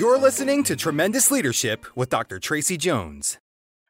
You're 0.00 0.16
listening 0.16 0.64
to 0.64 0.76
Tremendous 0.76 1.30
Leadership 1.30 1.84
with 1.94 2.08
Dr. 2.08 2.38
Tracy 2.38 2.78
Jones. 2.78 3.36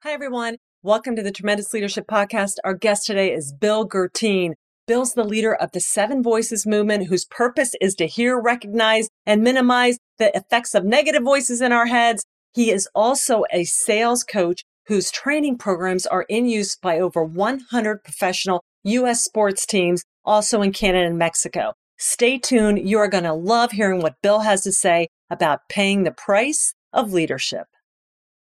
Hi, 0.03 0.11
everyone. 0.11 0.57
Welcome 0.83 1.15
to 1.15 1.23
the 1.23 1.31
Tremendous 1.31 1.73
Leadership 1.73 2.09
Podcast. 2.09 2.55
Our 2.65 2.75
guest 2.75 3.07
today 3.07 3.33
is 3.33 3.53
Bill 3.53 3.87
Guertin. 3.87 4.55
Bill's 4.89 5.15
the 5.15 5.23
leader 5.23 5.55
of 5.55 5.71
the 5.71 5.79
Seven 5.79 6.21
Voices 6.21 6.67
movement, 6.67 7.07
whose 7.07 7.27
purpose 7.27 7.77
is 7.81 7.95
to 7.95 8.09
hear, 8.09 8.41
recognize, 8.41 9.09
and 9.25 9.45
minimize 9.45 10.01
the 10.19 10.37
effects 10.37 10.75
of 10.75 10.85
negative 10.85 11.23
voices 11.23 11.61
in 11.61 11.71
our 11.71 11.87
heads. 11.87 12.25
He 12.55 12.73
is 12.73 12.89
also 12.93 13.45
a 13.53 13.63
sales 13.63 14.25
coach 14.25 14.65
whose 14.89 15.13
training 15.13 15.59
programs 15.59 16.07
are 16.07 16.27
in 16.29 16.47
use 16.47 16.75
by 16.75 16.99
over 16.99 17.23
100 17.23 18.03
professional 18.03 18.65
U.S. 18.83 19.23
sports 19.23 19.65
teams, 19.65 20.03
also 20.25 20.61
in 20.61 20.73
Canada 20.73 21.07
and 21.07 21.19
Mexico. 21.19 21.75
Stay 22.03 22.39
tuned. 22.39 22.89
You 22.89 22.99
are 22.99 23.09
going 23.09 23.25
to 23.25 23.35
love 23.35 23.73
hearing 23.73 24.01
what 24.01 24.23
Bill 24.23 24.41
has 24.41 24.63
to 24.63 24.73
say 24.73 25.09
about 25.29 25.69
paying 25.69 26.03
the 26.03 26.11
price 26.11 26.73
of 26.95 27.13
leadership. 27.13 27.67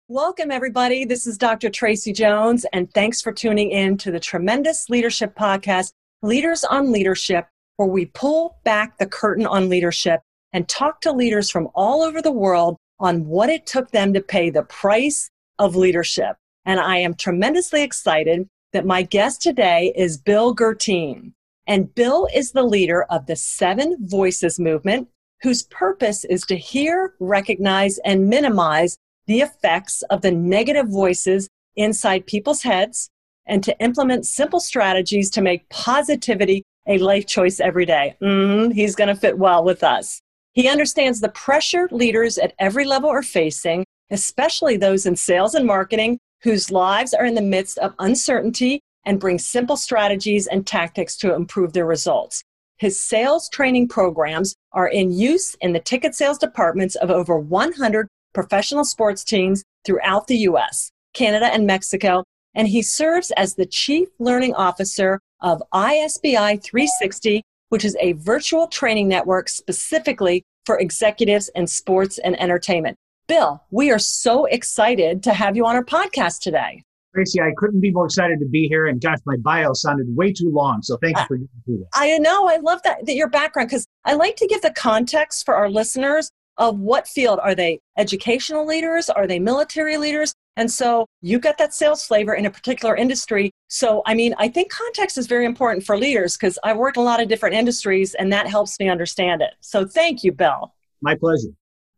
Welcome, 0.08 0.50
everybody. 0.50 1.06
This 1.06 1.26
is 1.26 1.38
Dr. 1.38 1.70
Tracy 1.70 2.12
Jones, 2.12 2.66
and 2.74 2.92
thanks 2.92 3.22
for 3.22 3.32
tuning 3.32 3.70
in 3.70 3.96
to 3.96 4.10
the 4.10 4.20
Tremendous 4.20 4.90
Leadership 4.90 5.34
Podcast, 5.34 5.92
Leaders 6.20 6.64
on 6.64 6.92
Leadership, 6.92 7.46
where 7.78 7.88
we 7.88 8.04
pull 8.04 8.58
back 8.62 8.98
the 8.98 9.06
curtain 9.06 9.46
on 9.46 9.70
leadership 9.70 10.20
and 10.52 10.68
talk 10.68 11.00
to 11.00 11.10
leaders 11.10 11.48
from 11.48 11.68
all 11.74 12.02
over 12.02 12.20
the 12.20 12.30
world 12.30 12.76
on 13.00 13.24
what 13.24 13.48
it 13.48 13.64
took 13.64 13.90
them 13.90 14.12
to 14.12 14.20
pay 14.20 14.50
the 14.50 14.64
price 14.64 15.30
of 15.58 15.74
leadership. 15.74 16.36
And 16.66 16.78
I 16.78 16.98
am 16.98 17.14
tremendously 17.14 17.82
excited 17.82 18.48
that 18.74 18.84
my 18.84 19.00
guest 19.00 19.40
today 19.40 19.94
is 19.96 20.18
Bill 20.18 20.52
Guertin. 20.52 21.32
And 21.66 21.94
Bill 21.94 22.28
is 22.34 22.52
the 22.52 22.62
leader 22.62 23.04
of 23.04 23.26
the 23.26 23.36
Seven 23.36 23.96
Voices 24.00 24.60
movement, 24.60 25.08
whose 25.42 25.64
purpose 25.64 26.24
is 26.24 26.42
to 26.42 26.56
hear, 26.56 27.14
recognize, 27.18 27.98
and 27.98 28.28
minimize 28.28 28.96
the 29.26 29.40
effects 29.40 30.02
of 30.02 30.22
the 30.22 30.30
negative 30.30 30.88
voices 30.88 31.48
inside 31.74 32.26
people's 32.26 32.62
heads 32.62 33.10
and 33.46 33.62
to 33.64 33.78
implement 33.80 34.26
simple 34.26 34.60
strategies 34.60 35.30
to 35.30 35.42
make 35.42 35.68
positivity 35.68 36.62
a 36.86 36.98
life 36.98 37.26
choice 37.26 37.60
every 37.60 37.84
day. 37.84 38.16
Mm-hmm, 38.22 38.70
he's 38.72 38.94
going 38.94 39.08
to 39.08 39.14
fit 39.14 39.38
well 39.38 39.64
with 39.64 39.82
us. 39.82 40.20
He 40.52 40.68
understands 40.68 41.20
the 41.20 41.28
pressure 41.30 41.88
leaders 41.90 42.38
at 42.38 42.54
every 42.58 42.84
level 42.84 43.10
are 43.10 43.22
facing, 43.22 43.84
especially 44.10 44.76
those 44.76 45.04
in 45.04 45.16
sales 45.16 45.54
and 45.54 45.66
marketing 45.66 46.18
whose 46.42 46.70
lives 46.70 47.12
are 47.12 47.24
in 47.24 47.34
the 47.34 47.42
midst 47.42 47.78
of 47.78 47.94
uncertainty 47.98 48.80
and 49.06 49.20
bring 49.20 49.38
simple 49.38 49.76
strategies 49.76 50.46
and 50.46 50.66
tactics 50.66 51.16
to 51.16 51.34
improve 51.34 51.72
their 51.72 51.86
results. 51.86 52.42
His 52.76 53.00
sales 53.00 53.48
training 53.48 53.88
programs 53.88 54.54
are 54.72 54.88
in 54.88 55.10
use 55.10 55.56
in 55.62 55.72
the 55.72 55.80
ticket 55.80 56.14
sales 56.14 56.36
departments 56.36 56.94
of 56.96 57.10
over 57.10 57.38
100 57.38 58.08
professional 58.34 58.84
sports 58.84 59.24
teams 59.24 59.64
throughout 59.86 60.26
the 60.26 60.36
US, 60.38 60.90
Canada, 61.14 61.46
and 61.46 61.66
Mexico. 61.66 62.22
And 62.54 62.68
he 62.68 62.82
serves 62.82 63.30
as 63.32 63.54
the 63.54 63.64
Chief 63.64 64.08
Learning 64.18 64.54
Officer 64.54 65.20
of 65.40 65.62
ISBI 65.72 66.62
360, 66.62 67.42
which 67.70 67.84
is 67.84 67.96
a 68.00 68.12
virtual 68.12 68.66
training 68.66 69.08
network 69.08 69.48
specifically 69.48 70.42
for 70.66 70.78
executives 70.78 71.48
in 71.54 71.66
sports 71.66 72.18
and 72.18 72.38
entertainment. 72.38 72.96
Bill, 73.26 73.62
we 73.70 73.90
are 73.90 73.98
so 73.98 74.44
excited 74.44 75.22
to 75.22 75.32
have 75.32 75.56
you 75.56 75.64
on 75.66 75.76
our 75.76 75.84
podcast 75.84 76.40
today. 76.40 76.82
Tracy, 77.16 77.40
I 77.40 77.52
couldn't 77.56 77.80
be 77.80 77.90
more 77.90 78.04
excited 78.04 78.38
to 78.40 78.46
be 78.46 78.68
here. 78.68 78.86
And 78.86 79.00
gosh, 79.00 79.18
my 79.24 79.36
bio 79.38 79.72
sounded 79.72 80.06
way 80.14 80.32
too 80.32 80.50
long. 80.50 80.82
So 80.82 80.98
thank 80.98 81.16
you 81.16 81.24
for 81.26 81.38
through 81.64 81.78
that. 81.78 81.88
I 81.94 82.18
know. 82.18 82.46
I 82.46 82.58
love 82.58 82.82
that, 82.84 83.06
that 83.06 83.14
your 83.14 83.30
background 83.30 83.70
because 83.70 83.86
I 84.04 84.14
like 84.14 84.36
to 84.36 84.46
give 84.46 84.60
the 84.60 84.72
context 84.72 85.46
for 85.46 85.54
our 85.54 85.70
listeners 85.70 86.30
of 86.58 86.78
what 86.78 87.08
field 87.08 87.38
are 87.42 87.54
they 87.54 87.80
educational 87.98 88.66
leaders? 88.66 89.10
Are 89.10 89.26
they 89.26 89.38
military 89.38 89.96
leaders? 89.96 90.34
And 90.58 90.70
so 90.70 91.06
you 91.20 91.38
got 91.38 91.58
that 91.58 91.74
sales 91.74 92.04
flavor 92.04 92.34
in 92.34 92.46
a 92.46 92.50
particular 92.50 92.96
industry. 92.96 93.50
So, 93.68 94.02
I 94.06 94.14
mean, 94.14 94.34
I 94.38 94.48
think 94.48 94.70
context 94.70 95.18
is 95.18 95.26
very 95.26 95.44
important 95.44 95.84
for 95.84 95.98
leaders 95.98 96.36
because 96.36 96.58
I 96.64 96.72
work 96.72 96.96
in 96.96 97.02
a 97.02 97.04
lot 97.04 97.20
of 97.20 97.28
different 97.28 97.54
industries 97.54 98.14
and 98.14 98.32
that 98.32 98.46
helps 98.46 98.78
me 98.78 98.88
understand 98.88 99.42
it. 99.42 99.54
So, 99.60 99.86
thank 99.86 100.24
you, 100.24 100.32
Bill. 100.32 100.74
My 101.02 101.14
pleasure 101.14 101.50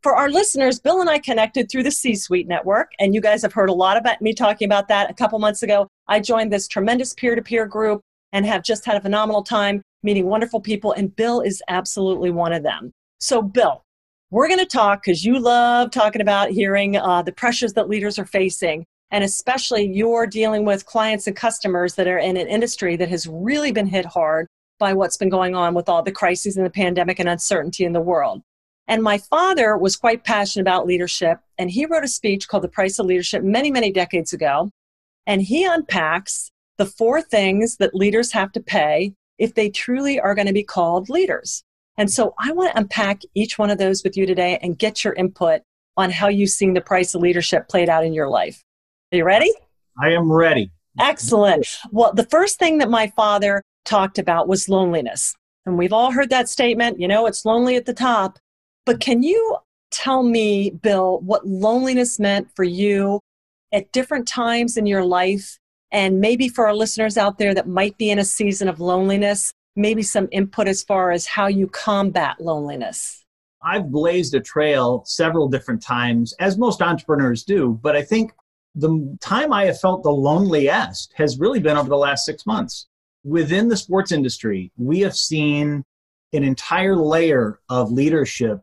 for 0.03 0.15
our 0.15 0.31
listeners, 0.31 0.79
Bill 0.79 1.01
and 1.01 1.11
I 1.11 1.19
connected 1.19 1.71
through 1.71 1.83
the 1.83 1.91
C 1.91 2.15
Suite 2.15 2.47
Network, 2.47 2.93
and 2.99 3.15
you 3.15 3.21
guys 3.21 3.43
have 3.43 3.53
heard 3.53 3.69
a 3.69 3.75
lot 3.75 3.97
about 3.97 4.23
me 4.23 4.33
talking 4.33 4.67
about 4.67 4.89
that. 4.89 5.11
A 5.11 5.15
couple 5.15 5.39
months 5.39 5.63
ago, 5.63 5.89
I 6.07 6.21
joined 6.21 6.53
this 6.53 6.69
tremendous 6.69 7.15
peer 7.15 7.35
to 7.35 7.43
peer 7.43 7.67
group 7.67 8.01
and 8.33 8.47
have 8.47 8.63
just 8.63 8.85
had 8.85 8.97
a 8.97 9.01
phenomenal 9.01 9.43
time 9.43 9.83
meeting 10.03 10.27
wonderful 10.27 10.61
people, 10.61 10.93
and 10.93 11.15
Bill 11.15 11.41
is 11.41 11.63
absolutely 11.69 12.31
one 12.31 12.53
of 12.53 12.63
them. 12.63 12.93
So, 13.21 13.43
Bill, 13.43 13.83
we're 14.31 14.49
going 14.49 14.61
to 14.61 14.67
talk 14.67 15.03
because 15.03 15.25
you 15.25 15.39
love 15.39 15.91
talking 15.91 16.21
about 16.21 16.51
hearing 16.51 16.97
uh, 16.97 17.23
the 17.23 17.33
pressures 17.33 17.73
that 17.73 17.89
leaders 17.89 18.19
are 18.19 18.27
facing. 18.27 18.85
And 19.11 19.25
especially 19.25 19.91
you're 19.91 20.27
dealing 20.27 20.67
with 20.67 20.85
clients 20.85 21.27
and 21.27 21.35
customers 21.35 21.95
that 21.95 22.07
are 22.07 22.19
in 22.19 22.37
an 22.37 22.47
industry 22.47 22.95
that 22.97 23.09
has 23.09 23.27
really 23.27 23.73
been 23.73 23.87
hit 23.87 24.05
hard 24.05 24.47
by 24.79 24.93
what's 24.93 25.17
been 25.17 25.31
going 25.31 25.55
on 25.55 25.73
with 25.73 25.89
all 25.89 26.03
the 26.03 26.13
crises 26.13 26.57
and 26.57 26.67
the 26.67 26.71
pandemic 26.71 27.19
and 27.19 27.29
uncertainty 27.29 27.85
in 27.85 27.95
the 27.95 28.01
world. 28.01 28.43
And 28.89 29.03
my 29.03 29.19
father 29.19 29.77
was 29.77 29.97
quite 29.97 30.25
passionate 30.25 30.63
about 30.63 30.87
leadership, 30.87 31.39
and 31.59 31.71
he 31.71 31.85
wrote 31.85 32.05
a 32.05 32.09
speech 32.09 32.49
called 32.49 32.65
The 32.65 32.69
Price 32.69 32.99
of 32.99 33.07
Leadership 33.07 33.45
many, 33.45 33.71
many 33.71 33.93
decades 33.93 34.33
ago. 34.33 34.71
And 35.27 35.43
he 35.43 35.65
unpacks 35.65 36.51
the 36.79 36.87
four 36.87 37.21
things 37.21 37.77
that 37.77 37.95
leaders 37.95 38.33
have 38.33 38.51
to 38.53 38.61
pay 38.61 39.13
if 39.37 39.55
they 39.55 39.69
truly 39.69 40.19
are 40.19 40.35
going 40.35 40.47
to 40.47 40.55
be 40.55 40.65
called 40.65 41.11
leaders. 41.11 41.63
And 41.99 42.11
so 42.11 42.35
I 42.39 42.53
want 42.53 42.73
to 42.73 42.79
unpack 42.79 43.23
each 43.35 43.59
one 43.59 43.71
of 43.71 43.79
those 43.79 44.03
with 44.03 44.17
you 44.17 44.25
today 44.25 44.59
and 44.63 44.79
get 44.79 45.05
your 45.05 45.13
input 45.15 45.61
on 45.97 46.11
how 46.11 46.29
you've 46.29 46.51
seen 46.51 46.73
the 46.73 46.81
price 46.81 47.15
of 47.15 47.21
leadership 47.21 47.69
played 47.69 47.89
out 47.89 48.05
in 48.05 48.15
your 48.15 48.29
life. 48.29 48.65
Are 49.13 49.19
you 49.19 49.25
ready? 49.25 49.53
I 50.01 50.13
am 50.13 50.33
ready. 50.33 50.71
Excellent. 50.99 51.67
Well, 51.91 52.15
the 52.15 52.27
first 52.27 52.59
thing 52.59 52.79
that 52.79 52.89
my 52.89 53.09
father 53.17 53.63
talked 53.85 54.19
about 54.19 54.49
was 54.49 54.69
loneliness. 54.69 55.35
And 55.67 55.77
we've 55.77 55.93
all 55.93 56.13
heard 56.13 56.31
that 56.31 56.49
statement, 56.49 57.01
you 57.01 57.09
know, 57.09 57.27
it's 57.27 57.45
lonely 57.45 57.77
at 57.77 57.85
the 57.85 57.93
top. 57.93 58.39
But 58.89 59.01
can 59.01 59.23
you 59.23 59.59
tell 59.91 60.23
me, 60.23 60.71
Bill, 60.71 61.21
what 61.21 61.47
loneliness 61.47 62.19
meant 62.19 62.49
for 62.57 62.65
you 62.65 63.21
at 63.71 63.93
different 63.93 64.27
times 64.27 64.79
in 64.79 64.87
your 64.87 65.05
life? 65.05 65.59
And 65.93 66.23
maybe 66.23 66.49
for 66.49 66.67
our 66.67 66.75
listeners 66.75 67.19
out 67.19 67.37
there 67.37 67.53
that 67.53 67.69
might 67.69 67.99
be 67.99 68.09
in 68.09 68.19
a 68.19 68.25
season 68.25 68.67
of 68.67 68.81
loneliness, 68.81 69.53
maybe 69.77 70.03
some 70.03 70.27
input 70.33 70.69
as 70.69 70.83
far 70.83 71.11
as 71.11 71.27
how 71.27 71.49
you 71.49 71.67
combat 71.67 72.41
loneliness. 72.41 73.27
I've 73.63 73.91
blazed 73.91 74.35
a 74.35 74.41
trail 74.41 75.03
several 75.05 75.49
different 75.49 75.83
times, 75.83 76.33
as 76.41 76.57
most 76.57 76.81
entrepreneurs 76.81 77.43
do, 77.43 77.79
but 77.83 77.95
I 77.95 78.01
think 78.01 78.33
the 78.75 79.19
time 79.21 79.53
I 79.53 79.67
have 79.67 79.79
felt 79.79 80.03
the 80.03 80.09
loneliest 80.09 81.13
has 81.15 81.39
really 81.39 81.61
been 81.61 81.77
over 81.77 81.91
the 81.91 81.97
last 81.99 82.25
six 82.25 82.47
months. 82.47 82.87
Within 83.23 83.69
the 83.69 83.77
sports 83.77 84.13
industry, 84.13 84.73
we 84.79 85.01
have 85.01 85.15
seen 85.15 85.85
an 86.33 86.43
entire 86.43 86.97
layer 86.97 87.61
of 87.69 87.93
leadership 87.93 88.63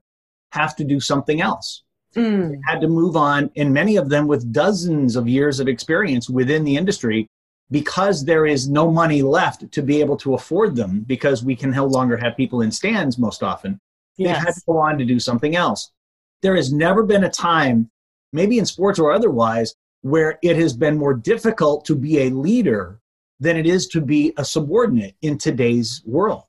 have 0.56 0.76
to 0.78 0.84
do 0.84 1.00
something 1.00 1.42
else. 1.42 1.84
Mm. 2.16 2.62
had 2.66 2.80
to 2.80 2.88
move 2.88 3.18
on, 3.18 3.52
and 3.58 3.74
many 3.74 3.98
of 3.98 4.08
them 4.08 4.26
with 4.26 4.54
dozens 4.54 5.18
of 5.18 5.28
years 5.28 5.60
of 5.60 5.68
experience 5.68 6.30
within 6.30 6.64
the 6.64 6.78
industry 6.78 7.28
because 7.72 8.24
there 8.24 8.46
is 8.46 8.70
no 8.70 8.90
money 8.90 9.22
left 9.22 9.70
to 9.72 9.82
be 9.82 10.00
able 10.00 10.16
to 10.18 10.34
afford 10.34 10.76
them 10.76 11.02
because 11.08 11.44
we 11.44 11.56
can 11.56 11.72
no 11.72 11.86
longer 11.86 12.16
have 12.16 12.38
people 12.38 12.62
in 12.62 12.72
stands 12.72 13.18
most 13.18 13.44
often. 13.44 13.80
Yes. 14.18 14.38
They've 14.38 14.46
had 14.46 14.54
to 14.54 14.62
go 14.66 14.78
on 14.78 14.98
to 14.98 15.06
do 15.06 15.20
something 15.20 15.56
else. 15.56 15.92
There 16.42 16.56
has 16.56 16.72
never 16.72 17.04
been 17.04 17.26
a 17.26 17.30
time, 17.30 17.90
maybe 18.32 18.60
in 18.60 18.66
sports 18.66 19.00
or 19.00 19.12
otherwise, 19.12 19.76
where 20.02 20.38
it 20.42 20.56
has 20.56 20.74
been 20.74 20.98
more 20.98 21.16
difficult 21.16 21.84
to 21.86 21.96
be 21.96 22.20
a 22.20 22.30
leader 22.30 23.02
than 23.40 23.58
it 23.58 23.66
is 23.66 23.88
to 23.88 24.00
be 24.00 24.34
a 24.38 24.46
subordinate 24.46 25.16
in 25.22 25.38
today's 25.38 26.02
world. 26.06 26.44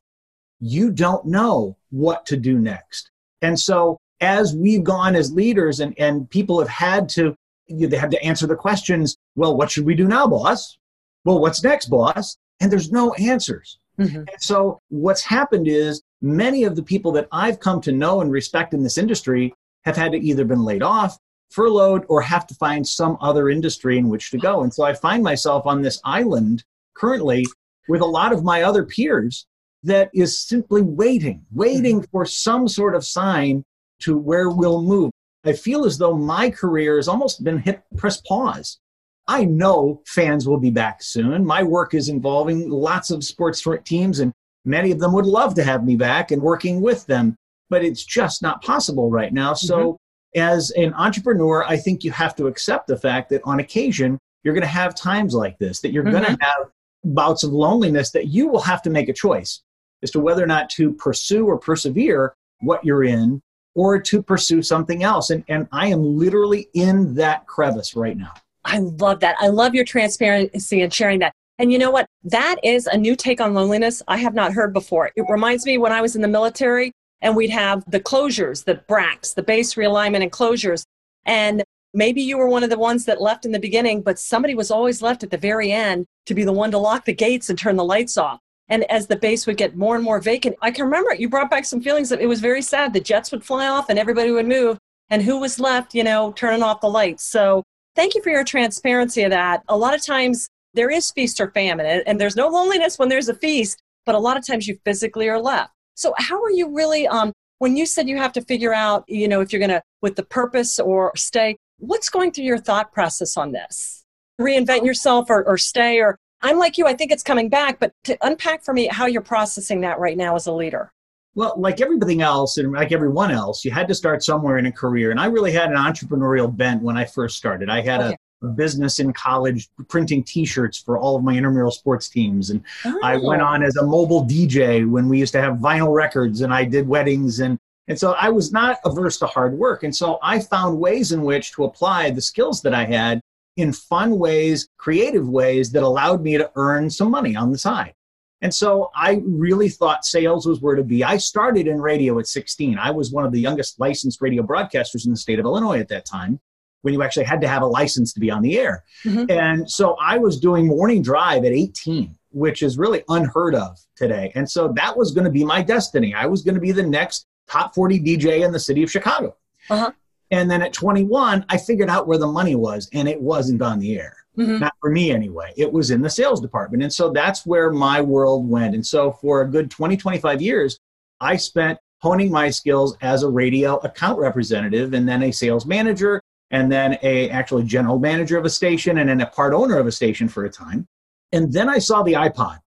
You 0.59 0.91
don't 0.91 1.25
know 1.25 1.75
what 1.89 2.25
to 2.27 2.37
do 2.37 2.57
next. 2.57 3.11
And 3.41 3.59
so 3.59 3.99
as 4.21 4.55
we've 4.55 4.83
gone 4.83 5.15
as 5.15 5.31
leaders 5.31 5.79
and, 5.79 5.93
and 5.99 6.29
people 6.29 6.59
have 6.59 6.69
had 6.69 7.09
to, 7.09 7.35
they 7.69 7.97
have 7.97 8.09
to 8.09 8.23
answer 8.23 8.47
the 8.47 8.55
questions, 8.55 9.17
well, 9.35 9.55
what 9.55 9.69
should 9.69 9.85
we 9.85 9.95
do 9.95 10.07
now, 10.07 10.27
boss? 10.27 10.77
Well, 11.25 11.39
what's 11.39 11.63
next, 11.63 11.87
boss? 11.87 12.37
And 12.59 12.71
there's 12.71 12.91
no 12.91 13.13
answers. 13.13 13.77
Mm-hmm. 13.99 14.17
And 14.17 14.29
so 14.39 14.79
what's 14.89 15.23
happened 15.23 15.67
is 15.67 16.01
many 16.21 16.63
of 16.63 16.75
the 16.75 16.83
people 16.83 17.11
that 17.13 17.27
I've 17.31 17.59
come 17.59 17.81
to 17.81 17.91
know 17.91 18.21
and 18.21 18.31
respect 18.31 18.73
in 18.73 18.83
this 18.83 18.97
industry 18.97 19.53
have 19.85 19.97
had 19.97 20.11
to 20.13 20.19
either 20.19 20.45
been 20.45 20.63
laid 20.63 20.83
off, 20.83 21.17
furloughed, 21.51 22.05
or 22.09 22.21
have 22.21 22.47
to 22.47 22.55
find 22.55 22.87
some 22.87 23.17
other 23.21 23.49
industry 23.49 23.97
in 23.97 24.09
which 24.09 24.31
to 24.31 24.37
go. 24.37 24.63
And 24.63 24.73
so 24.73 24.83
I 24.83 24.93
find 24.93 25.23
myself 25.23 25.65
on 25.65 25.81
this 25.81 25.99
island 26.03 26.63
currently 26.95 27.45
with 27.87 28.01
a 28.01 28.05
lot 28.05 28.33
of 28.33 28.43
my 28.43 28.63
other 28.63 28.83
peers 28.83 29.45
that 29.83 30.09
is 30.13 30.45
simply 30.45 30.81
waiting, 30.81 31.45
waiting 31.53 31.97
mm-hmm. 31.97 32.11
for 32.11 32.25
some 32.25 32.67
sort 32.67 32.95
of 32.95 33.05
sign 33.05 33.63
to 34.01 34.17
where 34.17 34.49
we'll 34.49 34.81
move. 34.81 35.11
I 35.45 35.53
feel 35.53 35.85
as 35.85 35.97
though 35.97 36.15
my 36.17 36.49
career 36.49 36.97
has 36.97 37.07
almost 37.07 37.43
been 37.43 37.59
hit, 37.59 37.81
press 37.95 38.21
pause. 38.21 38.79
I 39.27 39.45
know 39.45 40.01
fans 40.05 40.47
will 40.47 40.59
be 40.59 40.71
back 40.71 41.01
soon. 41.01 41.45
My 41.45 41.63
work 41.63 41.93
is 41.93 42.09
involving 42.09 42.69
lots 42.69 43.11
of 43.11 43.23
sports 43.23 43.65
teams, 43.83 44.19
and 44.19 44.31
many 44.65 44.91
of 44.91 44.99
them 44.99 45.13
would 45.13 45.25
love 45.25 45.53
to 45.55 45.63
have 45.63 45.85
me 45.85 45.95
back 45.95 46.31
and 46.31 46.41
working 46.41 46.81
with 46.81 47.05
them, 47.07 47.35
but 47.69 47.83
it's 47.83 48.05
just 48.05 48.41
not 48.41 48.61
possible 48.61 49.09
right 49.09 49.33
now. 49.33 49.53
So 49.53 49.93
mm-hmm. 49.93 50.39
as 50.39 50.71
an 50.71 50.93
entrepreneur, 50.93 51.65
I 51.65 51.77
think 51.77 52.03
you 52.03 52.11
have 52.11 52.35
to 52.37 52.47
accept 52.47 52.87
the 52.87 52.97
fact 52.97 53.29
that 53.29 53.41
on 53.43 53.59
occasion, 53.59 54.17
you're 54.43 54.53
going 54.53 54.61
to 54.61 54.67
have 54.67 54.95
times 54.95 55.33
like 55.33 55.57
this, 55.59 55.81
that 55.81 55.91
you're 55.91 56.03
mm-hmm. 56.03 56.23
going 56.23 56.37
to 56.37 56.45
have 56.45 56.71
bouts 57.03 57.43
of 57.43 57.51
loneliness 57.51 58.11
that 58.11 58.27
you 58.27 58.47
will 58.47 58.61
have 58.61 58.81
to 58.81 58.89
make 58.89 59.09
a 59.09 59.13
choice 59.13 59.61
as 60.03 60.11
to 60.11 60.19
whether 60.19 60.43
or 60.43 60.47
not 60.47 60.69
to 60.69 60.93
pursue 60.93 61.45
or 61.45 61.57
persevere 61.57 62.33
what 62.61 62.83
you're 62.83 63.03
in 63.03 63.41
or 63.77 63.99
to 64.01 64.23
pursue 64.23 64.63
something 64.63 65.03
else. 65.03 65.29
And, 65.29 65.43
and 65.47 65.67
I 65.71 65.87
am 65.87 66.17
literally 66.17 66.67
in 66.73 67.13
that 67.13 67.45
crevice 67.45 67.95
right 67.95 68.17
now. 68.17 68.33
I 68.65 68.79
love 68.79 69.19
that. 69.19 69.35
I 69.39 69.47
love 69.47 69.75
your 69.75 69.85
transparency 69.85 70.81
and 70.81 70.91
sharing 70.91 71.19
that. 71.19 71.31
And 71.59 71.71
you 71.71 71.77
know 71.77 71.91
what? 71.91 72.07
That 72.23 72.55
is 72.63 72.87
a 72.87 72.97
new 72.97 73.15
take 73.15 73.39
on 73.39 73.53
loneliness 73.53 74.01
I 74.07 74.17
have 74.17 74.33
not 74.33 74.51
heard 74.51 74.73
before. 74.73 75.11
It 75.15 75.25
reminds 75.29 75.65
me 75.65 75.77
when 75.77 75.91
I 75.91 76.01
was 76.01 76.15
in 76.15 76.23
the 76.23 76.27
military 76.27 76.91
and 77.21 77.35
we'd 77.35 77.51
have 77.51 77.83
the 77.89 77.99
closures, 77.99 78.65
the 78.65 78.81
BRACs, 78.89 79.35
the 79.35 79.43
base 79.43 79.75
realignment 79.75 80.23
and 80.23 80.31
closures. 80.31 80.83
And 81.25 81.63
maybe 81.93 82.21
you 82.21 82.39
were 82.39 82.47
one 82.47 82.63
of 82.63 82.71
the 82.71 82.79
ones 82.79 83.05
that 83.05 83.21
left 83.21 83.45
in 83.45 83.51
the 83.51 83.59
beginning, 83.59 84.01
but 84.01 84.17
somebody 84.17 84.55
was 84.55 84.71
always 84.71 85.03
left 85.03 85.23
at 85.23 85.29
the 85.29 85.37
very 85.37 85.71
end 85.71 86.05
to 86.25 86.33
be 86.33 86.43
the 86.43 86.51
one 86.51 86.71
to 86.71 86.79
lock 86.79 87.05
the 87.05 87.13
gates 87.13 87.49
and 87.49 87.59
turn 87.59 87.75
the 87.75 87.85
lights 87.85 88.17
off. 88.17 88.39
And 88.69 88.83
as 88.91 89.07
the 89.07 89.15
base 89.15 89.47
would 89.47 89.57
get 89.57 89.77
more 89.77 89.95
and 89.95 90.03
more 90.03 90.19
vacant, 90.19 90.55
I 90.61 90.71
can 90.71 90.85
remember 90.85 91.13
you 91.13 91.29
brought 91.29 91.49
back 91.49 91.65
some 91.65 91.81
feelings 91.81 92.09
that 92.09 92.21
it 92.21 92.27
was 92.27 92.41
very 92.41 92.61
sad. 92.61 92.93
The 92.93 92.99
jets 92.99 93.31
would 93.31 93.45
fly 93.45 93.67
off 93.67 93.89
and 93.89 93.97
everybody 93.97 94.31
would 94.31 94.47
move. 94.47 94.77
And 95.09 95.21
who 95.21 95.39
was 95.39 95.59
left, 95.59 95.95
you 95.95 96.03
know, 96.03 96.33
turning 96.33 96.61
off 96.61 96.81
the 96.81 96.89
lights? 96.89 97.23
So 97.23 97.63
thank 97.95 98.13
you 98.13 98.21
for 98.21 98.29
your 98.29 98.43
transparency 98.43 99.23
of 99.23 99.31
that. 99.31 99.63
A 99.69 99.77
lot 99.77 99.93
of 99.93 100.05
times 100.05 100.47
there 100.73 100.89
is 100.89 101.11
feast 101.11 101.39
or 101.39 101.49
famine, 101.51 102.03
and 102.05 102.19
there's 102.19 102.35
no 102.35 102.49
loneliness 102.49 102.99
when 102.99 103.09
there's 103.09 103.29
a 103.29 103.33
feast, 103.33 103.81
but 104.05 104.15
a 104.15 104.19
lot 104.19 104.37
of 104.37 104.45
times 104.45 104.67
you 104.67 104.77
physically 104.83 105.29
are 105.29 105.39
left. 105.39 105.71
So 105.95 106.13
how 106.17 106.43
are 106.43 106.51
you 106.51 106.75
really, 106.75 107.07
um, 107.07 107.31
when 107.59 107.75
you 107.75 107.85
said 107.85 108.07
you 108.07 108.17
have 108.17 108.33
to 108.33 108.41
figure 108.41 108.73
out, 108.73 109.05
you 109.07 109.27
know, 109.27 109.41
if 109.41 109.51
you're 109.51 109.59
going 109.59 109.69
to, 109.69 109.81
with 110.01 110.15
the 110.15 110.23
purpose 110.23 110.77
or 110.77 111.13
stay, 111.15 111.55
what's 111.79 112.09
going 112.09 112.31
through 112.31 112.43
your 112.43 112.59
thought 112.59 112.91
process 112.91 113.37
on 113.37 113.53
this? 113.53 114.03
Reinvent 114.39 114.85
yourself 114.85 115.29
or, 115.29 115.43
or 115.47 115.57
stay, 115.57 115.99
or 115.99 116.19
I'm 116.41 116.57
like 116.57 116.77
you, 116.77 116.85
I 116.85 116.93
think 116.93 117.11
it's 117.11 117.23
coming 117.23 117.49
back, 117.49 117.79
but 117.79 117.93
to 118.05 118.17
unpack 118.21 118.63
for 118.63 118.73
me 118.73 118.87
how 118.87 119.05
you're 119.05 119.21
processing 119.21 119.81
that 119.81 119.99
right 119.99 120.17
now 120.17 120.35
as 120.35 120.47
a 120.47 120.51
leader. 120.51 120.91
Well, 121.35 121.53
like 121.57 121.81
everything 121.81 122.21
else, 122.21 122.57
and 122.57 122.71
like 122.71 122.91
everyone 122.91 123.29
else, 123.29 123.63
you 123.63 123.69
had 123.69 123.87
to 123.89 123.95
start 123.95 124.23
somewhere 124.23 124.57
in 124.57 124.65
a 124.65 124.71
career. 124.71 125.11
And 125.11 125.19
I 125.19 125.27
really 125.27 125.51
had 125.51 125.69
an 125.69 125.77
entrepreneurial 125.77 126.55
bent 126.55 126.81
when 126.81 126.97
I 126.97 127.05
first 127.05 127.37
started. 127.37 127.69
I 127.69 127.81
had 127.81 128.01
okay. 128.01 128.13
a, 128.13 128.47
business 128.55 128.99
in 128.99 129.11
college 129.13 129.67
printing 129.87 130.23
t 130.23 130.45
shirts 130.45 130.77
for 130.77 130.99
all 130.99 131.15
of 131.15 131.23
my 131.23 131.35
intramural 131.35 131.71
sports 131.71 132.07
teams. 132.07 132.51
And 132.51 132.63
oh. 132.85 132.99
I 133.03 133.17
went 133.17 133.41
oh. 133.41 133.45
on 133.45 133.63
as 133.63 133.75
a 133.77 133.83
mobile 133.83 134.25
DJ 134.25 134.87
when 134.87 135.09
we 135.09 135.17
used 135.17 135.33
to 135.33 135.41
have 135.41 135.55
vinyl 135.55 135.91
records 135.91 136.41
and 136.41 136.53
I 136.53 136.63
did 136.63 136.87
weddings. 136.87 137.39
And, 137.39 137.57
and 137.87 137.97
so 137.97 138.13
I 138.13 138.29
was 138.29 138.51
not 138.51 138.77
averse 138.85 139.17
to 139.19 139.25
hard 139.25 139.53
work. 139.57 139.81
And 139.81 139.95
so 139.95 140.19
I 140.21 140.39
found 140.39 140.79
ways 140.79 141.11
in 141.11 141.23
which 141.23 141.51
to 141.53 141.63
apply 141.63 142.11
the 142.11 142.21
skills 142.21 142.61
that 142.61 142.75
I 142.75 142.85
had 142.85 143.21
in 143.57 143.73
fun 143.73 144.17
ways, 144.17 144.69
creative 144.77 145.27
ways 145.27 145.71
that 145.71 145.83
allowed 145.83 146.21
me 146.21 146.37
to 146.37 146.51
earn 146.55 146.89
some 146.89 147.11
money 147.11 147.35
on 147.35 147.51
the 147.51 147.57
side. 147.57 147.93
And 148.41 148.53
so 148.53 148.91
I 148.95 149.21
really 149.25 149.67
thought 149.67 150.05
sales 150.05 150.45
was 150.45 150.61
where 150.61 150.75
to 150.75 150.83
be. 150.83 151.03
I 151.03 151.17
started 151.17 151.67
in 151.67 151.81
radio 151.81 152.19
at 152.19 152.27
16. 152.27 152.77
I 152.77 152.91
was 152.91 153.11
one 153.11 153.25
of 153.25 153.31
the 153.31 153.39
youngest 153.39 153.79
licensed 153.79 154.21
radio 154.21 154.43
broadcasters 154.43 155.05
in 155.05 155.11
the 155.11 155.17
state 155.17 155.39
of 155.39 155.45
Illinois 155.45 155.79
at 155.79 155.87
that 155.89 156.05
time 156.05 156.39
when 156.83 156.93
you 156.93 157.01
actually 157.01 157.25
had 157.25 157.41
to 157.41 157.47
have 157.47 157.63
a 157.63 157.67
license 157.67 158.13
to 158.13 158.19
be 158.19 158.29
on 158.29 158.43
the 158.43 158.59
air. 158.59 158.83
Mm-hmm. 159.03 159.31
And 159.31 159.69
so 159.69 159.95
I 159.99 160.19
was 160.19 160.39
doing 160.39 160.67
morning 160.67 161.01
drive 161.01 161.45
at 161.45 161.51
18, 161.51 162.15
which 162.29 162.61
is 162.61 162.77
really 162.77 163.03
unheard 163.09 163.55
of 163.55 163.79
today. 163.95 164.31
And 164.35 164.49
so 164.49 164.71
that 164.75 164.95
was 164.95 165.11
going 165.11 165.25
to 165.25 165.31
be 165.31 165.43
my 165.43 165.63
destiny. 165.63 166.13
I 166.13 166.27
was 166.27 166.43
going 166.43 166.55
to 166.55 166.61
be 166.61 166.71
the 166.71 166.83
next 166.83 167.25
top 167.49 167.73
40 167.73 167.99
DJ 167.99 168.45
in 168.45 168.51
the 168.51 168.59
city 168.59 168.83
of 168.83 168.91
Chicago. 168.91 169.35
Uh-huh. 169.69 169.91
And 170.31 170.49
then 170.51 170.61
at 170.61 170.73
21, 170.73 171.45
I 171.49 171.57
figured 171.57 171.89
out 171.89 172.07
where 172.07 172.17
the 172.17 172.27
money 172.27 172.55
was, 172.55 172.89
and 172.93 173.07
it 173.07 173.21
wasn't 173.21 173.61
on 173.61 173.79
the 173.79 173.97
air. 173.97 174.17
Mm-hmm. 174.37 174.59
Not 174.59 174.73
for 174.79 174.91
me 174.91 175.11
anyway. 175.11 175.51
It 175.57 175.71
was 175.71 175.89
in 175.89 176.01
the 176.01 176.09
sales 176.09 176.41
department. 176.41 176.83
And 176.83 176.93
so 176.93 177.09
that's 177.09 177.45
where 177.45 177.71
my 177.71 178.01
world 178.01 178.47
went. 178.47 178.75
And 178.75 178.85
so 178.85 179.11
for 179.11 179.41
a 179.41 179.49
good 179.49 179.71
20, 179.71 179.97
25 179.97 180.41
years, 180.41 180.79
I 181.19 181.37
spent 181.37 181.79
honing 181.99 182.31
my 182.31 182.49
skills 182.51 182.95
as 183.01 183.23
a 183.23 183.29
radio 183.29 183.77
account 183.77 184.19
representative 184.19 184.93
and 184.93 185.09
then 185.09 185.23
a 185.23 185.31
sales 185.31 185.65
manager 185.65 186.21
and 186.51 186.71
then 186.71 186.97
a 187.01 187.29
actually 187.29 187.63
general 187.63 187.97
manager 187.97 188.37
of 188.37 188.45
a 188.45 188.49
station 188.49 188.99
and 188.99 189.09
then 189.09 189.21
a 189.21 189.25
part 189.25 189.53
owner 189.53 189.79
of 189.79 189.87
a 189.87 189.91
station 189.91 190.27
for 190.27 190.45
a 190.45 190.49
time. 190.49 190.85
And 191.31 191.51
then 191.51 191.67
I 191.67 191.79
saw 191.79 192.03
the 192.03 192.13
iPod. 192.13 192.59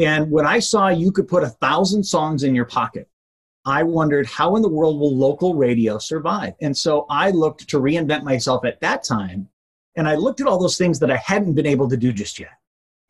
And 0.00 0.30
when 0.30 0.46
I 0.46 0.58
saw 0.58 0.88
you 0.88 1.12
could 1.12 1.28
put 1.28 1.44
a 1.44 1.48
thousand 1.48 2.02
songs 2.02 2.42
in 2.42 2.54
your 2.54 2.64
pocket, 2.64 3.08
I 3.66 3.82
wondered 3.82 4.26
how 4.26 4.56
in 4.56 4.62
the 4.62 4.68
world 4.68 4.98
will 4.98 5.16
local 5.16 5.54
radio 5.54 5.98
survive? 5.98 6.54
And 6.60 6.76
so 6.76 7.06
I 7.08 7.30
looked 7.30 7.68
to 7.68 7.80
reinvent 7.80 8.22
myself 8.22 8.64
at 8.64 8.80
that 8.80 9.04
time 9.04 9.48
and 9.96 10.08
I 10.08 10.16
looked 10.16 10.40
at 10.40 10.46
all 10.46 10.58
those 10.58 10.76
things 10.76 10.98
that 11.00 11.10
I 11.10 11.16
hadn't 11.16 11.54
been 11.54 11.66
able 11.66 11.88
to 11.88 11.96
do 11.96 12.12
just 12.12 12.38
yet. 12.38 12.52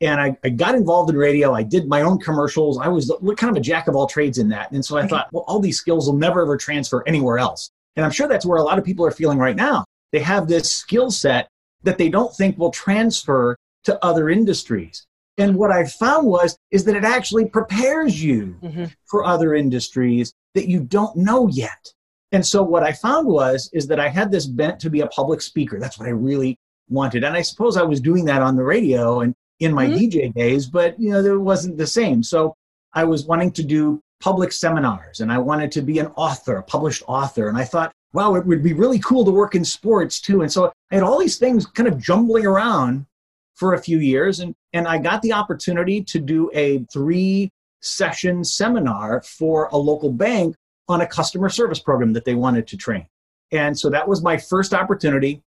And 0.01 0.21
I, 0.21 0.37
I 0.45 0.51
got 0.51 0.75
involved 0.75 1.11
in 1.11 1.17
radio. 1.17 1.55
I 1.55 1.63
did 1.63 1.89
my 1.89 2.03
own 2.03 2.19
commercials. 2.19 2.79
I 2.79 2.89
was 2.89 3.11
kind 3.37 3.51
of 3.51 3.57
a 3.57 3.65
jack 3.65 3.89
of 3.89 3.97
all 3.97 4.07
trades 4.07 4.39
in 4.39 4.49
that. 4.51 4.71
And 4.73 4.85
so 4.85 4.99
I 4.99 5.07
thought, 5.07 5.29
well, 5.33 5.45
all 5.47 5.61
these 5.61 5.79
skills 5.79 6.07
will 6.07 6.17
never 6.17 6.43
ever 6.43 6.57
transfer 6.57 7.03
anywhere 7.07 7.39
else. 7.39 7.71
And 7.97 8.05
I'm 8.05 8.11
sure 8.11 8.29
that's 8.29 8.45
where 8.45 8.59
a 8.59 8.63
lot 8.63 8.79
of 8.79 8.85
people 8.85 9.07
are 9.07 9.13
feeling 9.13 9.39
right 9.39 9.57
now. 9.57 9.85
They 10.13 10.21
have 10.21 10.47
this 10.47 10.71
skill 10.71 11.11
set 11.11 11.49
that 11.85 11.97
they 11.97 12.09
don't 12.09 12.35
think 12.35 12.59
will 12.59 12.71
transfer 12.71 13.57
to 13.85 14.05
other 14.05 14.29
industries. 14.29 15.07
And 15.39 15.57
what 15.57 15.71
I 15.71 15.85
found 15.85 16.27
was 16.27 16.57
is 16.71 16.85
that 16.85 16.97
it 16.97 17.05
actually 17.05 17.47
prepares 17.47 18.23
you 18.23 18.57
mm-hmm. 18.63 18.85
for 19.07 19.25
other 19.25 19.55
industries 19.55 20.33
that 20.55 20.69
you 20.69 20.81
don't 20.81 21.17
know 21.17 21.49
yet. 21.49 21.93
And 22.33 22.45
so 22.45 22.63
what 22.63 22.83
I 22.83 22.93
found 22.93 23.29
was 23.29 23.71
is 23.73 23.87
that 23.89 24.01
I 24.01 24.09
had 24.09 24.31
this 24.31 24.47
bent 24.47 24.81
to 24.81 24.91
be 24.91 25.01
a 25.01 25.07
public 25.09 25.41
speaker. 25.41 25.79
That's 25.79 25.99
what 25.99 26.09
I 26.09 26.13
really 26.13 26.59
wanted. 26.89 27.25
And 27.25 27.37
I 27.37 27.43
suppose 27.43 27.77
I 27.77 27.83
was 27.83 28.01
doing 28.01 28.25
that 28.27 28.43
on 28.43 28.57
the 28.57 28.65
radio 28.65 29.21
and 29.21 29.35
in 29.61 29.73
my 29.73 29.87
mm-hmm. 29.87 29.97
DJ 29.97 30.35
days, 30.35 30.67
but 30.67 30.99
you 30.99 31.11
know, 31.11 31.25
it 31.25 31.41
wasn't 31.41 31.79
the 31.79 31.87
same. 31.87 32.23
So 32.23 32.55
I 32.93 33.05
was 33.05 33.25
wanting 33.25 33.53
to 33.53 33.63
do 33.63 34.01
public 34.21 34.53
seminars 34.53 35.21
and 35.21 35.31
I 35.31 35.39
wanted 35.39 35.71
to 35.73 35.83
be 35.83 35.99
an 35.99 36.09
author, 36.17 36.57
a 36.57 36.63
published 36.63 37.03
author. 37.07 37.49
And 37.49 37.57
I 37.57 37.65
thought, 37.65 37.93
wow, 38.13 38.35
it 38.35 38.47
would 38.47 38.63
be 38.63 38.73
really 38.73 38.99
cool 38.99 39.25
to 39.25 39.31
work 39.31 39.55
in 39.55 39.65
sports 39.65 40.21
too. 40.21 40.43
And 40.43 40.53
so 40.53 40.73
I 40.91 40.95
had 40.95 41.05
all 41.05 41.19
these 41.19 41.37
things 41.37 41.67
kind 41.67 41.89
of 41.89 42.01
jumbling 42.01 42.47
around 42.47 43.07
for 43.55 43.75
a 43.75 43.83
few 43.83 43.99
years. 43.99 44.41
And, 44.41 44.55
and 44.73 44.89
I 44.89 44.99
got 44.99 45.23
the 45.23 45.33
opportunity 45.33 46.03
to 46.03 46.19
do 46.19 46.51
a 46.55 46.85
three 46.93 47.51
session 47.85 48.45
seminar 48.45 49.23
for 49.23 49.69
a 49.73 49.77
local 49.77 50.11
bank 50.11 50.57
on 50.89 51.01
a 51.01 51.07
customer 51.07 51.49
service 51.49 51.79
program 51.79 52.13
that 52.13 52.25
they 52.25 52.35
wanted 52.35 52.67
to 52.69 52.77
train. 52.77 53.07
And 53.53 53.79
so 53.79 53.91
that 53.91 54.07
was 54.07 54.23
my 54.23 54.37
first 54.37 54.75
opportunity. 54.75 55.43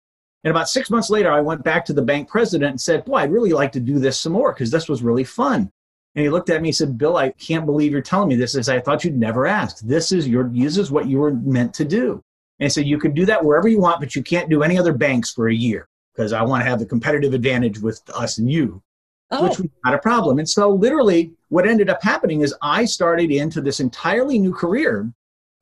And 0.44 0.50
about 0.50 0.68
six 0.68 0.90
months 0.90 1.10
later, 1.10 1.30
I 1.30 1.40
went 1.40 1.64
back 1.64 1.84
to 1.86 1.92
the 1.92 2.02
bank 2.02 2.28
president 2.28 2.70
and 2.70 2.80
said, 2.80 3.04
Boy, 3.04 3.16
I'd 3.16 3.32
really 3.32 3.52
like 3.52 3.72
to 3.72 3.80
do 3.80 3.98
this 3.98 4.18
some 4.18 4.32
more 4.32 4.52
because 4.52 4.70
this 4.70 4.88
was 4.88 5.02
really 5.02 5.24
fun. 5.24 5.70
And 6.14 6.22
he 6.22 6.30
looked 6.30 6.48
at 6.48 6.62
me 6.62 6.68
and 6.68 6.76
said, 6.76 6.96
Bill, 6.96 7.16
I 7.16 7.30
can't 7.32 7.66
believe 7.66 7.92
you're 7.92 8.00
telling 8.00 8.28
me 8.28 8.36
this. 8.36 8.54
As 8.54 8.68
I 8.68 8.80
thought 8.80 9.04
you'd 9.04 9.16
never 9.16 9.46
ask. 9.46 9.80
This 9.80 10.12
is 10.12 10.28
your 10.28 10.48
this 10.52 10.78
is 10.78 10.90
what 10.90 11.06
you 11.06 11.18
were 11.18 11.34
meant 11.34 11.74
to 11.74 11.84
do. 11.84 12.22
And 12.60 12.72
so 12.72 12.80
you 12.80 12.98
can 12.98 13.12
do 13.12 13.26
that 13.26 13.44
wherever 13.44 13.68
you 13.68 13.80
want, 13.80 14.00
but 14.00 14.14
you 14.14 14.22
can't 14.22 14.48
do 14.48 14.62
any 14.62 14.78
other 14.78 14.94
banks 14.94 15.30
for 15.32 15.48
a 15.48 15.54
year 15.54 15.88
because 16.14 16.32
I 16.32 16.42
want 16.42 16.62
to 16.62 16.68
have 16.70 16.78
the 16.78 16.86
competitive 16.86 17.34
advantage 17.34 17.80
with 17.80 18.00
us 18.14 18.38
and 18.38 18.50
you, 18.50 18.82
oh. 19.30 19.46
which 19.46 19.58
was 19.58 19.68
not 19.84 19.94
a 19.94 19.98
problem. 19.98 20.38
And 20.38 20.48
so 20.48 20.70
literally 20.70 21.32
what 21.48 21.66
ended 21.66 21.90
up 21.90 22.02
happening 22.02 22.40
is 22.40 22.54
I 22.62 22.84
started 22.84 23.30
into 23.30 23.60
this 23.60 23.80
entirely 23.80 24.38
new 24.38 24.52
career, 24.52 25.12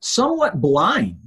somewhat 0.00 0.61
blind 0.61 1.25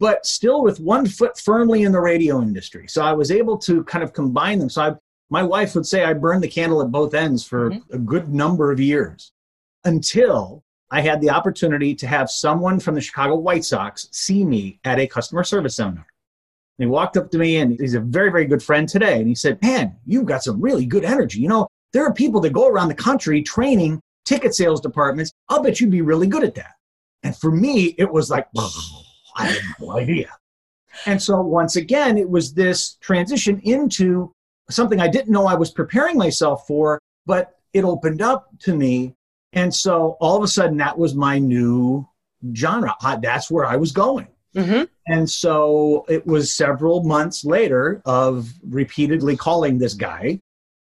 but 0.00 0.24
still 0.24 0.62
with 0.62 0.80
one 0.80 1.06
foot 1.06 1.38
firmly 1.38 1.82
in 1.82 1.92
the 1.92 2.00
radio 2.00 2.40
industry. 2.40 2.86
So 2.88 3.02
I 3.02 3.12
was 3.12 3.30
able 3.30 3.58
to 3.58 3.82
kind 3.84 4.04
of 4.04 4.12
combine 4.12 4.58
them. 4.58 4.70
So 4.70 4.82
I, 4.82 4.94
my 5.30 5.42
wife 5.42 5.74
would 5.74 5.86
say 5.86 6.04
I 6.04 6.12
burned 6.12 6.42
the 6.42 6.48
candle 6.48 6.82
at 6.82 6.90
both 6.90 7.14
ends 7.14 7.44
for 7.44 7.70
mm-hmm. 7.70 7.94
a 7.94 7.98
good 7.98 8.32
number 8.32 8.70
of 8.70 8.80
years 8.80 9.32
until 9.84 10.62
I 10.90 11.00
had 11.00 11.20
the 11.20 11.30
opportunity 11.30 11.94
to 11.96 12.06
have 12.06 12.30
someone 12.30 12.80
from 12.80 12.94
the 12.94 13.00
Chicago 13.00 13.36
White 13.36 13.64
Sox 13.64 14.08
see 14.12 14.44
me 14.44 14.80
at 14.84 14.98
a 14.98 15.06
customer 15.06 15.44
service 15.44 15.76
seminar. 15.76 16.06
And 16.78 16.86
he 16.86 16.86
walked 16.86 17.16
up 17.16 17.30
to 17.32 17.38
me 17.38 17.56
and 17.56 17.78
he's 17.78 17.94
a 17.94 18.00
very, 18.00 18.30
very 18.30 18.46
good 18.46 18.62
friend 18.62 18.88
today. 18.88 19.18
And 19.18 19.28
he 19.28 19.34
said, 19.34 19.60
Man, 19.60 19.96
you've 20.06 20.26
got 20.26 20.44
some 20.44 20.60
really 20.60 20.86
good 20.86 21.04
energy. 21.04 21.40
You 21.40 21.48
know, 21.48 21.68
there 21.92 22.04
are 22.04 22.12
people 22.12 22.40
that 22.42 22.52
go 22.52 22.68
around 22.68 22.88
the 22.88 22.94
country 22.94 23.42
training 23.42 24.00
ticket 24.24 24.54
sales 24.54 24.80
departments. 24.80 25.32
I'll 25.48 25.62
bet 25.62 25.80
you'd 25.80 25.90
be 25.90 26.02
really 26.02 26.26
good 26.26 26.44
at 26.44 26.54
that. 26.56 26.74
And 27.22 27.36
for 27.36 27.50
me, 27.50 27.94
it 27.98 28.10
was 28.10 28.30
like, 28.30 28.46
I 29.36 29.46
had 29.46 29.62
no 29.80 29.96
idea. 29.96 30.30
And 31.06 31.20
so 31.20 31.40
once 31.40 31.76
again, 31.76 32.18
it 32.18 32.28
was 32.28 32.52
this 32.52 32.94
transition 33.00 33.60
into 33.64 34.32
something 34.70 35.00
I 35.00 35.08
didn't 35.08 35.32
know 35.32 35.46
I 35.46 35.54
was 35.54 35.70
preparing 35.70 36.18
myself 36.18 36.66
for, 36.66 37.00
but 37.24 37.56
it 37.72 37.84
opened 37.84 38.20
up 38.20 38.48
to 38.60 38.74
me. 38.74 39.14
And 39.52 39.74
so 39.74 40.16
all 40.20 40.36
of 40.36 40.42
a 40.42 40.48
sudden, 40.48 40.76
that 40.78 40.98
was 40.98 41.14
my 41.14 41.38
new 41.38 42.06
genre. 42.54 42.94
That's 43.22 43.50
where 43.50 43.64
I 43.64 43.76
was 43.76 43.92
going. 43.92 44.28
Mm-hmm. 44.54 44.84
And 45.06 45.28
so 45.28 46.04
it 46.08 46.26
was 46.26 46.52
several 46.52 47.02
months 47.04 47.44
later 47.44 48.02
of 48.04 48.52
repeatedly 48.68 49.36
calling 49.36 49.78
this 49.78 49.94
guy 49.94 50.40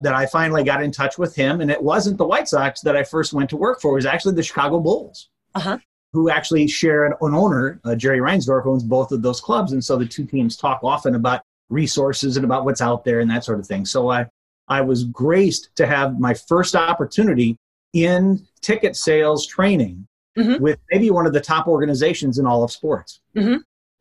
that 0.04 0.14
I 0.14 0.26
finally 0.26 0.62
got 0.62 0.82
in 0.82 0.92
touch 0.92 1.18
with 1.18 1.34
him. 1.34 1.60
And 1.60 1.70
it 1.70 1.82
wasn't 1.82 2.18
the 2.18 2.26
White 2.26 2.48
Sox 2.48 2.80
that 2.82 2.96
I 2.96 3.02
first 3.02 3.32
went 3.32 3.50
to 3.50 3.56
work 3.56 3.80
for, 3.80 3.92
it 3.92 3.96
was 3.96 4.06
actually 4.06 4.34
the 4.34 4.42
Chicago 4.42 4.78
Bulls. 4.80 5.30
Uh-huh 5.54 5.78
who 6.14 6.30
actually 6.30 6.68
share 6.68 7.06
an, 7.06 7.12
an 7.20 7.34
owner. 7.34 7.80
Uh, 7.84 7.96
Jerry 7.96 8.20
Reinsdorf 8.20 8.66
owns 8.66 8.84
both 8.84 9.10
of 9.10 9.20
those 9.20 9.40
clubs. 9.40 9.72
And 9.72 9.84
so 9.84 9.96
the 9.96 10.06
two 10.06 10.24
teams 10.24 10.56
talk 10.56 10.78
often 10.84 11.16
about 11.16 11.42
resources 11.70 12.36
and 12.36 12.44
about 12.44 12.64
what's 12.64 12.80
out 12.80 13.04
there 13.04 13.18
and 13.18 13.28
that 13.30 13.42
sort 13.42 13.58
of 13.58 13.66
thing. 13.66 13.84
So 13.84 14.10
I, 14.10 14.26
I 14.68 14.80
was 14.80 15.04
graced 15.04 15.74
to 15.74 15.86
have 15.88 16.20
my 16.20 16.32
first 16.32 16.76
opportunity 16.76 17.58
in 17.94 18.46
ticket 18.60 18.94
sales 18.94 19.44
training 19.44 20.06
mm-hmm. 20.38 20.62
with 20.62 20.78
maybe 20.92 21.10
one 21.10 21.26
of 21.26 21.32
the 21.32 21.40
top 21.40 21.66
organizations 21.66 22.38
in 22.38 22.46
all 22.46 22.62
of 22.62 22.70
sports. 22.70 23.20
Mm-hmm. 23.36 23.56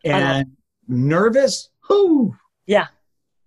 And 0.06 0.52
nervous? 0.88 1.72
Whoo! 1.90 2.36
Yeah. 2.68 2.88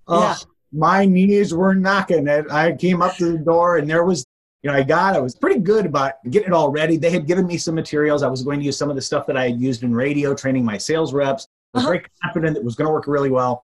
Oh, 0.08 0.22
yeah. 0.22 0.34
My 0.76 1.04
knees 1.06 1.54
were 1.54 1.74
knocking. 1.74 2.28
And 2.28 2.52
I 2.52 2.72
came 2.72 3.02
up 3.02 3.16
to 3.16 3.32
the 3.32 3.38
door 3.38 3.78
and 3.78 3.88
there 3.88 4.04
was, 4.04 4.24
you 4.62 4.70
know, 4.70 4.76
I 4.76 4.82
got, 4.82 5.16
I 5.16 5.20
was 5.20 5.34
pretty 5.34 5.60
good 5.60 5.86
about 5.86 6.12
getting 6.30 6.48
it 6.48 6.52
all 6.52 6.70
ready. 6.70 6.96
They 6.96 7.10
had 7.10 7.26
given 7.26 7.46
me 7.46 7.56
some 7.56 7.74
materials. 7.74 8.22
I 8.22 8.28
was 8.28 8.42
going 8.42 8.58
to 8.60 8.64
use 8.64 8.76
some 8.76 8.90
of 8.90 8.96
the 8.96 9.02
stuff 9.02 9.26
that 9.26 9.36
I 9.36 9.48
had 9.48 9.60
used 9.60 9.82
in 9.82 9.94
radio, 9.94 10.34
training 10.34 10.64
my 10.64 10.78
sales 10.78 11.14
reps. 11.14 11.48
I 11.74 11.78
was 11.78 11.84
uh-huh. 11.84 11.92
very 11.92 12.04
confident 12.22 12.56
it 12.56 12.64
was 12.64 12.74
going 12.74 12.86
to 12.86 12.92
work 12.92 13.06
really 13.06 13.30
well. 13.30 13.64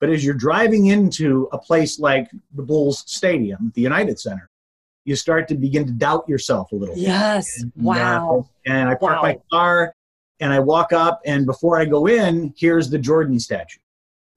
But 0.00 0.10
as 0.10 0.24
you're 0.24 0.34
driving 0.34 0.86
into 0.86 1.48
a 1.52 1.58
place 1.58 1.98
like 1.98 2.30
the 2.54 2.62
Bulls 2.62 3.04
Stadium, 3.06 3.72
the 3.74 3.82
United 3.82 4.18
Center, 4.18 4.48
you 5.04 5.16
start 5.16 5.48
to 5.48 5.54
begin 5.54 5.86
to 5.86 5.92
doubt 5.92 6.28
yourself 6.28 6.72
a 6.72 6.76
little. 6.76 6.96
Yes. 6.96 7.62
And, 7.62 7.72
wow. 7.76 8.46
Uh, 8.66 8.70
and 8.70 8.88
I 8.88 8.94
park 8.94 9.16
wow. 9.16 9.22
my 9.22 9.38
car 9.50 9.94
and 10.40 10.52
I 10.52 10.60
walk 10.60 10.92
up, 10.92 11.22
and 11.24 11.46
before 11.46 11.78
I 11.78 11.86
go 11.86 12.06
in, 12.06 12.52
here's 12.56 12.90
the 12.90 12.98
Jordan 12.98 13.40
statue, 13.40 13.78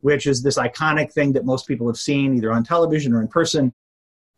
which 0.02 0.28
is 0.28 0.42
this 0.42 0.58
iconic 0.58 1.12
thing 1.12 1.34
that 1.34 1.46
most 1.46 1.68
people 1.68 1.88
have 1.88 1.98
seen 1.98 2.36
either 2.36 2.52
on 2.52 2.64
television 2.64 3.14
or 3.14 3.22
in 3.22 3.28
person. 3.28 3.74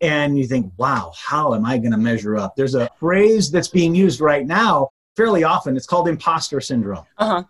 And 0.01 0.37
you 0.37 0.47
think, 0.47 0.71
wow, 0.77 1.13
how 1.15 1.53
am 1.53 1.65
I 1.65 1.77
going 1.77 1.91
to 1.91 1.97
measure 1.97 2.35
up? 2.35 2.55
There's 2.55 2.73
a 2.73 2.89
phrase 2.99 3.51
that's 3.51 3.67
being 3.67 3.93
used 3.93 4.19
right 4.19 4.45
now 4.47 4.89
fairly 5.15 5.43
often. 5.43 5.77
It's 5.77 5.85
called 5.85 6.07
imposter 6.07 6.59
syndrome. 6.59 7.05
Uh-huh 7.17 7.43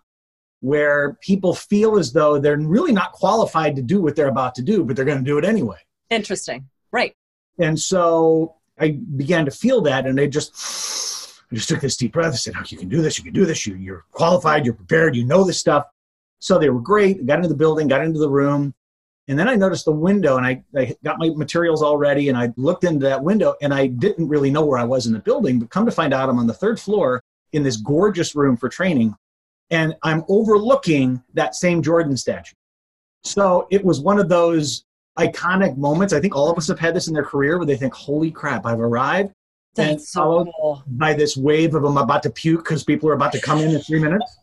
where 0.62 1.18
people 1.22 1.53
feel 1.53 1.98
as 1.98 2.13
though 2.13 2.39
they're 2.39 2.58
really 2.58 2.91
not 2.91 3.12
qualified 3.12 3.75
to 3.75 3.82
do 3.82 4.01
what 4.01 4.15
they're 4.15 4.27
about 4.27 4.56
to 4.56 4.62
do, 4.62 4.84
but 4.84 4.96
they're 4.96 5.06
going 5.06 5.18
to 5.18 5.24
do 5.24 5.38
it 5.38 5.46
anyway. 5.46 5.77
Interesting. 6.10 6.70
Right. 6.91 7.15
And 7.60 7.80
so 7.80 8.56
I 8.80 9.00
began 9.15 9.46
to 9.46 9.51
feel 9.51 9.82
that, 9.82 10.06
and 10.06 10.20
I 10.20 10.27
just, 10.27 11.41
I 11.51 11.56
just 11.56 11.68
took 11.68 11.82
this 11.82 11.98
deep 11.98 12.13
breath. 12.13 12.34
I 12.34 12.38
said, 12.38 12.53
"Oh, 12.58 12.63
you 12.68 12.77
can 12.77 12.89
do 12.89 13.01
this. 13.01 13.18
You 13.18 13.24
can 13.24 13.34
do 13.34 13.46
this. 13.46 13.68
You, 13.68 13.75
you're 13.75 14.06
qualified. 14.12 14.65
You're 14.65 14.75
prepared. 14.75 15.15
You 15.15 15.25
know 15.25 15.44
this 15.44 15.60
stuff." 15.60 15.86
So 16.41 16.57
they 16.57 16.69
were 16.69 16.81
great. 16.81 17.19
I 17.19 17.24
got 17.24 17.38
into 17.38 17.48
the 17.48 17.55
building, 17.55 17.88
got 17.88 18.03
into 18.03 18.19
the 18.19 18.29
room, 18.29 18.74
and 19.27 19.38
then 19.38 19.48
I 19.48 19.55
noticed 19.55 19.86
the 19.86 19.91
window, 19.91 20.38
and 20.38 20.45
I, 20.45 20.63
I 20.75 20.95
got 21.03 21.19
my 21.19 21.29
materials 21.29 21.83
all 21.83 21.98
ready, 21.98 22.29
and 22.29 22.38
I 22.38 22.51
looked 22.57 22.83
into 22.83 23.05
that 23.05 23.24
window, 23.24 23.55
and 23.62 23.74
I 23.74 23.88
didn't 23.88 24.27
really 24.27 24.50
know 24.50 24.65
where 24.65 24.79
I 24.79 24.83
was 24.83 25.05
in 25.05 25.13
the 25.13 25.19
building, 25.19 25.60
but 25.60 25.69
come 25.69 25.86
to 25.86 25.91
find 25.91 26.13
out, 26.13 26.29
I'm 26.29 26.39
on 26.39 26.48
the 26.48 26.53
third 26.53 26.79
floor 26.79 27.21
in 27.53 27.63
this 27.63 27.77
gorgeous 27.77 28.36
room 28.36 28.57
for 28.57 28.69
training, 28.69 29.15
and 29.69 29.95
I'm 30.01 30.24
overlooking 30.27 31.21
that 31.36 31.55
same 31.55 31.83
Jordan 31.83 32.17
statue. 32.17 32.55
So 33.24 33.67
it 33.69 33.86
was 33.86 34.00
one 34.00 34.19
of 34.19 34.27
those 34.27 34.83
iconic 35.19 35.77
moments. 35.77 36.12
I 36.12 36.19
think 36.19 36.36
all 36.36 36.50
of 36.50 36.57
us 36.57 36.67
have 36.67 36.79
had 36.79 36.95
this 36.95 37.07
in 37.07 37.13
their 37.13 37.24
career 37.24 37.57
where 37.57 37.67
they 37.67 37.77
think, 37.77 37.93
holy 37.93 38.31
crap, 38.31 38.65
I've 38.65 38.79
arrived. 38.79 39.31
That's 39.75 39.89
and 39.91 40.01
so 40.01 40.45
cool. 40.60 40.83
by 40.88 41.13
this 41.13 41.38
wave 41.38 41.75
of 41.75 41.83
I'm 41.86 41.98
about 41.98 42.24
to 42.24 42.29
puke 42.29 42.63
because 42.63 42.83
people 42.83 43.07
are 43.10 43.13
about 43.13 43.31
to 43.33 43.39
come 43.39 43.60
in 43.60 43.71
in 43.71 43.79
three 43.81 44.00
minutes. 44.00 44.38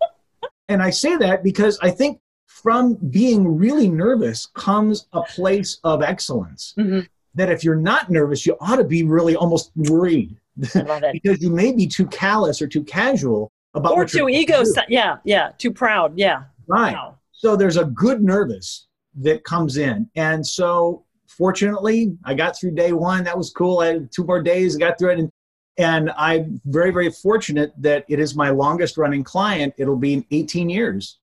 And 0.69 0.83
I 0.83 0.91
say 0.91 1.17
that 1.17 1.43
because 1.43 1.79
I 1.81 1.91
think 1.91 2.21
from 2.47 2.95
being 2.95 3.57
really 3.57 3.89
nervous 3.89 4.47
comes 4.47 5.07
a 5.13 5.23
place 5.23 5.79
of 5.85 6.03
excellence. 6.03 6.75
Mm-hmm. 6.79 7.01
That 7.35 7.51
if 7.51 7.63
you're 7.63 7.77
not 7.77 8.11
nervous, 8.11 8.47
you 8.47 8.57
ought 8.61 8.77
to 8.77 8.85
be 8.85 9.05
really 9.05 9.37
almost 9.37 9.71
worried 9.77 10.37
because 10.57 11.41
you 11.41 11.51
may 11.51 11.73
be 11.73 11.87
too 11.87 12.07
callous 12.07 12.61
or 12.61 12.67
too 12.67 12.83
casual 12.83 13.53
about 13.75 13.93
or 13.93 14.05
too 14.05 14.29
ego. 14.29 14.65
Yeah, 14.89 15.19
yeah, 15.25 15.53
too 15.59 15.71
proud. 15.71 16.19
Yeah, 16.19 16.45
right. 16.67 16.95
Wow. 16.95 17.19
So 17.33 17.55
there's 17.55 17.77
a 17.77 17.85
good 17.85 18.23
nervous 18.23 18.89
that 19.21 19.45
comes 19.45 19.77
in. 19.77 20.11
And 20.17 20.45
so 20.45 21.05
fortunately, 21.29 22.17
I 22.25 22.35
got 22.35 22.59
through 22.59 22.73
day 22.73 22.93
one. 22.93 23.23
That 23.25 23.39
was 23.39 23.51
cool. 23.51 23.79
I 23.81 23.87
had 23.87 24.11
two 24.11 24.25
more 24.25 24.43
days. 24.43 24.75
I 24.75 24.81
got 24.81 24.99
through 24.99 25.11
it. 25.11 25.19
And, 25.21 25.31
and 25.79 26.11
I'm 26.17 26.61
very, 26.65 26.91
very 26.91 27.11
fortunate 27.11 27.73
that 27.79 28.05
it 28.09 28.19
is 28.19 28.35
my 28.35 28.51
longest 28.51 28.99
running 28.99 29.23
client. 29.23 29.73
It'll 29.79 29.97
be 29.97 30.27
18 30.31 30.69
years. 30.69 31.19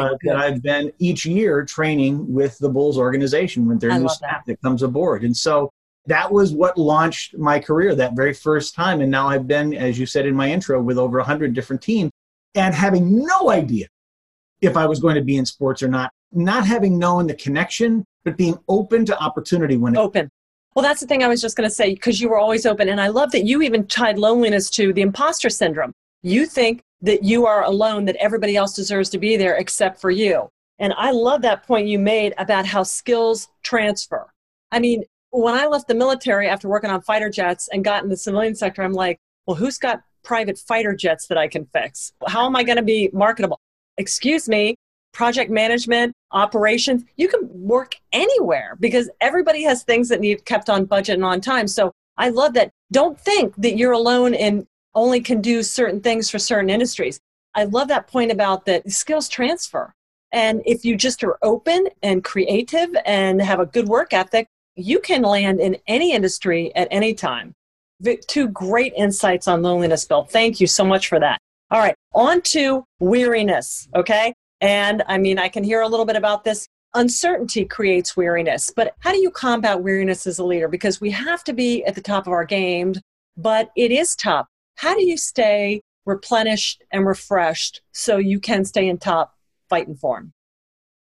Uh, 0.00 0.16
that 0.22 0.36
I've 0.36 0.62
been 0.62 0.90
each 0.98 1.26
year 1.26 1.64
training 1.64 2.32
with 2.32 2.56
the 2.58 2.70
Bulls 2.70 2.96
organization 2.96 3.68
with 3.68 3.80
their 3.80 3.92
I 3.92 3.98
new 3.98 4.08
staff 4.08 4.46
that. 4.46 4.52
that 4.52 4.62
comes 4.62 4.82
aboard. 4.82 5.24
And 5.24 5.36
so 5.36 5.70
that 6.06 6.32
was 6.32 6.52
what 6.52 6.78
launched 6.78 7.36
my 7.36 7.58
career 7.58 7.94
that 7.94 8.16
very 8.16 8.32
first 8.32 8.74
time. 8.74 9.02
And 9.02 9.10
now 9.10 9.28
I've 9.28 9.46
been, 9.46 9.74
as 9.74 9.98
you 9.98 10.06
said 10.06 10.24
in 10.24 10.34
my 10.34 10.50
intro, 10.50 10.80
with 10.80 10.96
over 10.96 11.18
100 11.18 11.52
different 11.52 11.82
teams 11.82 12.10
and 12.54 12.74
having 12.74 13.24
no 13.24 13.50
idea 13.50 13.86
if 14.62 14.76
I 14.76 14.86
was 14.86 15.00
going 15.00 15.16
to 15.16 15.22
be 15.22 15.36
in 15.36 15.44
sports 15.44 15.82
or 15.82 15.88
not 15.88 16.10
not 16.32 16.66
having 16.66 16.98
known 16.98 17.26
the 17.26 17.34
connection, 17.34 18.04
but 18.24 18.36
being 18.36 18.58
open 18.68 19.04
to 19.06 19.18
opportunity 19.18 19.76
when 19.76 19.94
it 19.94 19.98
open. 19.98 20.30
Well, 20.78 20.86
that's 20.86 21.00
the 21.00 21.08
thing 21.08 21.24
I 21.24 21.26
was 21.26 21.42
just 21.42 21.56
going 21.56 21.68
to 21.68 21.74
say 21.74 21.92
because 21.92 22.20
you 22.20 22.28
were 22.28 22.38
always 22.38 22.64
open. 22.64 22.88
And 22.88 23.00
I 23.00 23.08
love 23.08 23.32
that 23.32 23.44
you 23.44 23.62
even 23.62 23.88
tied 23.88 24.16
loneliness 24.16 24.70
to 24.70 24.92
the 24.92 25.00
imposter 25.00 25.50
syndrome. 25.50 25.92
You 26.22 26.46
think 26.46 26.82
that 27.02 27.24
you 27.24 27.46
are 27.46 27.64
alone, 27.64 28.04
that 28.04 28.14
everybody 28.20 28.54
else 28.54 28.74
deserves 28.74 29.10
to 29.10 29.18
be 29.18 29.36
there 29.36 29.56
except 29.56 30.00
for 30.00 30.12
you. 30.12 30.48
And 30.78 30.94
I 30.96 31.10
love 31.10 31.42
that 31.42 31.66
point 31.66 31.88
you 31.88 31.98
made 31.98 32.32
about 32.38 32.64
how 32.64 32.84
skills 32.84 33.48
transfer. 33.64 34.28
I 34.70 34.78
mean, 34.78 35.02
when 35.30 35.54
I 35.54 35.66
left 35.66 35.88
the 35.88 35.96
military 35.96 36.48
after 36.48 36.68
working 36.68 36.90
on 36.90 37.02
fighter 37.02 37.28
jets 37.28 37.68
and 37.72 37.84
got 37.84 38.04
in 38.04 38.08
the 38.08 38.16
civilian 38.16 38.54
sector, 38.54 38.84
I'm 38.84 38.92
like, 38.92 39.18
well, 39.46 39.56
who's 39.56 39.78
got 39.78 40.02
private 40.22 40.60
fighter 40.60 40.94
jets 40.94 41.26
that 41.26 41.38
I 41.38 41.48
can 41.48 41.66
fix? 41.72 42.12
How 42.28 42.46
am 42.46 42.54
I 42.54 42.62
going 42.62 42.76
to 42.76 42.84
be 42.84 43.10
marketable? 43.12 43.58
Excuse 43.96 44.48
me, 44.48 44.76
project 45.18 45.50
management, 45.50 46.14
operations, 46.30 47.02
you 47.16 47.26
can 47.26 47.40
work 47.52 47.96
anywhere 48.12 48.76
because 48.78 49.10
everybody 49.20 49.64
has 49.64 49.82
things 49.82 50.08
that 50.08 50.20
need 50.20 50.44
kept 50.44 50.70
on 50.70 50.84
budget 50.84 51.16
and 51.16 51.24
on 51.24 51.40
time. 51.40 51.66
So 51.66 51.90
I 52.16 52.28
love 52.28 52.54
that. 52.54 52.70
Don't 52.92 53.18
think 53.18 53.52
that 53.56 53.76
you're 53.76 53.90
alone 53.90 54.32
and 54.32 54.64
only 54.94 55.20
can 55.20 55.40
do 55.40 55.64
certain 55.64 56.00
things 56.00 56.30
for 56.30 56.38
certain 56.38 56.70
industries. 56.70 57.18
I 57.56 57.64
love 57.64 57.88
that 57.88 58.06
point 58.06 58.30
about 58.30 58.64
that 58.66 58.88
skills 58.92 59.28
transfer. 59.28 59.92
And 60.30 60.62
if 60.64 60.84
you 60.84 60.96
just 60.96 61.24
are 61.24 61.36
open 61.42 61.88
and 62.00 62.22
creative 62.22 62.90
and 63.04 63.42
have 63.42 63.58
a 63.58 63.66
good 63.66 63.88
work 63.88 64.12
ethic, 64.12 64.46
you 64.76 65.00
can 65.00 65.22
land 65.22 65.58
in 65.58 65.78
any 65.88 66.12
industry 66.12 66.72
at 66.76 66.86
any 66.92 67.12
time. 67.12 67.54
Two 68.28 68.46
great 68.46 68.92
insights 68.96 69.48
on 69.48 69.62
loneliness, 69.62 70.04
Bill. 70.04 70.22
Thank 70.22 70.60
you 70.60 70.68
so 70.68 70.84
much 70.84 71.08
for 71.08 71.18
that. 71.18 71.40
All 71.72 71.80
right, 71.80 71.96
on 72.14 72.40
to 72.42 72.84
weariness. 73.00 73.88
Okay. 73.96 74.32
And 74.60 75.02
I 75.06 75.18
mean, 75.18 75.38
I 75.38 75.48
can 75.48 75.64
hear 75.64 75.82
a 75.82 75.88
little 75.88 76.06
bit 76.06 76.16
about 76.16 76.44
this. 76.44 76.68
Uncertainty 76.94 77.64
creates 77.64 78.16
weariness, 78.16 78.70
but 78.74 78.94
how 79.00 79.12
do 79.12 79.18
you 79.18 79.30
combat 79.30 79.82
weariness 79.82 80.26
as 80.26 80.38
a 80.38 80.44
leader? 80.44 80.68
Because 80.68 81.00
we 81.00 81.10
have 81.10 81.44
to 81.44 81.52
be 81.52 81.84
at 81.84 81.94
the 81.94 82.00
top 82.00 82.26
of 82.26 82.32
our 82.32 82.44
game, 82.44 82.94
but 83.36 83.70
it 83.76 83.90
is 83.92 84.16
tough. 84.16 84.46
How 84.76 84.94
do 84.94 85.04
you 85.04 85.16
stay 85.16 85.82
replenished 86.06 86.82
and 86.90 87.06
refreshed 87.06 87.82
so 87.92 88.16
you 88.16 88.40
can 88.40 88.64
stay 88.64 88.88
in 88.88 88.98
top 88.98 89.34
fighting 89.68 89.96
form? 89.96 90.32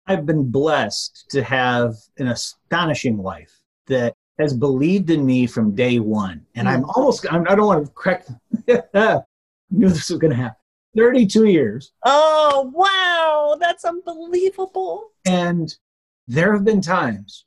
I've 0.06 0.26
been 0.26 0.50
blessed 0.50 1.26
to 1.30 1.42
have 1.42 1.94
an 2.18 2.28
astonishing 2.28 3.18
wife 3.18 3.52
that 3.86 4.14
has 4.38 4.54
believed 4.54 5.10
in 5.10 5.24
me 5.24 5.46
from 5.46 5.74
day 5.74 5.98
one. 5.98 6.44
And 6.54 6.68
I'm 6.68 6.82
mm. 6.82 6.92
almost, 6.96 7.26
I 7.30 7.54
don't 7.54 7.66
want 7.66 7.86
to 7.86 7.92
correct, 7.92 8.30
knew 8.66 9.88
this 9.88 10.10
was 10.10 10.18
going 10.18 10.30
to 10.30 10.36
happen. 10.36 10.56
32 10.96 11.44
years. 11.46 11.92
Oh, 12.04 12.70
wow. 12.74 13.56
That's 13.60 13.84
unbelievable. 13.84 15.10
And 15.26 15.74
there 16.26 16.52
have 16.52 16.64
been 16.64 16.80
times 16.80 17.46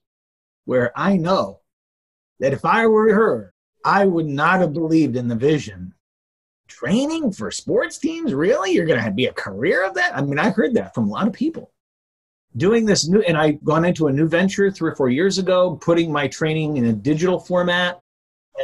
where 0.66 0.92
I 0.96 1.18
know 1.18 1.62
that 2.40 2.54
if 2.54 2.66
I 2.66 2.88
were 2.88 3.14
her, 3.14 3.54
I 3.84 4.06
would 4.06 4.26
not 4.26 4.60
have 4.60 4.74
believed 4.74 5.16
in 5.16 5.28
the 5.28 5.36
vision. 5.36 5.94
Training 6.68 7.32
for 7.32 7.50
sports 7.50 7.98
teams? 7.98 8.34
Really? 8.34 8.72
You're 8.72 8.86
going 8.86 9.04
to 9.04 9.12
be 9.12 9.28
a 9.28 9.34
career 9.34 9.86
of 9.86 9.94
that? 9.96 10.16
I 10.16 10.22
mean, 10.22 10.38
I 10.38 10.50
heard 10.50 10.74
that 10.74 10.94
from 10.94 11.06
a 11.06 11.12
lot 11.12 11.28
of 11.28 11.34
people. 11.34 11.72
Doing 12.58 12.86
this 12.86 13.08
new, 13.08 13.22
and 13.22 13.38
I've 13.38 13.64
gone 13.64 13.86
into 13.86 14.08
a 14.08 14.12
new 14.12 14.28
venture 14.28 14.70
three 14.70 14.92
or 14.92 14.96
four 14.96 15.10
years 15.10 15.38
ago, 15.38 15.78
putting 15.78 16.12
my 16.12 16.28
training 16.28 16.78
in 16.78 16.86
a 16.86 16.94
digital 16.94 17.40
format 17.40 18.02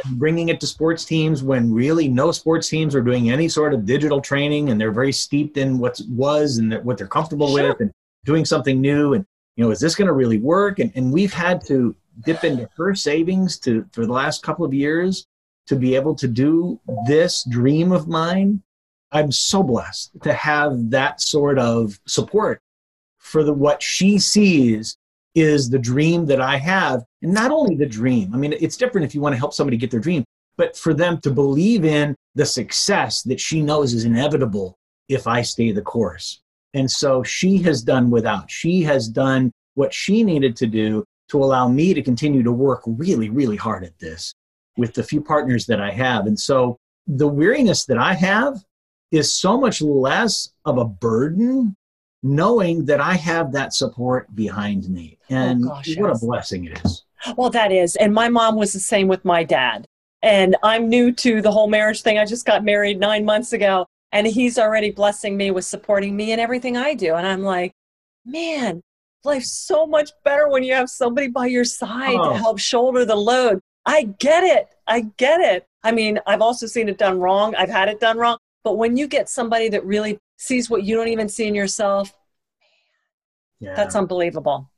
and 0.04 0.18
bringing 0.18 0.48
it 0.48 0.60
to 0.60 0.66
sports 0.66 1.04
teams 1.04 1.42
when 1.42 1.72
really 1.72 2.08
no 2.08 2.32
sports 2.32 2.68
teams 2.68 2.94
are 2.94 3.00
doing 3.00 3.30
any 3.30 3.48
sort 3.48 3.74
of 3.74 3.86
digital 3.86 4.20
training 4.20 4.70
and 4.70 4.80
they're 4.80 4.92
very 4.92 5.12
steeped 5.12 5.56
in 5.56 5.78
what 5.78 6.00
was 6.08 6.58
and 6.58 6.74
what 6.84 6.98
they're 6.98 7.06
comfortable 7.06 7.56
sure. 7.56 7.68
with 7.68 7.80
and 7.80 7.92
doing 8.24 8.44
something 8.44 8.80
new 8.80 9.14
and 9.14 9.24
you 9.56 9.64
know 9.64 9.70
is 9.70 9.80
this 9.80 9.94
going 9.94 10.08
to 10.08 10.14
really 10.14 10.38
work 10.38 10.78
and, 10.78 10.92
and 10.94 11.12
we've 11.12 11.32
had 11.32 11.64
to 11.66 11.94
dip 12.24 12.44
into 12.44 12.68
her 12.76 12.94
savings 12.94 13.58
to 13.58 13.86
for 13.92 14.06
the 14.06 14.12
last 14.12 14.42
couple 14.42 14.64
of 14.64 14.74
years 14.74 15.26
to 15.66 15.76
be 15.76 15.94
able 15.94 16.14
to 16.14 16.28
do 16.28 16.80
this 17.06 17.44
dream 17.48 17.92
of 17.92 18.08
mine 18.08 18.62
i'm 19.12 19.30
so 19.30 19.62
blessed 19.62 20.10
to 20.22 20.32
have 20.32 20.90
that 20.90 21.20
sort 21.20 21.58
of 21.58 21.98
support 22.06 22.60
for 23.18 23.42
the 23.42 23.52
what 23.52 23.82
she 23.82 24.18
sees 24.18 24.96
is 25.34 25.68
the 25.68 25.78
dream 25.78 26.26
that 26.26 26.40
I 26.40 26.56
have. 26.56 27.02
And 27.22 27.32
not 27.32 27.50
only 27.50 27.74
the 27.74 27.86
dream, 27.86 28.32
I 28.34 28.36
mean, 28.36 28.52
it's 28.52 28.76
different 28.76 29.04
if 29.04 29.14
you 29.14 29.20
want 29.20 29.34
to 29.34 29.38
help 29.38 29.54
somebody 29.54 29.76
get 29.76 29.90
their 29.90 30.00
dream, 30.00 30.24
but 30.56 30.76
for 30.76 30.94
them 30.94 31.20
to 31.22 31.30
believe 31.30 31.84
in 31.84 32.14
the 32.34 32.46
success 32.46 33.22
that 33.22 33.40
she 33.40 33.62
knows 33.62 33.92
is 33.92 34.04
inevitable 34.04 34.76
if 35.08 35.26
I 35.26 35.42
stay 35.42 35.72
the 35.72 35.82
course. 35.82 36.40
And 36.74 36.90
so 36.90 37.22
she 37.22 37.58
has 37.58 37.82
done 37.82 38.10
without. 38.10 38.50
She 38.50 38.82
has 38.82 39.08
done 39.08 39.52
what 39.74 39.92
she 39.92 40.22
needed 40.22 40.56
to 40.56 40.66
do 40.66 41.04
to 41.28 41.42
allow 41.42 41.68
me 41.68 41.94
to 41.94 42.02
continue 42.02 42.42
to 42.42 42.52
work 42.52 42.82
really, 42.86 43.30
really 43.30 43.56
hard 43.56 43.84
at 43.84 43.98
this 43.98 44.34
with 44.76 44.94
the 44.94 45.02
few 45.02 45.20
partners 45.20 45.66
that 45.66 45.80
I 45.80 45.90
have. 45.90 46.26
And 46.26 46.38
so 46.38 46.76
the 47.06 47.28
weariness 47.28 47.84
that 47.86 47.98
I 47.98 48.14
have 48.14 48.62
is 49.10 49.32
so 49.32 49.58
much 49.58 49.80
less 49.80 50.50
of 50.64 50.78
a 50.78 50.84
burden 50.84 51.76
knowing 52.24 52.86
that 52.86 53.00
I 53.00 53.14
have 53.14 53.52
that 53.52 53.74
support 53.74 54.34
behind 54.34 54.88
me. 54.88 55.18
Oh, 55.30 55.34
and 55.34 55.64
oh 55.64 55.68
gosh, 55.68 55.96
what 55.96 56.08
yes. 56.08 56.22
a 56.22 56.26
blessing 56.26 56.64
it 56.64 56.80
is. 56.84 57.04
Well, 57.36 57.50
that 57.50 57.70
is. 57.70 57.96
And 57.96 58.12
my 58.12 58.28
mom 58.28 58.56
was 58.56 58.72
the 58.72 58.80
same 58.80 59.08
with 59.08 59.24
my 59.24 59.44
dad. 59.44 59.86
And 60.22 60.56
I'm 60.62 60.88
new 60.88 61.12
to 61.12 61.42
the 61.42 61.52
whole 61.52 61.68
marriage 61.68 62.00
thing. 62.00 62.18
I 62.18 62.24
just 62.24 62.46
got 62.46 62.64
married 62.64 62.98
nine 62.98 63.26
months 63.26 63.52
ago, 63.52 63.86
and 64.10 64.26
he's 64.26 64.58
already 64.58 64.90
blessing 64.90 65.36
me 65.36 65.50
with 65.50 65.66
supporting 65.66 66.16
me 66.16 66.32
in 66.32 66.40
everything 66.40 66.78
I 66.78 66.94
do. 66.94 67.14
And 67.14 67.26
I'm 67.26 67.42
like, 67.42 67.72
man, 68.24 68.80
life's 69.22 69.52
so 69.52 69.86
much 69.86 70.10
better 70.24 70.48
when 70.48 70.62
you 70.62 70.72
have 70.72 70.88
somebody 70.88 71.28
by 71.28 71.46
your 71.46 71.64
side 71.64 72.16
oh. 72.18 72.30
to 72.30 72.38
help 72.38 72.58
shoulder 72.58 73.04
the 73.04 73.16
load. 73.16 73.60
I 73.84 74.04
get 74.18 74.44
it. 74.44 74.68
I 74.86 75.00
get 75.18 75.40
it. 75.40 75.66
I 75.82 75.92
mean, 75.92 76.18
I've 76.26 76.40
also 76.40 76.66
seen 76.66 76.88
it 76.88 76.96
done 76.96 77.20
wrong. 77.20 77.54
I've 77.54 77.68
had 77.68 77.90
it 77.90 78.00
done 78.00 78.16
wrong. 78.16 78.38
But 78.62 78.78
when 78.78 78.96
you 78.96 79.06
get 79.06 79.28
somebody 79.28 79.68
that 79.68 79.84
really 79.84 80.18
sees 80.36 80.68
what 80.68 80.84
you 80.84 80.96
don't 80.96 81.08
even 81.08 81.28
see 81.28 81.46
in 81.46 81.54
yourself, 81.54 82.12
yeah. 83.60 83.74
that's 83.74 83.94
unbelievable. 83.94 84.70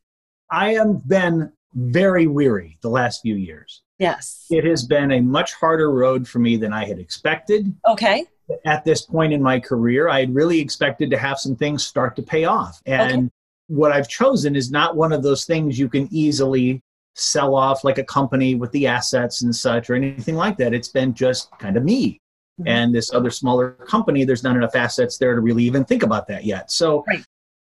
I 0.51 0.75
have 0.75 1.07
been 1.09 1.53
very 1.75 2.27
weary 2.27 2.79
the 2.81 2.89
last 2.89 3.23
few 3.23 3.35
years. 3.35 3.83
Yes. 3.99 4.47
It 4.51 4.65
has 4.65 4.85
been 4.85 5.13
a 5.13 5.21
much 5.21 5.55
harder 5.55 5.91
road 5.91 6.27
for 6.29 6.39
me 6.39 6.57
than 6.57 6.73
I 6.73 6.85
had 6.85 6.99
expected. 6.99 7.75
Okay. 7.87 8.27
At 8.65 8.85
this 8.85 9.03
point 9.03 9.33
in 9.33 9.43
my 9.43 9.59
career, 9.59 10.09
I 10.09 10.21
had 10.21 10.35
really 10.35 10.61
expected 10.61 11.11
to 11.11 11.19
have 11.19 11.39
some 11.39 11.57
things 11.57 11.85
start 11.85 12.15
to 12.17 12.23
pay 12.23 12.45
off. 12.45 12.81
And 12.87 13.13
okay. 13.13 13.31
what 13.69 13.93
I've 13.93 14.09
chosen 14.09 14.55
is 14.55 14.71
not 14.71 14.97
one 14.97 15.13
of 15.13 15.23
those 15.23 15.45
things 15.45 15.79
you 15.79 15.89
can 15.89 16.09
easily 16.13 16.83
sell 17.15 17.55
off 17.55 17.83
like 17.83 17.99
a 17.99 18.05
company 18.05 18.55
with 18.55 18.71
the 18.73 18.87
assets 18.87 19.43
and 19.43 19.55
such 19.55 19.91
or 19.91 19.95
anything 19.95 20.37
like 20.37 20.59
that. 20.59 20.75
It's 20.75 20.89
been 20.89 21.15
just 21.15 21.51
kind 21.59 21.77
of 21.77 21.83
me. 21.83 22.21
Mm-hmm. 22.61 22.69
And 22.69 22.95
this 22.95 23.13
other 23.13 23.31
smaller 23.31 23.73
company, 23.87 24.25
there's 24.25 24.43
not 24.43 24.57
enough 24.57 24.75
assets 24.75 25.19
there 25.19 25.35
to 25.35 25.41
really 25.41 25.65
even 25.65 25.85
think 25.85 26.03
about 26.03 26.27
that 26.29 26.45
yet. 26.45 26.71
So 26.71 27.05
right. 27.07 27.23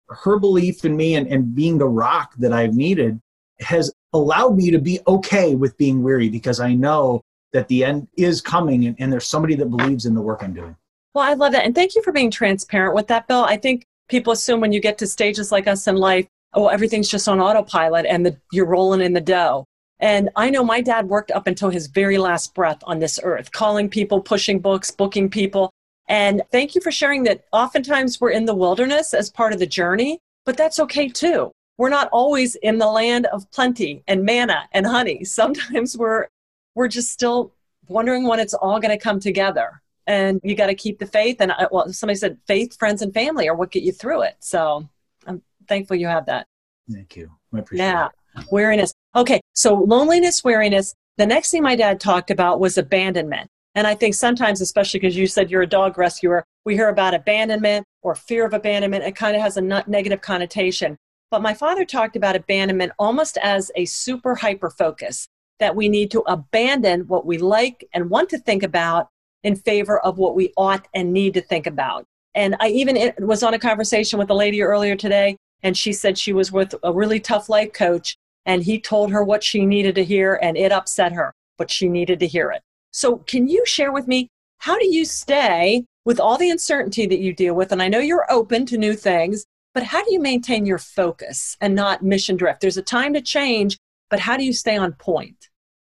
her 0.09 0.39
belief 0.39 0.83
in 0.83 0.95
me 0.97 1.15
and, 1.15 1.27
and 1.27 1.53
being 1.53 1.77
the 1.77 1.87
rock 1.87 2.33
that 2.39 2.53
I've 2.53 2.73
needed 2.73 3.19
has 3.59 3.93
allowed 4.13 4.55
me 4.55 4.71
to 4.71 4.79
be 4.79 4.99
okay 5.07 5.53
with 5.53 5.77
being 5.77 6.01
weary 6.01 6.29
because 6.29 6.59
I 6.59 6.73
know 6.73 7.21
that 7.53 7.67
the 7.67 7.83
end 7.83 8.07
is 8.17 8.41
coming 8.41 8.85
and, 8.85 8.95
and 8.99 9.11
there's 9.11 9.27
somebody 9.27 9.55
that 9.55 9.67
believes 9.67 10.05
in 10.05 10.15
the 10.15 10.21
work 10.21 10.41
I'm 10.43 10.53
doing. 10.53 10.75
Well, 11.13 11.23
I 11.23 11.33
love 11.33 11.51
that. 11.53 11.65
And 11.65 11.75
thank 11.75 11.95
you 11.95 12.03
for 12.03 12.11
being 12.11 12.31
transparent 12.31 12.95
with 12.95 13.07
that, 13.07 13.27
Bill. 13.27 13.43
I 13.43 13.57
think 13.57 13.85
people 14.07 14.33
assume 14.33 14.59
when 14.59 14.71
you 14.71 14.79
get 14.79 14.97
to 14.99 15.07
stages 15.07 15.51
like 15.51 15.67
us 15.67 15.87
in 15.87 15.95
life, 15.95 16.27
oh, 16.53 16.67
everything's 16.67 17.09
just 17.09 17.27
on 17.27 17.39
autopilot 17.39 18.05
and 18.05 18.25
the, 18.25 18.37
you're 18.51 18.65
rolling 18.65 19.01
in 19.01 19.13
the 19.13 19.21
dough. 19.21 19.65
And 19.99 20.29
I 20.35 20.49
know 20.49 20.63
my 20.63 20.81
dad 20.81 21.09
worked 21.09 21.31
up 21.31 21.47
until 21.47 21.69
his 21.69 21.87
very 21.87 22.17
last 22.17 22.53
breath 22.53 22.79
on 22.83 22.99
this 22.99 23.19
earth, 23.21 23.51
calling 23.51 23.89
people, 23.89 24.21
pushing 24.21 24.59
books, 24.59 24.91
booking 24.91 25.29
people. 25.29 25.71
And 26.07 26.41
thank 26.51 26.73
you 26.73 26.81
for 26.81 26.91
sharing 26.91 27.23
that. 27.23 27.45
Oftentimes 27.51 28.19
we're 28.19 28.31
in 28.31 28.45
the 28.45 28.55
wilderness 28.55 29.13
as 29.13 29.29
part 29.29 29.53
of 29.53 29.59
the 29.59 29.67
journey, 29.67 30.19
but 30.45 30.57
that's 30.57 30.79
okay 30.79 31.09
too. 31.09 31.51
We're 31.77 31.89
not 31.89 32.09
always 32.11 32.55
in 32.55 32.77
the 32.77 32.87
land 32.87 33.25
of 33.27 33.49
plenty 33.51 34.03
and 34.07 34.23
manna 34.23 34.67
and 34.71 34.85
honey. 34.85 35.23
Sometimes 35.25 35.97
we're 35.97 36.27
we're 36.75 36.87
just 36.87 37.11
still 37.11 37.53
wondering 37.87 38.25
when 38.25 38.39
it's 38.39 38.53
all 38.53 38.79
going 38.79 38.97
to 38.97 39.03
come 39.03 39.19
together. 39.19 39.81
And 40.07 40.39
you 40.43 40.55
got 40.55 40.67
to 40.67 40.75
keep 40.75 40.97
the 40.97 41.05
faith. 41.05 41.37
And 41.39 41.51
I, 41.51 41.67
well, 41.71 41.91
somebody 41.91 42.17
said 42.17 42.37
faith, 42.47 42.77
friends, 42.77 43.01
and 43.01 43.13
family 43.13 43.47
are 43.47 43.55
what 43.55 43.71
get 43.71 43.83
you 43.83 43.91
through 43.91 44.23
it. 44.23 44.35
So 44.39 44.87
I'm 45.27 45.41
thankful 45.67 45.97
you 45.97 46.07
have 46.07 46.25
that. 46.27 46.47
Thank 46.89 47.15
you. 47.15 47.31
I 47.53 47.59
appreciate 47.59 47.85
yeah. 47.85 48.07
it. 48.37 48.45
Weariness. 48.51 48.93
Okay, 49.15 49.41
so 49.53 49.73
loneliness, 49.73 50.43
weariness. 50.43 50.93
The 51.17 51.25
next 51.25 51.51
thing 51.51 51.63
my 51.63 51.75
dad 51.75 51.99
talked 51.99 52.29
about 52.29 52.59
was 52.59 52.77
abandonment. 52.77 53.49
And 53.75 53.87
I 53.87 53.95
think 53.95 54.13
sometimes, 54.13 54.61
especially 54.61 54.99
because 54.99 55.17
you 55.17 55.27
said 55.27 55.49
you're 55.49 55.61
a 55.61 55.67
dog 55.67 55.97
rescuer, 55.97 56.43
we 56.65 56.75
hear 56.75 56.89
about 56.89 57.13
abandonment 57.13 57.85
or 58.01 58.15
fear 58.15 58.45
of 58.45 58.53
abandonment. 58.53 59.03
It 59.03 59.15
kind 59.15 59.35
of 59.35 59.41
has 59.41 59.57
a 59.57 59.61
negative 59.61 60.21
connotation. 60.21 60.97
But 61.31 61.41
my 61.41 61.53
father 61.53 61.85
talked 61.85 62.15
about 62.15 62.35
abandonment 62.35 62.91
almost 62.99 63.37
as 63.41 63.71
a 63.75 63.85
super 63.85 64.35
hyper 64.35 64.69
focus 64.69 65.27
that 65.59 65.75
we 65.75 65.89
need 65.89 66.11
to 66.11 66.21
abandon 66.21 67.01
what 67.07 67.25
we 67.25 67.37
like 67.37 67.87
and 67.93 68.09
want 68.09 68.29
to 68.29 68.37
think 68.37 68.63
about 68.63 69.09
in 69.43 69.55
favor 69.55 69.99
of 69.99 70.17
what 70.17 70.35
we 70.35 70.53
ought 70.57 70.87
and 70.93 71.13
need 71.13 71.33
to 71.33 71.41
think 71.41 71.67
about. 71.67 72.05
And 72.35 72.55
I 72.59 72.69
even 72.69 73.13
was 73.19 73.43
on 73.43 73.53
a 73.53 73.59
conversation 73.59 74.19
with 74.19 74.29
a 74.29 74.35
lady 74.35 74.61
earlier 74.61 74.95
today, 74.95 75.35
and 75.63 75.75
she 75.75 75.93
said 75.93 76.17
she 76.17 76.33
was 76.33 76.51
with 76.51 76.73
a 76.83 76.93
really 76.93 77.19
tough 77.19 77.49
life 77.49 77.73
coach 77.73 78.15
and 78.45 78.63
he 78.63 78.79
told 78.79 79.11
her 79.11 79.23
what 79.23 79.43
she 79.43 79.65
needed 79.65 79.95
to 79.95 80.03
hear 80.03 80.39
and 80.41 80.57
it 80.57 80.71
upset 80.71 81.11
her, 81.13 81.33
but 81.57 81.71
she 81.71 81.87
needed 81.87 82.19
to 82.19 82.27
hear 82.27 82.51
it. 82.51 82.61
So, 82.91 83.17
can 83.17 83.47
you 83.47 83.65
share 83.65 83.91
with 83.91 84.07
me 84.07 84.29
how 84.57 84.77
do 84.77 84.87
you 84.87 85.05
stay 85.05 85.85
with 86.05 86.19
all 86.19 86.37
the 86.37 86.49
uncertainty 86.49 87.05
that 87.05 87.19
you 87.19 87.33
deal 87.33 87.53
with? 87.53 87.71
And 87.71 87.81
I 87.81 87.87
know 87.87 87.99
you're 87.99 88.31
open 88.31 88.65
to 88.67 88.77
new 88.77 88.93
things, 88.93 89.45
but 89.73 89.83
how 89.83 90.03
do 90.03 90.11
you 90.11 90.19
maintain 90.19 90.65
your 90.65 90.77
focus 90.77 91.55
and 91.61 91.75
not 91.75 92.03
mission 92.03 92.35
drift? 92.35 92.61
There's 92.61 92.77
a 92.77 92.81
time 92.81 93.13
to 93.13 93.21
change, 93.21 93.77
but 94.09 94.19
how 94.19 94.37
do 94.37 94.43
you 94.43 94.53
stay 94.53 94.75
on 94.75 94.93
point? 94.93 95.49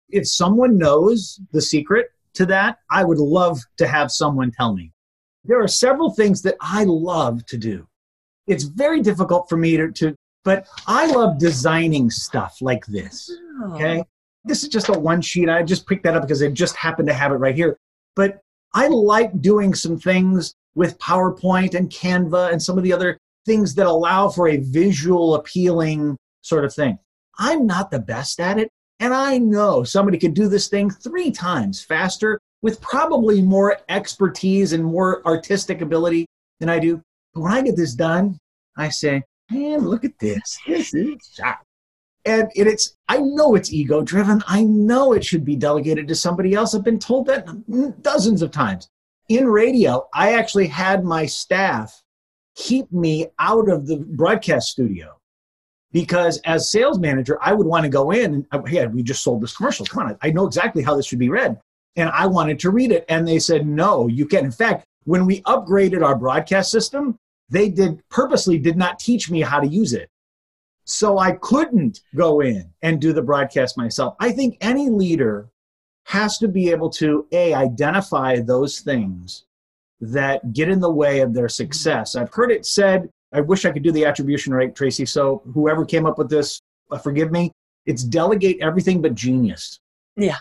If 0.09 0.29
someone 0.29 0.77
knows 0.77 1.41
the 1.53 1.63
secret 1.63 2.09
to 2.35 2.47
that, 2.47 2.79
I 2.91 3.05
would 3.05 3.19
love 3.19 3.61
to 3.79 3.87
have 3.87 4.11
someone 4.11 4.51
tell 4.51 4.75
me. 4.75 4.93
There 5.45 5.63
are 5.63 5.69
several 5.69 6.11
things 6.11 6.43
that 6.43 6.57
I 6.61 6.85
love 6.85 7.47
to 7.47 7.57
do. 7.57 7.87
It's 8.47 8.65
very 8.65 9.01
difficult 9.01 9.49
for 9.49 9.57
me 9.57 9.77
to, 9.77 9.93
to 9.93 10.17
but 10.45 10.67
I 10.87 11.07
love 11.07 11.39
designing 11.39 12.11
stuff 12.11 12.59
like 12.61 12.87
this. 12.87 13.31
Oh. 13.63 13.75
Okay. 13.75 14.05
This 14.45 14.63
is 14.63 14.69
just 14.71 14.89
a 14.89 14.99
one 14.99 15.21
sheet. 15.21 15.49
I 15.49 15.63
just 15.63 15.87
picked 15.87 16.05
that 16.05 16.17
up 16.17 16.23
because 16.23 16.43
I 16.43 16.49
just 16.49 16.77
happened 16.77 17.09
to 17.09 17.15
have 17.15 17.33
it 17.33 17.37
right 17.37 17.55
here. 17.55 17.79
But 18.17 18.41
I 18.75 18.89
like 18.89 19.41
doing 19.43 19.75
some 19.75 19.99
things 19.99 20.55
with 20.75 20.99
PowerPoint 20.99 21.75
and 21.75 21.91
Canva 21.91 22.53
and 22.53 22.63
some 22.63 22.79
of 22.79 22.85
the 22.85 22.93
other 22.93 23.19
things 23.45 23.75
that 23.75 23.87
allow 23.87 24.29
for 24.29 24.49
a 24.49 24.59
visual 24.59 25.35
appealing 25.35 26.17
sort 26.43 26.65
of 26.65 26.73
thing. 26.73 26.99
I'm 27.39 27.67
not 27.67 27.91
the 27.91 27.99
best 27.99 28.41
at 28.41 28.59
it. 28.59 28.71
And 29.01 29.15
I 29.15 29.39
know 29.39 29.83
somebody 29.83 30.19
could 30.19 30.35
do 30.35 30.49
this 30.49 30.69
thing 30.69 30.91
three 30.91 31.31
times 31.31 31.83
faster 31.83 32.39
with 32.63 32.81
probably 32.81 33.41
more 33.41 33.79
expertise 33.89 34.73
and 34.73 34.85
more 34.85 35.27
artistic 35.27 35.81
ability 35.81 36.27
than 36.61 36.69
I 36.69 36.79
do. 36.79 37.01
But 37.35 37.41
when 37.41 37.53
I 37.53 37.63
get 37.63 37.77
this 37.77 37.95
done, 37.95 38.39
I 38.77 38.91
say, 38.91 39.23
man, 39.51 39.81
look 39.81 40.05
at 40.05 40.19
this. 40.19 40.59
This 40.67 40.95
is 40.95 41.17
shot. 41.37 41.59
And 42.27 42.51
it's, 42.55 42.97
I 43.09 43.19
know 43.19 43.55
it's 43.55 43.73
ego 43.73 44.03
driven. 44.03 44.43
I 44.47 44.63
know 44.65 45.15
it 45.15 45.25
should 45.25 45.45
be 45.45 45.57
delegated 45.57 46.07
to 46.09 46.15
somebody 46.15 46.55
else. 46.55 46.75
I've 46.75 46.85
been 46.85 46.99
told 46.99 47.27
that 47.27 48.03
dozens 48.03 48.43
of 48.43 48.51
times. 48.51 48.91
In 49.29 49.47
radio, 49.47 50.07
I 50.13 50.35
actually 50.35 50.67
had 50.67 51.05
my 51.05 51.25
staff 51.25 52.03
keep 52.57 52.93
me 52.93 53.29
out 53.39 53.71
of 53.71 53.87
the 53.87 53.97
broadcast 53.97 54.69
studio 54.69 55.19
because 55.93 56.39
as 56.45 56.71
sales 56.71 56.99
manager, 56.99 57.39
I 57.41 57.53
would 57.53 57.67
want 57.67 57.85
to 57.85 57.89
go 57.89 58.11
in 58.11 58.35
and, 58.35 58.47
oh, 58.53 58.65
hey, 58.65 58.87
we 58.87 59.03
just 59.03 59.23
sold 59.23 59.41
this 59.43 59.57
commercial. 59.57 59.87
Come 59.87 60.07
on, 60.07 60.19
I 60.21 60.31
know 60.31 60.47
exactly 60.47 60.83
how 60.83 60.97
this 60.97 61.07
should 61.07 61.19
be 61.19 61.31
read. 61.31 61.59
And 61.97 62.11
I 62.11 62.27
wanted 62.27 62.59
to 62.61 62.71
read 62.71 62.93
it. 62.93 63.05
And 63.09 63.27
they 63.27 63.39
said, 63.39 63.67
no, 63.67 64.09
you 64.09 64.27
can't. 64.27 64.45
In 64.45 64.53
fact, 64.53 64.85
when 65.05 65.27
we 65.27 65.43
upgraded 65.43 66.05
our 66.05 66.17
broadcast 66.17 66.71
system, 66.71 67.17
they 67.51 67.69
did 67.69 68.09
purposely 68.09 68.59
did 68.59 68.77
not 68.77 68.99
teach 68.99 69.31
me 69.31 69.41
how 69.41 69.61
to 69.61 69.67
use 69.67 69.93
it. 69.93 70.09
So 70.85 71.19
I 71.19 71.33
couldn't 71.33 72.01
go 72.17 72.41
in 72.41 72.73
and 72.83 73.01
do 73.01 73.13
the 73.13 73.23
broadcast 73.23 73.77
myself. 73.77 74.17
I 74.19 74.33
think 74.33 74.57
any 74.61 74.89
leader 74.89 75.49
has 76.05 76.39
to 76.39 76.49
be 76.49 76.71
able 76.71 76.91
to 76.91 77.27
a 77.33 77.55
identify 77.55 78.41
those 78.41 78.81
things 78.81 79.45
that 80.01 80.53
get 80.53 80.69
in 80.69 80.81
the 80.81 80.91
way 80.91 81.21
of 81.21 81.35
their 81.35 81.49
success. 81.49 82.17
I've 82.17 82.33
heard 82.33 82.51
it 82.51 82.67
said, 82.67 83.09
I 83.33 83.41
wish 83.41 83.65
I 83.65 83.71
could 83.71 83.83
do 83.83 83.93
the 83.93 84.05
attribution 84.05 84.53
right, 84.53 84.75
Tracy. 84.75 85.07
So 85.07 85.43
whoever 85.55 85.85
came 85.85 86.07
up 86.07 86.19
with 86.19 86.29
this, 86.29 86.61
uh, 86.91 86.99
forgive 86.99 87.31
me, 87.31 87.53
it's 87.87 88.03
delegate 88.03 88.59
everything 88.61 89.01
but 89.01 89.15
genius. 89.15 89.79
Yeah. 90.17 90.39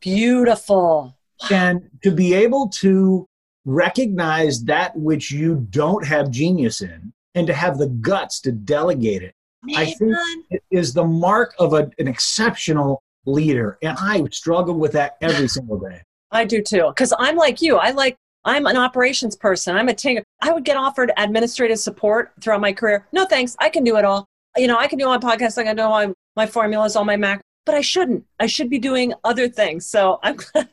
Beautiful. 0.00 1.16
And 1.50 1.88
to 2.02 2.10
be 2.10 2.34
able 2.34 2.68
to 2.80 3.26
recognize 3.64 4.62
that 4.64 4.96
which 4.96 5.30
you 5.30 5.66
don't 5.70 6.06
have 6.06 6.30
genius 6.30 6.82
in 6.82 7.12
and 7.34 7.46
to 7.46 7.54
have 7.54 7.78
the 7.78 7.88
guts 7.88 8.40
to 8.40 8.52
delegate 8.52 9.22
it. 9.22 9.34
Man. 9.62 9.78
i 9.78 9.86
think 9.86 10.14
it 10.50 10.62
is 10.70 10.92
the 10.92 11.04
mark 11.04 11.54
of 11.58 11.72
a, 11.72 11.90
an 11.98 12.06
exceptional 12.06 13.02
leader 13.24 13.78
and 13.82 13.96
i 13.98 14.22
struggle 14.30 14.74
with 14.74 14.92
that 14.92 15.16
every 15.22 15.48
single 15.48 15.78
day. 15.78 16.02
I 16.30 16.44
do 16.44 16.60
too 16.60 16.88
because 16.88 17.14
i'm 17.18 17.36
like 17.36 17.62
you. 17.62 17.76
I 17.76 17.92
like 17.92 18.16
i'm 18.44 18.66
an 18.66 18.76
operations 18.76 19.36
person. 19.36 19.74
I'm 19.74 19.88
a 19.88 19.94
tinker 19.94 20.22
i 20.42 20.52
would 20.52 20.64
get 20.64 20.76
offered 20.76 21.12
administrative 21.16 21.78
support 21.78 22.32
throughout 22.42 22.60
my 22.60 22.74
career. 22.74 23.06
No 23.12 23.24
thanks. 23.24 23.56
I 23.58 23.70
can 23.70 23.84
do 23.84 23.96
it 23.96 24.04
all. 24.04 24.26
You 24.56 24.66
know 24.66 24.76
i 24.76 24.86
can 24.86 24.98
do 24.98 25.06
my 25.06 25.18
podcast 25.18 25.56
i 25.56 25.64
can 25.64 25.76
do 25.76 25.88
my, 25.88 26.12
my 26.36 26.46
formulas 26.46 26.94
all 26.94 27.06
my 27.06 27.16
mac 27.16 27.40
but 27.64 27.74
i 27.74 27.80
shouldn't. 27.80 28.24
I 28.38 28.46
should 28.46 28.68
be 28.68 28.78
doing 28.78 29.14
other 29.24 29.48
things. 29.48 29.86
So 29.86 30.20
i'm 30.22 30.36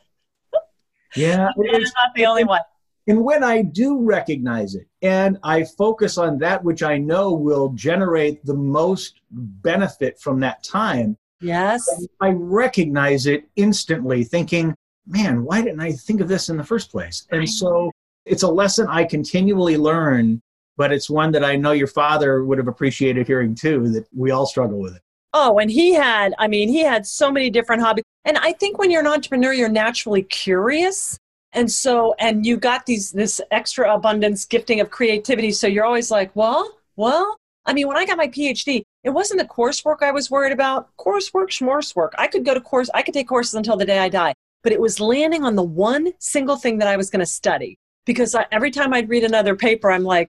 Yeah, 1.16 1.48
I'm 1.48 1.82
not 1.82 2.16
the 2.16 2.26
only 2.26 2.44
one. 2.46 2.62
And 3.08 3.24
when 3.24 3.44
I 3.44 3.64
do 3.64 4.00
recognize 4.00 4.76
it 4.76 4.88
and 5.02 5.40
I 5.44 5.64
focus 5.64 6.18
on 6.18 6.38
that 6.40 6.64
which 6.64 6.84
I 6.84 6.98
know 6.98 7.34
will 7.34 7.70
generate 7.70 8.46
the 8.46 8.54
most 8.54 9.22
benefit 9.32 10.20
from 10.20 10.40
that 10.42 10.64
time, 10.64 11.18
yes, 11.40 11.84
I 12.20 12.30
recognize 12.30 13.26
it 13.26 13.50
instantly, 13.56 14.24
thinking, 14.24 14.76
man, 15.08 15.44
why 15.44 15.62
didn't 15.62 15.82
I 15.82 15.94
think 15.94 16.22
of 16.22 16.28
this 16.28 16.50
in 16.50 16.58
the 16.58 16.64
first 16.64 16.92
place? 16.92 17.28
And 17.32 17.50
so 17.50 17.92
it's 18.26 18.44
a 18.44 18.48
lesson 18.48 18.88
I 18.88 19.04
continually 19.04 19.78
learn, 19.78 20.42
but 20.78 20.92
it's 20.92 21.10
one 21.10 21.32
that 21.32 21.44
I 21.44 21.56
know 21.56 21.72
your 21.72 21.88
father 21.88 22.46
would 22.46 22.60
have 22.60 22.68
appreciated 22.68 23.26
hearing 23.26 23.56
too, 23.56 23.90
that 23.90 24.06
we 24.16 24.30
all 24.30 24.46
struggle 24.46 24.80
with 24.80 24.96
it. 24.96 25.02
Oh, 25.34 25.58
and 25.58 25.72
he 25.72 25.94
had, 25.94 26.34
I 26.38 26.48
mean, 26.48 26.70
he 26.70 26.82
had 26.82 27.08
so 27.08 27.32
many 27.32 27.50
different 27.50 27.82
hobbies. 27.82 28.04
And 28.26 28.38
I 28.38 28.52
think 28.54 28.78
when 28.78 28.92
you're 28.92 29.02
an 29.02 29.08
entrepreneur, 29.08 29.54
you're 29.54 29.70
naturally 29.70 30.22
curious. 30.22 31.18
And 31.54 31.70
so, 31.70 32.16
and 32.20 32.46
you 32.46 32.58
got 32.58 32.86
these, 32.86 33.12
this 33.12 33.42
extra 33.52 33.94
abundance 33.94 34.46
gifting 34.46 34.80
of 34.80 34.90
creativity. 34.90 35.52
So 35.52 35.68
you're 35.68 35.86
always 35.86 36.10
like, 36.10 36.34
well, 36.36 36.78
well, 36.96 37.38
I 37.66 37.74
mean, 37.74 37.88
when 37.88 37.98
I 37.98 38.06
got 38.06 38.18
my 38.18 38.28
PhD, 38.28 38.84
it 39.04 39.10
wasn't 39.10 39.42
the 39.42 39.48
coursework 39.48 39.98
I 40.02 40.12
was 40.12 40.32
worried 40.32 40.54
about. 40.54 40.96
Coursework, 40.98 41.50
schmorsework. 41.50 42.12
I 42.18 42.28
could 42.28 42.46
go 42.46 42.54
to 42.54 42.62
course, 42.62 42.90
I 42.94 43.02
could 43.02 43.14
take 43.14 43.28
courses 43.28 43.56
until 43.56 43.78
the 43.78 43.86
day 43.86 44.00
I 44.00 44.10
die. 44.10 44.34
But 44.64 44.72
it 44.72 44.80
was 44.80 45.00
landing 45.00 45.44
on 45.44 45.56
the 45.56 45.64
one 45.64 46.14
single 46.20 46.56
thing 46.56 46.78
that 46.80 46.88
I 46.88 46.96
was 46.96 47.10
going 47.10 47.20
to 47.20 47.26
study. 47.26 47.78
Because 48.06 48.34
I, 48.34 48.46
every 48.52 48.72
time 48.72 48.94
I'd 48.94 49.10
read 49.10 49.24
another 49.24 49.56
paper, 49.56 49.92
I'm 49.92 50.04
like, 50.04 50.30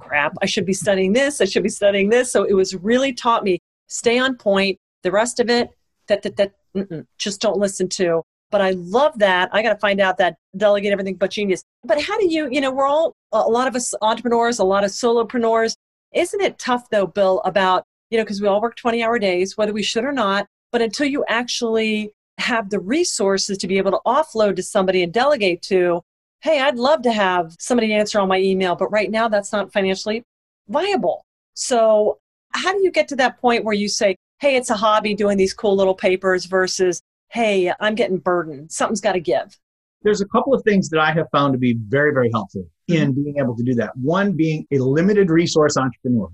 crap, 0.00 0.34
I 0.42 0.46
should 0.46 0.66
be 0.66 0.72
studying 0.72 1.12
this. 1.12 1.40
I 1.40 1.44
should 1.44 1.62
be 1.62 1.68
studying 1.68 2.08
this. 2.08 2.32
So 2.32 2.44
it 2.44 2.54
was 2.54 2.74
really 2.74 3.12
taught 3.12 3.44
me 3.44 3.60
stay 3.88 4.18
on 4.18 4.36
point. 4.36 4.78
The 5.02 5.10
rest 5.10 5.38
of 5.40 5.50
it, 5.50 5.70
that 6.08 6.22
that 6.22 6.36
that 6.36 7.06
just 7.18 7.40
don't 7.40 7.58
listen 7.58 7.88
to. 7.90 8.22
But 8.52 8.60
I 8.60 8.70
love 8.72 9.18
that. 9.18 9.48
I 9.52 9.62
got 9.62 9.72
to 9.72 9.78
find 9.78 10.00
out 10.00 10.18
that 10.18 10.36
delegate 10.56 10.92
everything 10.92 11.16
but 11.16 11.32
genius. 11.32 11.64
But 11.82 12.00
how 12.00 12.16
do 12.18 12.32
you, 12.32 12.48
you 12.50 12.60
know, 12.60 12.70
we're 12.70 12.86
all 12.86 13.16
a 13.32 13.40
lot 13.40 13.66
of 13.66 13.74
us 13.74 13.94
entrepreneurs, 14.02 14.60
a 14.60 14.64
lot 14.64 14.84
of 14.84 14.90
solopreneurs. 14.90 15.74
Isn't 16.12 16.40
it 16.40 16.58
tough 16.58 16.88
though, 16.90 17.06
Bill, 17.06 17.40
about, 17.44 17.84
you 18.10 18.18
know, 18.18 18.24
because 18.24 18.40
we 18.40 18.46
all 18.46 18.60
work 18.60 18.76
20 18.76 19.02
hour 19.02 19.18
days, 19.18 19.56
whether 19.56 19.72
we 19.72 19.82
should 19.82 20.04
or 20.04 20.12
not, 20.12 20.46
but 20.70 20.82
until 20.82 21.06
you 21.06 21.24
actually 21.28 22.12
have 22.38 22.70
the 22.70 22.78
resources 22.78 23.56
to 23.58 23.66
be 23.66 23.78
able 23.78 23.90
to 23.90 24.00
offload 24.06 24.56
to 24.56 24.62
somebody 24.62 25.02
and 25.02 25.12
delegate 25.12 25.62
to, 25.62 26.02
hey, 26.42 26.60
I'd 26.60 26.76
love 26.76 27.02
to 27.02 27.12
have 27.12 27.56
somebody 27.58 27.94
answer 27.94 28.20
all 28.20 28.26
my 28.26 28.38
email, 28.38 28.76
but 28.76 28.92
right 28.92 29.10
now 29.10 29.28
that's 29.28 29.52
not 29.52 29.72
financially 29.72 30.24
viable. 30.68 31.24
So 31.54 32.18
how 32.50 32.72
do 32.72 32.82
you 32.82 32.90
get 32.90 33.08
to 33.08 33.16
that 33.16 33.40
point 33.40 33.64
where 33.64 33.74
you 33.74 33.88
say, 33.88 34.16
hey, 34.40 34.56
it's 34.56 34.70
a 34.70 34.74
hobby 34.74 35.14
doing 35.14 35.38
these 35.38 35.54
cool 35.54 35.76
little 35.76 35.94
papers 35.94 36.44
versus, 36.46 37.00
hey, 37.32 37.72
I'm 37.80 37.94
getting 37.94 38.18
burdened. 38.18 38.70
Something's 38.70 39.00
got 39.00 39.12
to 39.12 39.20
give. 39.20 39.58
There's 40.02 40.20
a 40.20 40.26
couple 40.26 40.52
of 40.54 40.62
things 40.64 40.88
that 40.90 41.00
I 41.00 41.12
have 41.12 41.26
found 41.32 41.52
to 41.54 41.58
be 41.58 41.76
very, 41.88 42.12
very 42.12 42.30
helpful 42.32 42.66
in 42.88 43.12
mm-hmm. 43.12 43.22
being 43.22 43.38
able 43.38 43.56
to 43.56 43.62
do 43.62 43.74
that. 43.74 43.92
One 43.96 44.32
being 44.32 44.66
a 44.72 44.78
limited 44.78 45.30
resource 45.30 45.76
entrepreneur, 45.76 46.28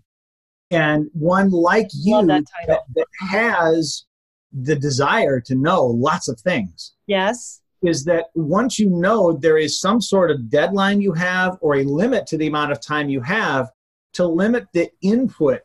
and 0.70 1.06
one 1.12 1.50
like 1.50 1.88
you 1.92 2.26
that, 2.26 2.44
that, 2.66 2.80
that 2.94 3.06
has 3.30 4.04
the 4.52 4.76
desire 4.76 5.40
to 5.40 5.54
know 5.54 5.84
lots 5.86 6.28
of 6.28 6.40
things. 6.40 6.94
Yes. 7.06 7.60
Is 7.82 8.04
that 8.04 8.26
once 8.34 8.78
you 8.78 8.90
know 8.90 9.34
there 9.34 9.58
is 9.58 9.80
some 9.80 10.00
sort 10.00 10.30
of 10.30 10.50
deadline 10.50 11.00
you 11.00 11.12
have 11.12 11.58
or 11.60 11.76
a 11.76 11.84
limit 11.84 12.26
to 12.28 12.36
the 12.36 12.48
amount 12.48 12.72
of 12.72 12.80
time 12.80 13.08
you 13.08 13.20
have, 13.20 13.68
to 14.14 14.26
limit 14.26 14.66
the 14.72 14.90
input 15.02 15.60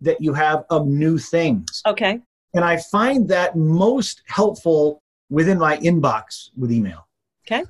that 0.00 0.20
you 0.20 0.34
have 0.34 0.64
of 0.68 0.86
new 0.86 1.16
things. 1.16 1.80
Okay. 1.86 2.20
And 2.54 2.64
I 2.64 2.76
find 2.76 3.28
that 3.28 3.56
most 3.56 4.22
helpful 4.26 5.02
within 5.30 5.58
my 5.58 5.76
inbox 5.78 6.50
with 6.56 6.70
email. 6.70 7.06
Okay. 7.46 7.64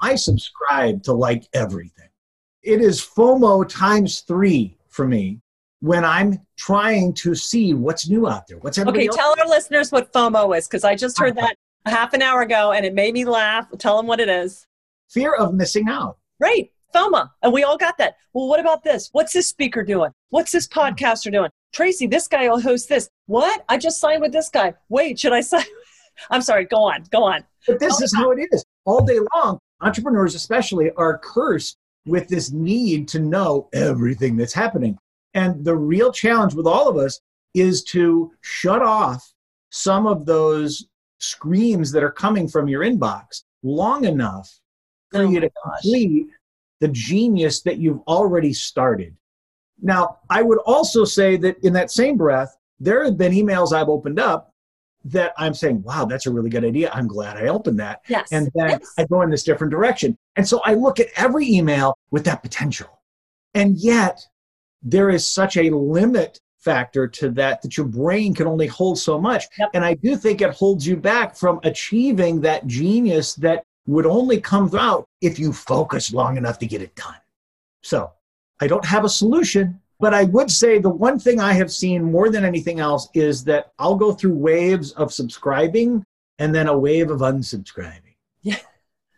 I 0.00 0.14
subscribe 0.14 1.02
to 1.04 1.12
like 1.12 1.46
everything. 1.52 2.08
It 2.62 2.80
is 2.80 3.00
FOMO 3.00 3.68
times 3.68 4.20
three 4.20 4.76
for 4.88 5.06
me 5.06 5.40
when 5.80 6.04
I'm 6.04 6.38
trying 6.56 7.14
to 7.14 7.34
see 7.34 7.74
what's 7.74 8.08
new 8.08 8.28
out 8.28 8.46
there. 8.46 8.58
What's 8.58 8.78
everybody 8.78 9.08
Okay, 9.08 9.16
tell 9.16 9.34
our 9.38 9.46
listeners 9.46 9.92
what 9.92 10.12
FOMO 10.12 10.56
is 10.56 10.66
because 10.66 10.84
I 10.84 10.94
just 10.94 11.18
heard 11.18 11.36
uh-huh. 11.38 11.48
that 11.84 11.90
half 11.90 12.12
an 12.12 12.22
hour 12.22 12.42
ago 12.42 12.72
and 12.72 12.84
it 12.84 12.94
made 12.94 13.14
me 13.14 13.24
laugh. 13.24 13.66
Tell 13.78 13.96
them 13.96 14.06
what 14.06 14.20
it 14.20 14.28
is. 14.28 14.66
Fear 15.08 15.34
of 15.34 15.54
missing 15.54 15.88
out. 15.88 16.18
Right. 16.38 16.70
FOMO. 16.94 17.30
And 17.42 17.52
we 17.52 17.62
all 17.62 17.76
got 17.76 17.98
that. 17.98 18.16
Well, 18.32 18.48
what 18.48 18.60
about 18.60 18.84
this? 18.84 19.08
What's 19.12 19.32
this 19.32 19.48
speaker 19.48 19.82
doing? 19.82 20.10
What's 20.30 20.52
this 20.52 20.66
podcaster 20.66 21.32
doing? 21.32 21.50
Tracy, 21.72 22.06
this 22.06 22.26
guy 22.26 22.48
will 22.48 22.60
host 22.60 22.88
this. 22.88 23.08
What? 23.26 23.64
I 23.68 23.78
just 23.78 24.00
signed 24.00 24.22
with 24.22 24.32
this 24.32 24.48
guy. 24.48 24.74
Wait, 24.88 25.18
should 25.18 25.32
I 25.32 25.40
sign? 25.40 25.64
I'm 26.30 26.42
sorry. 26.42 26.64
Go 26.64 26.78
on. 26.78 27.04
Go 27.10 27.24
on. 27.24 27.44
But 27.66 27.80
this 27.80 28.00
is 28.00 28.14
how 28.14 28.30
it 28.32 28.48
is. 28.52 28.64
All 28.84 29.04
day 29.04 29.18
long, 29.34 29.58
entrepreneurs, 29.80 30.34
especially, 30.34 30.90
are 30.92 31.18
cursed 31.18 31.76
with 32.06 32.28
this 32.28 32.50
need 32.50 33.08
to 33.08 33.20
know 33.20 33.68
everything 33.72 34.36
that's 34.36 34.52
happening. 34.52 34.98
And 35.34 35.64
the 35.64 35.76
real 35.76 36.12
challenge 36.12 36.54
with 36.54 36.66
all 36.66 36.88
of 36.88 36.96
us 36.96 37.20
is 37.54 37.82
to 37.84 38.32
shut 38.40 38.82
off 38.82 39.32
some 39.70 40.06
of 40.06 40.26
those 40.26 40.86
screams 41.18 41.92
that 41.92 42.02
are 42.02 42.10
coming 42.10 42.48
from 42.48 42.68
your 42.68 42.82
inbox 42.82 43.42
long 43.62 44.04
enough 44.04 44.58
for 45.10 45.22
oh 45.22 45.28
you 45.28 45.40
to 45.40 45.50
complete 45.62 46.26
the 46.80 46.88
genius 46.88 47.62
that 47.62 47.78
you've 47.78 48.00
already 48.08 48.52
started. 48.52 49.16
Now, 49.80 50.18
I 50.28 50.42
would 50.42 50.58
also 50.58 51.04
say 51.04 51.36
that 51.38 51.62
in 51.64 51.72
that 51.74 51.90
same 51.90 52.16
breath, 52.16 52.56
there 52.78 53.04
have 53.04 53.16
been 53.16 53.32
emails 53.32 53.72
I've 53.72 53.88
opened 53.88 54.18
up 54.18 54.52
that 55.04 55.32
I'm 55.38 55.54
saying, 55.54 55.82
wow, 55.82 56.04
that's 56.04 56.26
a 56.26 56.30
really 56.30 56.50
good 56.50 56.64
idea. 56.64 56.90
I'm 56.92 57.08
glad 57.08 57.36
I 57.36 57.48
opened 57.48 57.80
that. 57.80 58.00
Yes. 58.08 58.28
And 58.32 58.50
then 58.54 58.70
yes. 58.70 58.94
I 58.98 59.04
go 59.04 59.22
in 59.22 59.30
this 59.30 59.42
different 59.42 59.70
direction. 59.70 60.16
And 60.36 60.46
so 60.46 60.60
I 60.64 60.74
look 60.74 61.00
at 61.00 61.08
every 61.16 61.46
email 61.46 61.96
with 62.10 62.24
that 62.24 62.42
potential. 62.42 63.00
And 63.54 63.78
yet, 63.78 64.20
there 64.82 65.10
is 65.10 65.26
such 65.26 65.56
a 65.56 65.70
limit 65.70 66.38
factor 66.58 67.06
to 67.08 67.30
that 67.30 67.62
that 67.62 67.76
your 67.76 67.86
brain 67.86 68.34
can 68.34 68.46
only 68.46 68.66
hold 68.66 68.98
so 68.98 69.18
much. 69.18 69.46
Yep. 69.58 69.70
And 69.74 69.84
I 69.84 69.94
do 69.94 70.16
think 70.16 70.42
it 70.42 70.54
holds 70.54 70.86
you 70.86 70.96
back 70.96 71.34
from 71.34 71.60
achieving 71.64 72.40
that 72.42 72.66
genius 72.66 73.34
that 73.36 73.64
would 73.90 74.06
only 74.06 74.40
come 74.40 74.70
out 74.76 75.04
if 75.20 75.38
you 75.38 75.52
focus 75.52 76.12
long 76.12 76.36
enough 76.36 76.60
to 76.60 76.66
get 76.66 76.80
it 76.80 76.94
done. 76.94 77.16
So 77.82 78.12
I 78.60 78.68
don't 78.68 78.84
have 78.84 79.04
a 79.04 79.08
solution, 79.08 79.80
but 79.98 80.14
I 80.14 80.24
would 80.24 80.48
say 80.48 80.78
the 80.78 80.88
one 80.88 81.18
thing 81.18 81.40
I 81.40 81.54
have 81.54 81.72
seen 81.72 82.04
more 82.04 82.30
than 82.30 82.44
anything 82.44 82.78
else 82.78 83.08
is 83.14 83.42
that 83.44 83.72
I'll 83.80 83.96
go 83.96 84.12
through 84.12 84.34
waves 84.34 84.92
of 84.92 85.12
subscribing 85.12 86.04
and 86.38 86.54
then 86.54 86.68
a 86.68 86.78
wave 86.78 87.10
of 87.10 87.18
unsubscribing. 87.18 88.14
Yeah. 88.42 88.58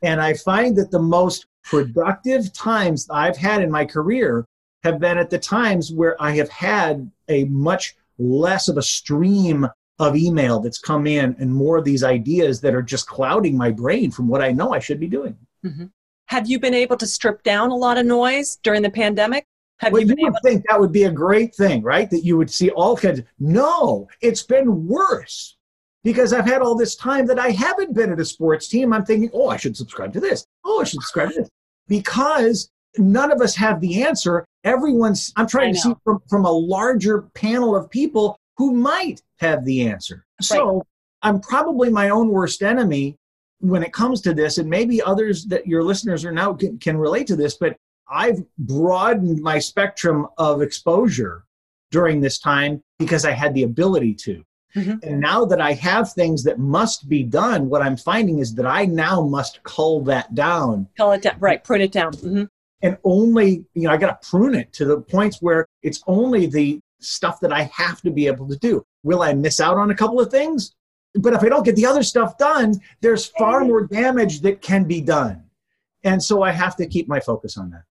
And 0.03 0.23
I 0.23 0.33
find 0.33 0.75
that 0.77 0.91
the 0.91 0.99
most 0.99 1.47
productive 1.65 2.51
times 2.55 3.07
I've 3.11 3.37
had 3.37 3.63
in 3.63 3.71
my 3.71 3.85
career 3.85 4.47
have 4.85 4.99
been 4.99 5.19
at 5.19 5.29
the 5.29 5.39
times 5.39 5.93
where 5.93 6.21
I 6.21 6.31
have 6.37 6.49
had 6.49 7.11
a 7.29 7.45
much 7.45 7.95
less 8.19 8.69
of 8.69 8.79
a 8.79 8.83
stream 8.83 9.69
of 9.99 10.17
email 10.17 10.61
that's 10.61 10.79
come 10.79 11.07
in 11.07 11.37
and 11.39 11.53
more 11.53 11.79
of 11.79 11.85
these 11.85 12.03
ideas 12.03 12.61
that 12.61 12.75
are 12.75 12.83
just 12.83 13.07
clouding 13.07 13.57
my 13.57 13.71
brain 13.71 14.11
from 14.11 14.29
what 14.29 14.43
I 14.43 14.53
know 14.53 14.73
I 14.73 14.79
should 14.79 15.01
be 15.01 15.09
doing. 15.09 15.37
Mm-hmm. 15.65 15.87
Have 16.27 16.49
you 16.49 16.59
been 16.59 16.75
able 16.75 16.97
to 16.97 17.07
strip 17.07 17.43
down 17.43 17.71
a 17.71 17.77
lot 17.77 17.99
of 17.99 18.07
noise 18.07 18.59
during 18.63 18.83
the 18.83 18.91
pandemic? 18.91 19.47
Have 19.79 19.93
well, 19.93 20.03
you, 20.03 20.09
you 20.09 20.15
would 20.25 20.29
able- 20.29 20.39
think 20.43 20.65
that 20.69 20.81
would 20.81 20.93
be 20.93 21.05
a 21.05 21.11
great 21.11 21.55
thing, 21.55 21.83
right? 21.83 22.09
That 22.11 22.25
you 22.25 22.37
would 22.37 22.51
see 22.51 22.71
all 22.71 22.97
kinds. 22.97 23.21
Of, 23.21 23.27
no, 23.39 24.09
it's 24.21 24.43
been 24.43 24.87
worse 24.87 25.57
because 26.05 26.33
I've 26.33 26.47
had 26.47 26.63
all 26.63 26.75
this 26.75 26.97
time 26.97 27.27
that 27.27 27.39
I 27.39 27.51
haven't 27.51 27.95
been 27.95 28.13
at 28.13 28.21
a 28.21 28.25
sports 28.25 28.69
team. 28.69 28.93
I'm 28.93 29.05
thinking, 29.05 29.31
oh, 29.33 29.49
I 29.49 29.57
should 29.57 29.77
subscribe 29.77 30.13
to 30.15 30.21
this. 30.21 30.47
Oh, 30.65 30.81
I 30.81 30.85
should 30.85 31.01
subscribe 31.01 31.31
to 31.31 31.41
this 31.41 31.49
because 31.89 32.71
none 32.97 33.31
of 33.31 33.41
us 33.41 33.55
have 33.57 33.81
the 33.81 34.03
answer. 34.03 34.45
Everyone's. 34.65 35.33
I'm 35.37 35.47
trying 35.47 35.75
to 35.75 35.79
see 35.79 35.95
from 36.05 36.23
from 36.29 36.45
a 36.45 36.51
larger 36.51 37.23
panel 37.35 37.75
of 37.77 37.91
people 37.91 38.39
who 38.57 38.75
might 38.75 39.23
have 39.39 39.65
the 39.65 39.89
answer. 39.89 40.25
Right. 40.41 40.45
So 40.45 40.85
I'm 41.23 41.41
probably 41.41 41.91
my 41.91 42.11
own 42.11 42.29
worst 42.29 42.63
enemy 42.63 43.17
when 43.61 43.83
it 43.83 43.93
comes 43.93 44.21
to 44.23 44.35
this, 44.35 44.59
and 44.59 44.69
maybe 44.69 45.01
others 45.01 45.45
that 45.47 45.67
your 45.67 45.85
listeners 45.85 46.25
are 46.25 46.33
now 46.33 46.53
can, 46.53 46.79
can 46.79 46.97
relate 46.97 47.29
to 47.29 47.37
this, 47.37 47.57
but 47.57 47.77
I've 48.11 48.43
broadened 48.59 49.41
my 49.41 49.59
spectrum 49.59 50.27
of 50.37 50.63
exposure 50.63 51.45
during 51.93 52.21
this 52.21 52.39
time 52.39 52.83
because 52.99 53.25
I 53.25 53.31
had 53.31 53.55
the 53.55 53.63
ability 53.63 54.15
to. 54.15 54.45
Mm-hmm. 54.75 55.09
And 55.09 55.21
now 55.21 55.45
that 55.45 55.61
I 55.61 55.75
have 55.75 56.13
things 56.13 56.43
that 56.45 56.59
must 56.59 57.09
be 57.09 57.23
done, 57.23 57.69
what 57.69 57.83
I'm 57.83 57.97
finding 57.97 58.39
is 58.39 58.55
that 58.55 58.67
I 58.67 58.87
now 58.87 59.21
must 59.23 59.63
cull 59.63 60.01
that 60.05 60.35
down. 60.35 60.89
Cull 60.97 61.13
it 61.13 61.23
down, 61.23 61.37
right? 61.39 61.63
Prune 61.63 61.83
it 61.83 61.93
down. 61.93 62.13
Mm-hmm. 62.15 62.45
And 62.83 62.99
only, 63.05 63.65
you 63.75 63.83
know, 63.83 63.91
I 63.91 63.97
got 63.97 64.21
to 64.21 64.29
prune 64.29 64.55
it 64.55 64.73
to 64.75 64.85
the 64.85 65.01
points 65.01 65.41
where 65.41 65.67
it's 65.83 66.03
only 66.07 66.47
the 66.47 66.81
stuff 67.03 67.41
that 67.41 67.53
I 67.53 67.65
have 67.75 68.01
to 68.03 68.11
be 68.11 68.27
able 68.27 68.49
to 68.49 68.57
do. 68.57 68.85
Will 69.03 69.23
I 69.23 69.35
miss 69.35 69.61
out 69.61 69.77
on 69.77 69.91
a 69.91 69.95
couple 69.95 70.21
of 70.21 70.31
things? 70.31 70.75
But 71.15 71.35
if 71.35 71.43
I 71.43 71.49
don't 71.49 71.65
get 71.65 71.77
the 71.77 71.87
other 71.87 72.03
stuff 72.03 72.39
done, 72.39 72.81
there's 73.01 73.27
far 73.27 73.65
more 73.65 73.87
damage 73.87 74.41
that 74.43 74.63
can 74.63 74.85
be 74.85 75.01
done. 75.01 75.45
And 76.05 76.23
so 76.23 76.43
I 76.43 76.51
have 76.51 76.77
to 76.77 76.87
keep 76.87 77.09
my 77.09 77.21
focus 77.21 77.57
on 77.59 77.71
that. 77.71 77.85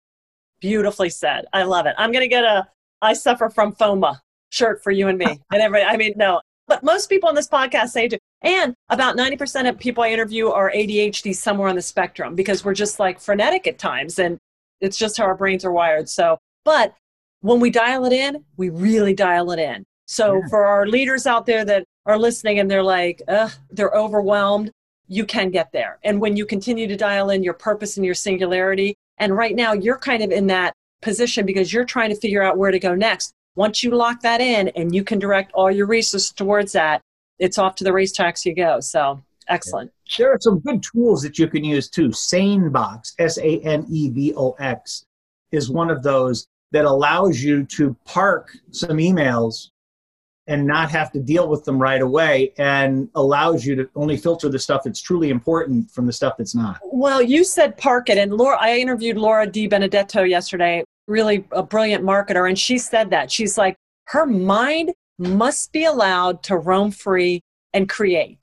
Beautifully 0.62 1.10
said. 1.10 1.46
I 1.54 1.64
love 1.64 1.86
it. 1.86 1.96
I'm 1.98 2.12
going 2.12 2.24
to 2.24 2.30
get 2.30 2.44
a 2.44 2.68
I 3.02 3.14
suffer 3.14 3.50
from 3.50 3.74
FOMO 3.74 4.18
shirt 4.50 4.84
for 4.84 4.92
you 4.92 5.08
and 5.08 5.18
me. 5.18 5.40
And 5.52 5.62
everybody, 5.62 5.86
I 5.86 5.98
mean, 5.98 6.14
no. 6.16 6.42
But 6.68 6.84
most 6.84 7.10
people 7.10 7.30
on 7.30 7.36
this 7.36 7.48
podcast 7.48 7.90
say, 7.90 8.08
to, 8.10 8.20
And 8.42 8.76
about 8.90 9.18
90% 9.18 9.68
of 9.68 9.80
people 9.80 10.04
I 10.04 10.10
interview 10.10 10.50
are 10.50 10.72
ADHD 10.72 11.36
somewhere 11.36 11.70
on 11.70 11.76
the 11.76 11.82
spectrum 11.82 12.36
because 12.36 12.64
we're 12.64 12.74
just 12.74 13.00
like 13.00 13.20
frenetic 13.20 13.68
at 13.68 13.80
times 13.80 14.20
and 14.20 14.38
it's 14.82 14.98
just 14.98 15.18
how 15.18 15.24
our 15.26 15.36
brains 15.36 15.66
are 15.66 15.72
wired. 15.72 16.10
So, 16.10 16.38
but 16.66 16.94
when 17.42 17.60
we 17.60 17.70
dial 17.70 18.06
it 18.06 18.14
in, 18.14 18.44
we 18.58 18.70
really 18.70 19.14
dial 19.14 19.52
it 19.52 19.60
in. 19.60 19.86
So 20.06 20.36
yeah. 20.36 20.48
for 20.50 20.66
our 20.66 20.88
leaders 20.88 21.28
out 21.28 21.46
there 21.46 21.64
that 21.66 21.86
are 22.06 22.18
listening 22.18 22.60
and 22.60 22.70
they're 22.70 22.84
like, 22.84 23.22
ugh, 23.28 23.52
they're 23.70 23.92
overwhelmed, 23.92 24.72
you 25.08 25.26
can 25.26 25.50
get 25.50 25.72
there. 25.72 26.00
And 26.04 26.20
when 26.20 26.36
you 26.36 26.46
continue 26.46 26.88
to 26.88 26.96
dial 26.96 27.30
in 27.30 27.44
your 27.44 27.54
purpose 27.54 27.98
and 27.98 28.06
your 28.06 28.16
singularity, 28.16 28.96
and 29.18 29.36
right 29.36 29.56
now 29.56 29.74
you're 29.74 29.98
kind 29.98 30.24
of 30.24 30.32
in 30.32 30.48
that 30.48 30.74
position 31.02 31.46
because 31.46 31.72
you're 31.72 31.86
trying 31.86 32.10
to 32.10 32.16
figure 32.16 32.44
out 32.44 32.58
where 32.58 32.72
to 32.72 32.80
go 32.80 32.96
next. 32.96 33.34
Once 33.56 33.84
you 33.84 33.92
lock 33.92 34.22
that 34.22 34.42
in 34.42 34.70
and 34.70 34.94
you 34.94 35.04
can 35.04 35.20
direct 35.20 35.52
all 35.54 35.72
your 35.72 35.86
resources 35.86 36.32
towards 36.32 36.72
that, 36.72 37.02
it's 37.40 37.58
off 37.58 37.76
to 37.76 37.84
the 37.84 37.90
racetracks 37.90 38.46
you 38.46 38.54
go. 38.54 38.80
So 38.80 39.22
excellent. 39.48 39.92
There 40.18 40.32
are 40.32 40.40
some 40.40 40.60
good 40.60 40.84
tools 40.84 41.22
that 41.24 41.38
you 41.38 41.48
can 41.48 41.64
use 41.64 41.90
too. 41.90 42.10
SaneBox, 42.10 43.14
S 43.20 43.38
A 43.38 43.60
N 43.60 43.86
E 43.90 44.10
B 44.10 44.34
O 44.36 44.52
X, 44.60 45.06
is 45.52 45.70
one 45.70 45.90
of 45.90 46.04
those 46.04 46.48
that 46.72 46.86
allows 46.86 47.42
you 47.42 47.64
to 47.66 47.96
park 48.06 48.56
some 48.72 48.98
emails 48.98 49.70
and 50.50 50.66
not 50.66 50.90
have 50.90 51.12
to 51.12 51.20
deal 51.20 51.48
with 51.48 51.64
them 51.64 51.80
right 51.80 52.02
away 52.02 52.52
and 52.58 53.08
allows 53.14 53.66
you 53.66 53.76
to 53.76 53.90
only 53.96 54.18
filter 54.18 54.50
the 54.50 54.58
stuff 54.58 54.84
that's 54.84 55.00
truly 55.00 55.30
important 55.30 55.90
from 55.92 56.08
the 56.08 56.14
stuff 56.14 56.36
that's 56.38 56.56
not. 56.56 56.80
Well, 56.84 57.22
you 57.22 57.44
said 57.44 57.78
park 57.78 58.10
it. 58.10 58.18
And 58.18 58.34
Laura, 58.34 58.58
I 58.60 58.78
interviewed 58.78 59.18
Laura 59.18 59.46
Di 59.46 59.68
Benedetto 59.68 60.24
yesterday, 60.24 60.84
really 61.08 61.46
a 61.52 61.62
brilliant 61.62 62.04
marketer. 62.04 62.48
And 62.50 62.58
she 62.58 62.80
said 62.80 63.12
that. 63.12 63.32
She's 63.32 63.60
like, 63.60 63.76
her 64.06 64.26
mind 64.26 64.92
must 65.20 65.72
be 65.72 65.86
allowed 65.86 66.42
to 66.44 66.58
roam 66.58 66.90
free 66.90 67.42
and 67.74 67.88
create. 67.88 68.40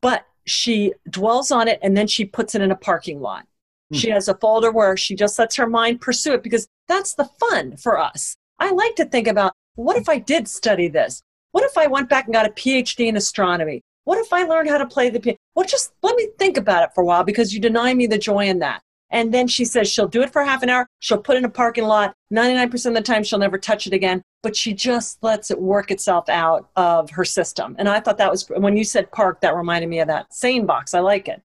But 0.00 0.24
she 0.44 0.92
dwells 1.10 1.50
on 1.50 1.66
it 1.66 1.80
and 1.82 1.96
then 1.96 2.06
she 2.06 2.24
puts 2.24 2.54
it 2.54 2.62
in 2.62 2.70
a 2.70 2.76
parking 2.76 3.20
lot. 3.20 3.46
Mm-hmm. 3.92 4.00
She 4.00 4.10
has 4.10 4.28
a 4.28 4.34
folder 4.34 4.70
where 4.70 4.96
she 4.96 5.14
just 5.14 5.38
lets 5.38 5.56
her 5.56 5.66
mind 5.66 6.00
pursue 6.00 6.34
it 6.34 6.42
because 6.42 6.68
that's 6.88 7.14
the 7.14 7.28
fun 7.40 7.76
for 7.76 7.98
us. 7.98 8.36
I 8.58 8.70
like 8.70 8.96
to 8.96 9.04
think 9.04 9.26
about 9.26 9.52
what 9.76 9.96
if 9.96 10.08
I 10.08 10.18
did 10.18 10.48
study 10.48 10.88
this? 10.88 11.22
What 11.52 11.64
if 11.64 11.78
I 11.78 11.86
went 11.86 12.08
back 12.08 12.26
and 12.26 12.34
got 12.34 12.46
a 12.46 12.50
PhD 12.50 13.06
in 13.06 13.16
astronomy? 13.16 13.82
What 14.04 14.18
if 14.18 14.32
I 14.32 14.44
learned 14.44 14.68
how 14.68 14.78
to 14.78 14.86
play 14.86 15.10
the 15.10 15.20
piano? 15.20 15.38
Well, 15.54 15.66
just 15.66 15.92
let 16.02 16.16
me 16.16 16.28
think 16.38 16.56
about 16.56 16.82
it 16.82 16.94
for 16.94 17.02
a 17.02 17.06
while 17.06 17.24
because 17.24 17.54
you 17.54 17.60
deny 17.60 17.94
me 17.94 18.06
the 18.06 18.18
joy 18.18 18.46
in 18.46 18.58
that. 18.60 18.82
And 19.10 19.32
then 19.32 19.48
she 19.48 19.64
says 19.64 19.88
she'll 19.88 20.08
do 20.08 20.22
it 20.22 20.32
for 20.32 20.44
half 20.44 20.62
an 20.62 20.68
hour. 20.68 20.86
She'll 21.00 21.22
put 21.22 21.36
in 21.36 21.44
a 21.44 21.48
parking 21.48 21.84
lot. 21.84 22.14
99% 22.32 22.86
of 22.86 22.94
the 22.94 23.00
time, 23.00 23.22
she'll 23.22 23.38
never 23.38 23.56
touch 23.56 23.86
it 23.86 23.92
again, 23.92 24.22
but 24.42 24.54
she 24.54 24.74
just 24.74 25.22
lets 25.22 25.50
it 25.50 25.60
work 25.60 25.90
itself 25.90 26.28
out 26.28 26.68
of 26.76 27.10
her 27.10 27.24
system. 27.24 27.74
And 27.78 27.88
I 27.88 28.00
thought 28.00 28.18
that 28.18 28.30
was, 28.30 28.46
when 28.48 28.76
you 28.76 28.84
said 28.84 29.10
park, 29.10 29.40
that 29.40 29.56
reminded 29.56 29.88
me 29.88 30.00
of 30.00 30.08
that. 30.08 30.30
SaneBox. 30.30 30.94
I 30.94 31.00
like 31.00 31.28
it. 31.28 31.40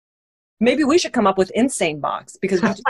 Maybe 0.63 0.83
we 0.83 0.97
should 0.97 1.13
come 1.13 1.27
up 1.27 1.37
with 1.37 1.51
insane 1.51 1.99
box 1.99 2.37
because 2.41 2.61
we, 2.61 2.69
just, 2.69 2.83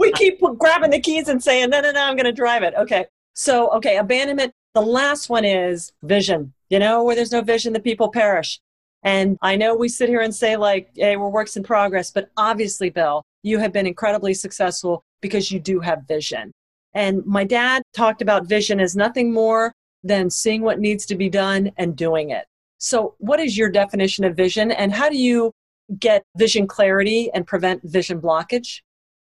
we 0.00 0.12
keep 0.12 0.40
grabbing 0.58 0.90
the 0.90 1.00
keys 1.00 1.28
and 1.28 1.42
saying, 1.42 1.70
no, 1.70 1.80
no, 1.80 1.92
no, 1.92 2.02
I'm 2.02 2.16
going 2.16 2.24
to 2.24 2.32
drive 2.32 2.62
it. 2.64 2.74
Okay. 2.76 3.06
So, 3.34 3.70
okay, 3.74 3.96
abandonment. 3.96 4.52
The 4.74 4.82
last 4.82 5.30
one 5.30 5.44
is 5.44 5.92
vision. 6.02 6.52
You 6.68 6.78
know, 6.78 7.04
where 7.04 7.14
there's 7.14 7.32
no 7.32 7.40
vision, 7.40 7.72
the 7.72 7.80
people 7.80 8.10
perish. 8.10 8.60
And 9.02 9.38
I 9.42 9.56
know 9.56 9.74
we 9.74 9.88
sit 9.88 10.08
here 10.08 10.20
and 10.20 10.34
say, 10.34 10.56
like, 10.56 10.90
hey, 10.94 11.16
we're 11.16 11.28
works 11.28 11.56
in 11.56 11.62
progress, 11.62 12.10
but 12.10 12.30
obviously, 12.36 12.90
Bill, 12.90 13.22
you 13.42 13.58
have 13.58 13.72
been 13.72 13.86
incredibly 13.86 14.34
successful 14.34 15.02
because 15.20 15.50
you 15.50 15.58
do 15.58 15.80
have 15.80 16.06
vision. 16.06 16.52
And 16.94 17.24
my 17.24 17.44
dad 17.44 17.82
talked 17.94 18.22
about 18.22 18.46
vision 18.46 18.80
as 18.80 18.96
nothing 18.96 19.32
more 19.32 19.72
than 20.02 20.30
seeing 20.30 20.62
what 20.62 20.80
needs 20.80 21.06
to 21.06 21.14
be 21.14 21.28
done 21.28 21.70
and 21.76 21.96
doing 21.96 22.30
it. 22.30 22.46
So, 22.78 23.14
what 23.18 23.40
is 23.40 23.56
your 23.56 23.70
definition 23.70 24.24
of 24.24 24.36
vision, 24.36 24.70
and 24.70 24.92
how 24.92 25.08
do 25.08 25.16
you 25.16 25.52
get 25.98 26.24
vision 26.36 26.66
clarity 26.66 27.30
and 27.34 27.46
prevent 27.46 27.82
vision 27.82 28.20
blockage? 28.20 28.80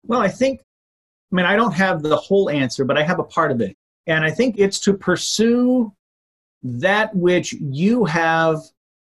Well, 0.04 0.20
I 0.20 0.28
think, 0.28 0.60
I 1.32 1.36
mean, 1.36 1.46
I 1.46 1.56
don't 1.56 1.72
have 1.72 2.02
the 2.02 2.16
whole 2.16 2.50
answer, 2.50 2.84
but 2.84 2.98
I 2.98 3.02
have 3.02 3.18
a 3.18 3.24
part 3.24 3.50
of 3.50 3.60
it. 3.60 3.76
And 4.06 4.24
I 4.24 4.30
think 4.30 4.56
it's 4.58 4.80
to 4.80 4.94
pursue 4.94 5.92
that 6.62 7.14
which 7.14 7.52
you 7.52 8.04
have 8.04 8.58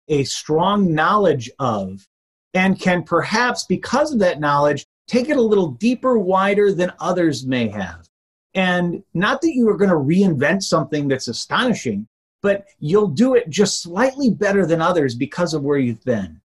a 0.09 0.25
strong 0.25 0.93
knowledge 0.93 1.51
of 1.59 2.07
and 2.55 2.79
can 2.79 3.03
perhaps, 3.03 3.65
because 3.65 4.13
of 4.13 4.19
that 4.21 4.41
knowledge, 4.41 4.85
take 5.09 5.29
it 5.29 5.37
a 5.37 5.43
little 5.43 5.69
deeper, 5.69 6.19
wider 6.19 6.73
than 6.73 6.93
others 7.01 7.47
may 7.47 7.69
have. 7.69 8.09
And 8.55 9.03
not 9.15 9.41
that 9.41 9.55
you 9.55 9.69
are 9.71 9.77
going 9.77 9.91
to 9.91 9.97
reinvent 9.97 10.63
something 10.63 11.09
that's 11.09 11.29
astonishing, 11.29 12.07
but 12.43 12.67
you'll 12.79 13.09
do 13.09 13.35
it 13.35 13.49
just 13.49 13.83
slightly 13.83 14.29
better 14.31 14.67
than 14.67 14.83
others 14.83 15.15
because 15.15 15.55
of 15.55 15.63
where 15.63 15.79
you've 15.79 16.05
been. 16.05 16.42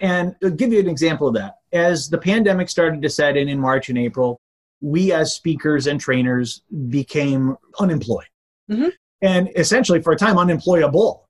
And 0.00 0.34
I'll 0.42 0.50
give 0.50 0.72
you 0.72 0.80
an 0.80 0.88
example 0.88 1.28
of 1.28 1.34
that. 1.34 1.58
As 1.72 2.08
the 2.08 2.18
pandemic 2.18 2.68
started 2.68 3.02
to 3.02 3.10
set 3.10 3.36
in 3.36 3.48
in 3.48 3.58
March 3.58 3.88
and 3.88 3.98
April, 3.98 4.40
we 4.80 5.12
as 5.12 5.34
speakers 5.34 5.86
and 5.86 6.00
trainers 6.00 6.62
became 6.88 7.56
unemployed. 7.80 8.26
Mm-hmm. 8.70 8.88
And 9.22 9.50
essentially, 9.56 10.02
for 10.02 10.12
a 10.12 10.16
time, 10.16 10.36
unemployable 10.36 11.24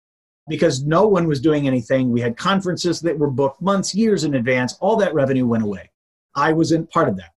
because 0.49 0.85
no 0.85 1.07
one 1.07 1.27
was 1.27 1.41
doing 1.41 1.67
anything. 1.67 2.11
We 2.11 2.21
had 2.21 2.37
conferences 2.37 3.01
that 3.01 3.19
were 3.19 3.31
booked 3.31 3.63
months, 3.63 3.95
years 3.95 4.25
in 4.25 4.35
advance. 4.35 4.77
All 4.81 4.97
that 4.97 5.15
revenue 5.15 5.47
went 5.47 5.63
away. 5.63 5.91
I 6.35 6.53
wasn't 6.53 6.91
part 6.91 7.09
of 7.09 7.17
that. 7.17 7.31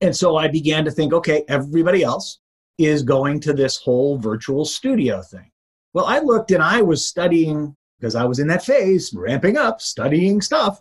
And 0.00 0.16
so 0.16 0.36
I 0.36 0.48
began 0.48 0.84
to 0.84 0.90
think 0.90 1.12
okay, 1.12 1.44
everybody 1.48 2.02
else 2.02 2.38
is 2.78 3.02
going 3.02 3.40
to 3.40 3.52
this 3.52 3.76
whole 3.76 4.18
virtual 4.18 4.64
studio 4.64 5.20
thing. 5.20 5.50
Well, 5.92 6.06
I 6.06 6.20
looked 6.20 6.52
and 6.52 6.62
I 6.62 6.80
was 6.80 7.06
studying 7.06 7.74
because 7.98 8.14
I 8.14 8.24
was 8.24 8.38
in 8.38 8.46
that 8.48 8.64
phase, 8.64 9.12
ramping 9.14 9.56
up, 9.56 9.80
studying 9.80 10.40
stuff, 10.40 10.80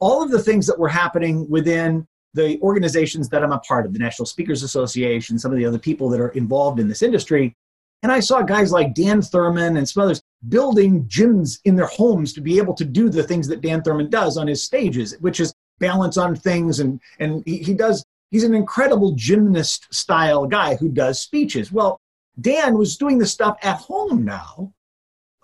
all 0.00 0.22
of 0.22 0.30
the 0.30 0.42
things 0.42 0.66
that 0.66 0.78
were 0.78 0.88
happening 0.88 1.48
within 1.48 2.06
the 2.34 2.58
organizations 2.60 3.28
that 3.28 3.42
I'm 3.42 3.52
a 3.52 3.58
part 3.60 3.86
of, 3.86 3.92
the 3.92 3.98
National 3.98 4.26
Speakers 4.26 4.62
Association, 4.62 5.38
some 5.38 5.52
of 5.52 5.58
the 5.58 5.66
other 5.66 5.78
people 5.78 6.08
that 6.08 6.20
are 6.20 6.30
involved 6.30 6.80
in 6.80 6.88
this 6.88 7.02
industry. 7.02 7.54
And 8.02 8.10
I 8.10 8.20
saw 8.20 8.42
guys 8.42 8.72
like 8.72 8.94
Dan 8.94 9.22
Thurman 9.22 9.76
and 9.76 9.88
some 9.88 10.02
others 10.02 10.20
building 10.48 11.04
gyms 11.04 11.60
in 11.64 11.76
their 11.76 11.86
homes 11.86 12.32
to 12.32 12.40
be 12.40 12.58
able 12.58 12.74
to 12.74 12.84
do 12.84 13.08
the 13.08 13.22
things 13.22 13.46
that 13.48 13.60
Dan 13.60 13.82
Thurman 13.82 14.10
does 14.10 14.36
on 14.36 14.48
his 14.48 14.64
stages, 14.64 15.14
which 15.20 15.40
is 15.40 15.54
balance 15.78 16.16
on 16.16 16.34
things. 16.34 16.80
And, 16.80 17.00
and 17.20 17.42
he, 17.46 17.58
he 17.58 17.74
does, 17.74 18.04
he's 18.30 18.44
an 18.44 18.54
incredible 18.54 19.12
gymnast 19.12 19.92
style 19.94 20.46
guy 20.46 20.74
who 20.74 20.88
does 20.88 21.20
speeches. 21.20 21.70
Well, 21.70 22.00
Dan 22.40 22.76
was 22.76 22.96
doing 22.96 23.18
the 23.18 23.26
stuff 23.26 23.56
at 23.62 23.76
home 23.76 24.24
now 24.24 24.72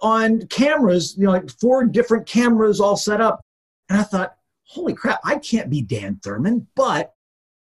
on 0.01 0.47
cameras, 0.47 1.15
you 1.19 1.25
know, 1.25 1.33
like 1.33 1.51
four 1.61 1.85
different 1.85 2.27
cameras 2.27 2.81
all 2.81 2.97
set 2.97 3.21
up. 3.21 3.41
And 3.89 3.99
I 3.99 4.03
thought, 4.03 4.37
holy 4.65 4.95
crap, 4.95 5.21
I 5.25 5.37
can't 5.37 5.71
be 5.71 5.83
Dan 5.83 6.21
Thurman, 6.23 6.67
but 6.75 7.15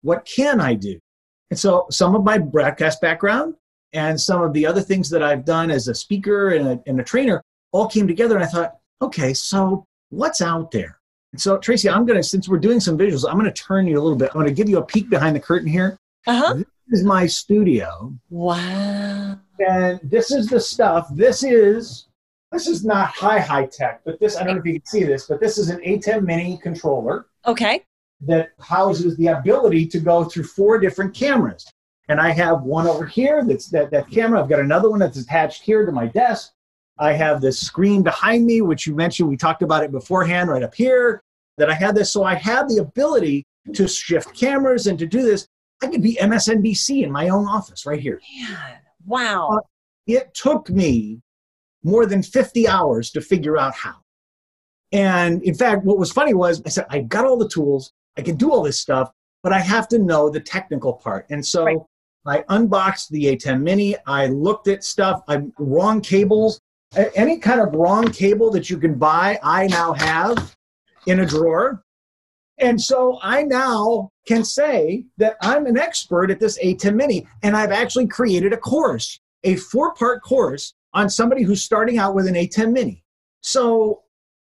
what 0.02 0.24
can 0.24 0.60
I 0.60 0.74
do? 0.74 0.98
And 1.50 1.58
so 1.58 1.86
some 1.90 2.14
of 2.14 2.24
my 2.24 2.38
broadcast 2.38 3.00
background 3.00 3.54
and 3.92 4.20
some 4.20 4.42
of 4.42 4.52
the 4.52 4.66
other 4.66 4.80
things 4.80 5.08
that 5.10 5.22
I've 5.22 5.44
done 5.44 5.70
as 5.70 5.88
a 5.88 5.94
speaker 5.94 6.50
and 6.50 6.66
a, 6.68 6.82
and 6.86 7.00
a 7.00 7.04
trainer 7.04 7.42
all 7.72 7.88
came 7.88 8.06
together. 8.08 8.34
And 8.34 8.44
I 8.44 8.48
thought, 8.48 8.76
okay, 9.00 9.32
so 9.32 9.84
what's 10.10 10.42
out 10.42 10.70
there? 10.70 10.98
And 11.32 11.40
so, 11.40 11.58
Tracy, 11.58 11.88
I'm 11.88 12.06
going 12.06 12.16
to, 12.16 12.22
since 12.22 12.48
we're 12.48 12.58
doing 12.58 12.80
some 12.80 12.98
visuals, 12.98 13.28
I'm 13.28 13.38
going 13.38 13.52
to 13.52 13.62
turn 13.62 13.86
you 13.86 14.00
a 14.00 14.02
little 14.02 14.18
bit. 14.18 14.30
I'm 14.30 14.40
going 14.40 14.46
to 14.46 14.54
give 14.54 14.68
you 14.68 14.78
a 14.78 14.84
peek 14.84 15.08
behind 15.08 15.36
the 15.36 15.40
curtain 15.40 15.68
here. 15.68 15.96
Uh-huh. 16.26 16.54
This 16.54 16.66
is 17.00 17.04
my 17.04 17.26
studio. 17.26 18.12
Wow. 18.30 19.38
And 19.66 20.00
this 20.02 20.30
is 20.30 20.48
the 20.48 20.60
stuff. 20.60 21.08
This 21.12 21.42
is 21.42 22.08
this 22.56 22.66
is 22.66 22.84
not 22.86 23.08
high 23.08 23.38
high 23.38 23.66
tech, 23.66 24.00
but 24.04 24.18
this 24.18 24.36
I 24.36 24.44
don't 24.44 24.54
know 24.54 24.60
if 24.60 24.66
you 24.66 24.80
can 24.80 24.86
see 24.86 25.04
this, 25.04 25.26
but 25.26 25.40
this 25.40 25.58
is 25.58 25.68
an 25.68 25.78
ATEM 25.80 26.24
Mini 26.24 26.58
controller. 26.62 27.26
Okay. 27.46 27.84
That 28.22 28.52
houses 28.60 29.14
the 29.18 29.26
ability 29.26 29.86
to 29.88 29.98
go 30.00 30.24
through 30.24 30.44
four 30.44 30.78
different 30.78 31.14
cameras. 31.14 31.70
And 32.08 32.18
I 32.18 32.30
have 32.30 32.62
one 32.62 32.86
over 32.86 33.04
here 33.04 33.44
that's 33.44 33.68
that, 33.70 33.90
that 33.90 34.10
camera. 34.10 34.40
I've 34.40 34.48
got 34.48 34.60
another 34.60 34.88
one 34.88 35.00
that's 35.00 35.18
attached 35.18 35.62
here 35.62 35.84
to 35.84 35.92
my 35.92 36.06
desk. 36.06 36.52
I 36.98 37.12
have 37.12 37.42
this 37.42 37.60
screen 37.60 38.02
behind 38.02 38.46
me, 38.46 38.62
which 38.62 38.86
you 38.86 38.94
mentioned, 38.94 39.28
we 39.28 39.36
talked 39.36 39.62
about 39.62 39.84
it 39.84 39.92
beforehand, 39.92 40.48
right 40.48 40.62
up 40.62 40.74
here, 40.74 41.20
that 41.58 41.68
I 41.68 41.74
had 41.74 41.94
this. 41.94 42.10
So 42.10 42.24
I 42.24 42.36
have 42.36 42.68
the 42.68 42.78
ability 42.78 43.44
to 43.74 43.86
shift 43.86 44.34
cameras 44.34 44.86
and 44.86 44.98
to 44.98 45.06
do 45.06 45.22
this. 45.22 45.46
I 45.82 45.88
could 45.88 46.02
be 46.02 46.16
MSNBC 46.16 47.02
in 47.02 47.12
my 47.12 47.28
own 47.28 47.46
office 47.46 47.84
right 47.84 48.00
here. 48.00 48.18
Man, 48.40 48.78
wow. 49.04 49.48
Uh, 49.48 49.60
it 50.06 50.32
took 50.32 50.70
me 50.70 51.20
more 51.86 52.04
than 52.04 52.20
50 52.20 52.66
hours 52.66 53.10
to 53.12 53.20
figure 53.20 53.56
out 53.56 53.72
how. 53.72 53.94
And 54.90 55.42
in 55.44 55.54
fact, 55.54 55.84
what 55.84 55.98
was 55.98 56.10
funny 56.10 56.34
was 56.34 56.60
I 56.66 56.68
said, 56.68 56.86
I've 56.90 57.08
got 57.08 57.24
all 57.24 57.38
the 57.38 57.48
tools, 57.48 57.92
I 58.18 58.22
can 58.22 58.36
do 58.36 58.50
all 58.50 58.62
this 58.62 58.78
stuff, 58.78 59.12
but 59.44 59.52
I 59.52 59.60
have 59.60 59.86
to 59.88 59.98
know 59.98 60.28
the 60.28 60.40
technical 60.40 60.94
part. 60.94 61.26
And 61.30 61.46
so 61.46 61.64
right. 61.64 61.78
I 62.26 62.44
unboxed 62.48 63.10
the 63.10 63.26
ATEM 63.26 63.62
Mini, 63.62 63.94
I 64.04 64.26
looked 64.26 64.66
at 64.66 64.82
stuff, 64.82 65.22
I'm 65.28 65.52
wrong 65.58 66.00
cables, 66.00 66.60
any 67.14 67.38
kind 67.38 67.60
of 67.60 67.72
wrong 67.72 68.10
cable 68.10 68.50
that 68.50 68.68
you 68.68 68.78
can 68.78 68.94
buy, 68.94 69.38
I 69.42 69.68
now 69.68 69.92
have 69.92 70.56
in 71.06 71.20
a 71.20 71.26
drawer. 71.26 71.84
And 72.58 72.80
so 72.80 73.20
I 73.22 73.42
now 73.42 74.10
can 74.26 74.44
say 74.44 75.04
that 75.18 75.36
I'm 75.40 75.66
an 75.66 75.78
expert 75.78 76.32
at 76.32 76.40
this 76.40 76.58
ATEM 76.58 76.96
Mini, 76.96 77.28
and 77.44 77.56
I've 77.56 77.70
actually 77.70 78.08
created 78.08 78.52
a 78.52 78.56
course, 78.56 79.20
a 79.44 79.54
four 79.54 79.94
part 79.94 80.22
course 80.22 80.74
on 80.94 81.10
somebody 81.10 81.42
who's 81.42 81.62
starting 81.62 81.98
out 81.98 82.14
with 82.14 82.26
an 82.26 82.34
ATEM 82.34 82.72
Mini. 82.72 83.04
So 83.40 84.02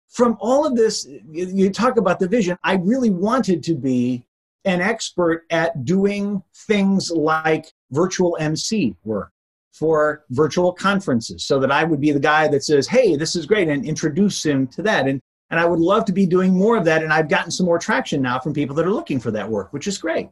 from 0.09 0.37
all 0.39 0.65
of 0.65 0.75
this, 0.75 1.07
you 1.29 1.69
talk 1.69 1.97
about 1.97 2.19
the 2.19 2.27
vision. 2.27 2.57
I 2.63 2.75
really 2.75 3.09
wanted 3.09 3.63
to 3.63 3.75
be 3.75 4.25
an 4.65 4.81
expert 4.81 5.45
at 5.49 5.85
doing 5.85 6.43
things 6.67 7.11
like 7.11 7.71
virtual 7.91 8.37
MC 8.39 8.95
work 9.03 9.31
for 9.71 10.25
virtual 10.31 10.73
conferences 10.73 11.45
so 11.45 11.59
that 11.59 11.71
I 11.71 11.83
would 11.83 12.01
be 12.01 12.11
the 12.11 12.19
guy 12.19 12.47
that 12.47 12.63
says, 12.63 12.87
hey, 12.87 13.15
this 13.15 13.35
is 13.35 13.45
great, 13.45 13.67
and 13.67 13.85
introduce 13.85 14.43
him 14.43 14.67
to 14.67 14.81
that. 14.83 15.07
And, 15.07 15.21
and 15.51 15.59
I 15.59 15.65
would 15.65 15.79
love 15.79 16.03
to 16.05 16.13
be 16.13 16.25
doing 16.25 16.53
more 16.53 16.75
of 16.75 16.85
that. 16.85 17.03
And 17.03 17.13
I've 17.13 17.29
gotten 17.29 17.51
some 17.51 17.65
more 17.65 17.79
traction 17.79 18.21
now 18.21 18.39
from 18.39 18.53
people 18.53 18.75
that 18.75 18.85
are 18.85 18.91
looking 18.91 19.19
for 19.19 19.31
that 19.31 19.49
work, 19.49 19.71
which 19.71 19.87
is 19.87 19.97
great. 19.97 20.29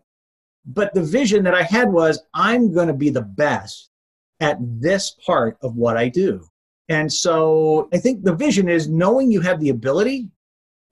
But 0.65 0.93
the 0.93 1.03
vision 1.03 1.43
that 1.43 1.53
I 1.53 1.61
had 1.61 1.91
was 1.91 2.23
I'm 2.33 2.73
going 2.73 2.87
to 2.87 2.93
be 2.93 3.09
the 3.09 3.21
best 3.21 3.91
at 4.39 4.57
this 4.61 5.15
part 5.25 5.57
of 5.61 5.75
what 5.75 5.97
I 5.97 6.09
do. 6.09 6.45
And 6.89 7.11
so 7.11 7.89
I 7.93 7.97
think 7.97 8.23
the 8.23 8.35
vision 8.35 8.69
is 8.69 8.87
knowing 8.87 9.31
you 9.31 9.41
have 9.41 9.59
the 9.59 9.69
ability, 9.69 10.29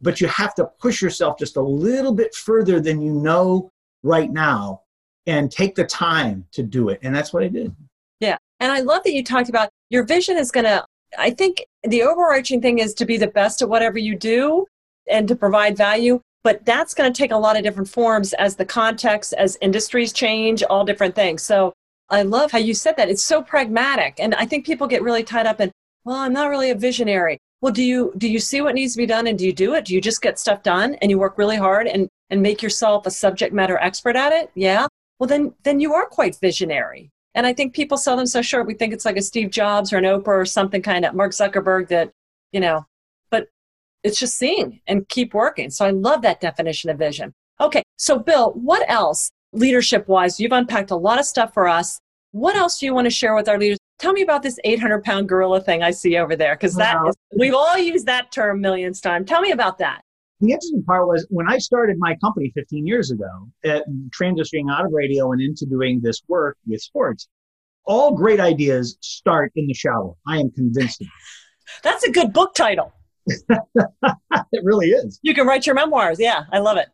but 0.02 0.20
you 0.20 0.28
have 0.28 0.56
to 0.56 0.66
push 0.80 1.02
yourself 1.02 1.38
just 1.38 1.56
a 1.56 1.62
little 1.62 2.14
bit 2.14 2.34
further 2.34 2.80
than 2.80 3.02
you 3.02 3.14
know 3.14 3.70
right 4.02 4.32
now 4.32 4.82
and 5.28 5.52
take 5.52 5.76
the 5.76 5.86
time 5.86 6.46
to 6.52 6.64
do 6.64 6.90
it. 6.90 7.00
And 7.04 7.16
that's 7.16 7.32
what 7.32 7.44
I 7.44 7.48
did. 7.48 7.76
Yeah. 8.20 8.38
And 8.60 8.72
I 8.72 8.80
love 8.80 9.04
that 9.04 9.14
you 9.14 9.24
talked 9.24 9.50
about 9.50 9.70
your 9.90 10.04
vision 10.04 10.38
is 10.38 10.52
going 10.52 10.66
to, 10.66 10.86
I 11.18 11.30
think 11.30 11.64
the 11.84 12.04
overarching 12.04 12.62
thing 12.62 12.80
is 12.80 12.94
to 12.96 13.06
be 13.06 13.18
the 13.18 13.28
best 13.28 13.62
at 13.62 13.70
whatever 13.70 14.00
you 14.00 14.18
do 14.18 14.66
and 15.10 15.28
to 15.28 15.36
provide 15.36 15.78
value. 15.78 16.20
But 16.44 16.66
that's 16.66 16.94
going 16.94 17.12
to 17.12 17.18
take 17.18 17.32
a 17.32 17.38
lot 17.38 17.56
of 17.56 17.64
different 17.64 17.88
forms 17.88 18.34
as 18.34 18.56
the 18.56 18.66
context, 18.66 19.34
as 19.34 19.58
industries 19.62 20.12
change, 20.12 20.64
all 20.64 20.84
different 20.84 21.16
things. 21.16 21.42
So 21.44 21.72
I 22.10 22.24
love 22.24 22.52
how 22.52 22.60
you 22.60 22.74
said 22.74 22.98
that. 22.98 23.10
It's 23.10 23.24
so 23.24 23.42
pragmatic. 23.42 24.16
And 24.20 24.36
I 24.36 24.46
think 24.46 24.66
people 24.66 24.88
get 24.88 25.02
really 25.02 25.24
tied 25.24 25.48
up 25.48 25.62
in, 25.62 25.72
well, 26.06 26.18
I'm 26.18 26.34
not 26.34 26.50
really 26.50 26.70
a 26.70 26.76
visionary. 26.76 27.40
Well, 27.62 27.72
do 27.72 27.84
you 27.84 28.14
do 28.18 28.30
you 28.30 28.40
see 28.40 28.60
what 28.62 28.76
needs 28.76 28.94
to 28.94 28.98
be 28.98 29.06
done 29.06 29.26
and 29.26 29.40
do 29.40 29.46
you 29.46 29.54
do 29.54 29.74
it? 29.74 29.86
Do 29.86 29.94
you 29.94 30.02
just 30.02 30.22
get 30.22 30.38
stuff 30.38 30.64
done 30.64 30.96
and 31.02 31.10
you 31.10 31.18
work 31.18 31.38
really 31.38 31.56
hard 31.56 31.88
and 31.88 32.10
and 32.30 32.42
make 32.42 32.62
yourself 32.62 33.06
a 33.06 33.12
subject 33.12 33.54
matter 33.54 33.78
expert 33.78 34.18
at 34.18 34.34
it? 34.34 34.52
Yeah. 34.54 34.88
Well, 35.18 35.30
then 35.30 35.54
then 35.64 35.80
you 35.80 35.94
are 35.94 36.06
quite 36.06 36.38
visionary. 36.42 37.10
And 37.36 37.48
I 37.48 37.54
think 37.54 37.74
people 37.74 37.98
sell 37.98 38.18
them 38.18 38.28
so 38.28 38.42
short. 38.42 38.68
We 38.68 38.74
think 38.74 38.94
it's 38.94 39.06
like 39.06 39.18
a 39.18 39.22
Steve 39.22 39.50
Jobs 39.50 39.94
or 39.94 39.98
an 39.98 40.04
Oprah 40.04 40.28
or 40.28 40.46
something 40.46 40.82
kind 40.82 41.06
of 41.06 41.16
Mark 41.16 41.32
Zuckerberg 41.32 41.88
that, 41.88 42.12
you 42.52 42.60
know, 42.60 42.86
but 43.32 43.48
it's 44.04 44.20
just 44.20 44.38
seeing 44.38 44.82
and 44.86 45.08
keep 45.08 45.34
working. 45.34 45.70
So 45.70 45.86
I 45.86 45.92
love 45.92 46.22
that 46.24 46.42
definition 46.42 46.90
of 46.90 47.00
vision. 47.00 47.34
Okay. 47.60 47.84
So, 47.98 48.20
Bill, 48.20 48.52
what 48.52 48.84
else 48.90 49.32
leadership 49.54 50.08
wise? 50.08 50.40
You've 50.40 50.52
unpacked 50.52 50.92
a 50.92 50.96
lot 50.96 51.20
of 51.20 51.26
stuff 51.26 51.54
for 51.54 51.68
us. 51.68 52.00
What 52.32 52.56
else 52.56 52.80
do 52.80 52.86
you 52.86 52.94
want 52.94 53.06
to 53.06 53.12
share 53.12 53.36
with 53.36 53.48
our 53.48 53.58
leaders? 53.58 53.78
Tell 54.00 54.12
me 54.12 54.22
about 54.22 54.44
this 54.44 54.60
800 54.64 55.04
pound 55.04 55.30
gorilla 55.30 55.62
thing 55.62 55.82
I 55.82 55.92
see 55.92 56.18
over 56.18 56.36
there, 56.36 56.56
because 56.56 56.76
that 56.76 56.98
is, 57.08 57.16
we've 57.38 57.54
all 57.54 57.78
used 57.78 58.08
that 58.08 58.32
term 58.32 58.60
millions 58.60 59.00
times. 59.00 59.30
Tell 59.30 59.40
me 59.40 59.52
about 59.52 59.78
that 59.78 60.02
the 60.44 60.52
interesting 60.52 60.84
part 60.84 61.08
was 61.08 61.26
when 61.30 61.48
I 61.50 61.58
started 61.58 61.98
my 61.98 62.16
company 62.18 62.52
15 62.54 62.86
years 62.86 63.12
ago, 63.12 63.30
at 63.64 63.86
transitioning 64.10 64.72
out 64.72 64.86
of 64.86 64.92
radio 64.92 65.32
and 65.32 65.42
into 65.42 65.66
doing 65.66 66.02
this 66.02 66.22
work 66.28 66.58
with 66.68 66.82
sports, 66.82 67.30
all 67.86 68.14
great 68.14 68.40
ideas 68.40 68.98
start 69.02 69.52
in 69.56 69.68
the 69.68 69.74
shower. 69.74 70.14
I 70.28 70.40
am 70.40 70.52
convinced 70.52 71.02
of 71.02 71.08
That's 71.84 72.04
a 72.04 72.12
good 72.12 72.34
book 72.34 72.56
title. 72.56 72.92
it 73.28 74.64
really 74.64 74.90
is. 74.90 75.20
You 75.22 75.34
can 75.34 75.48
write 75.48 75.66
your 75.66 75.76
memoirs. 75.76 76.20
Yeah, 76.20 76.44
I 76.52 76.60
love 76.60 76.78
it. 76.78 76.90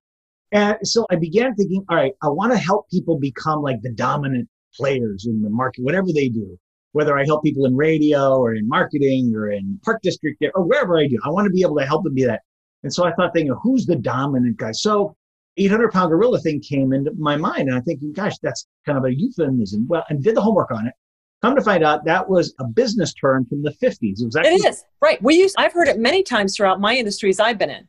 And 0.51 0.77
so 0.83 1.05
I 1.11 1.15
began 1.15 1.53
thinking, 1.55 1.85
all 1.89 1.95
right, 1.97 2.13
I 2.23 2.29
want 2.29 2.51
to 2.53 2.57
help 2.57 2.89
people 2.89 3.19
become 3.19 3.61
like 3.61 3.81
the 3.81 3.91
dominant 3.91 4.49
players 4.75 5.25
in 5.27 5.41
the 5.41 5.49
market, 5.49 5.83
whatever 5.83 6.07
they 6.13 6.29
do. 6.29 6.57
Whether 6.91 7.17
I 7.19 7.23
help 7.23 7.43
people 7.43 7.65
in 7.65 7.75
radio 7.75 8.37
or 8.37 8.55
in 8.55 8.67
marketing 8.67 9.33
or 9.35 9.51
in 9.51 9.79
park 9.85 10.01
district 10.01 10.43
or 10.55 10.63
wherever 10.63 10.97
I 10.97 11.07
do, 11.07 11.19
I 11.23 11.29
want 11.29 11.45
to 11.45 11.51
be 11.51 11.61
able 11.61 11.77
to 11.77 11.85
help 11.85 12.03
them 12.03 12.15
be 12.15 12.25
that. 12.25 12.41
And 12.81 12.91
so 12.91 13.05
I 13.05 13.13
thought, 13.13 13.33
thinking, 13.33 13.55
who's 13.61 13.85
the 13.85 13.95
dominant 13.95 14.57
guy? 14.57 14.71
So 14.71 15.15
800 15.57 15.91
pound 15.91 16.09
gorilla 16.09 16.39
thing 16.39 16.61
came 16.61 16.93
into 16.93 17.11
my 17.17 17.35
mind. 17.35 17.69
And 17.69 17.77
I 17.77 17.81
think, 17.81 18.01
gosh, 18.13 18.37
that's 18.41 18.65
kind 18.85 18.97
of 18.97 19.05
a 19.05 19.13
euphemism. 19.13 19.85
Well, 19.87 20.03
and 20.09 20.23
did 20.23 20.35
the 20.35 20.41
homework 20.41 20.71
on 20.71 20.87
it. 20.87 20.93
Come 21.41 21.55
to 21.55 21.61
find 21.61 21.83
out, 21.83 22.03
that 22.05 22.29
was 22.29 22.53
a 22.59 22.65
business 22.65 23.13
term 23.13 23.45
from 23.45 23.61
the 23.61 23.71
50s. 23.71 24.19
It, 24.19 24.25
was 24.25 24.35
actually, 24.35 24.55
it 24.55 24.65
is 24.65 24.83
right. 25.01 25.21
We 25.21 25.35
use. 25.35 25.53
I've 25.57 25.71
heard 25.71 25.87
it 25.87 25.97
many 25.97 26.21
times 26.21 26.55
throughout 26.55 26.81
my 26.81 26.95
industries 26.95 27.39
I've 27.39 27.57
been 27.57 27.69
in. 27.69 27.87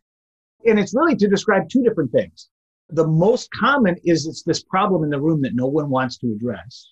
And 0.67 0.79
it's 0.79 0.95
really 0.95 1.17
to 1.17 1.29
describe 1.29 1.69
two 1.69 1.83
different 1.83 2.13
things. 2.13 2.49
The 2.91 3.07
most 3.07 3.49
common 3.53 3.97
is 4.05 4.27
it's 4.27 4.43
this 4.43 4.63
problem 4.63 5.05
in 5.05 5.11
the 5.11 5.21
room 5.21 5.43
that 5.43 5.55
no 5.55 5.67
one 5.67 5.91
wants 5.91 6.19
to 6.19 6.33
address. 6.33 6.89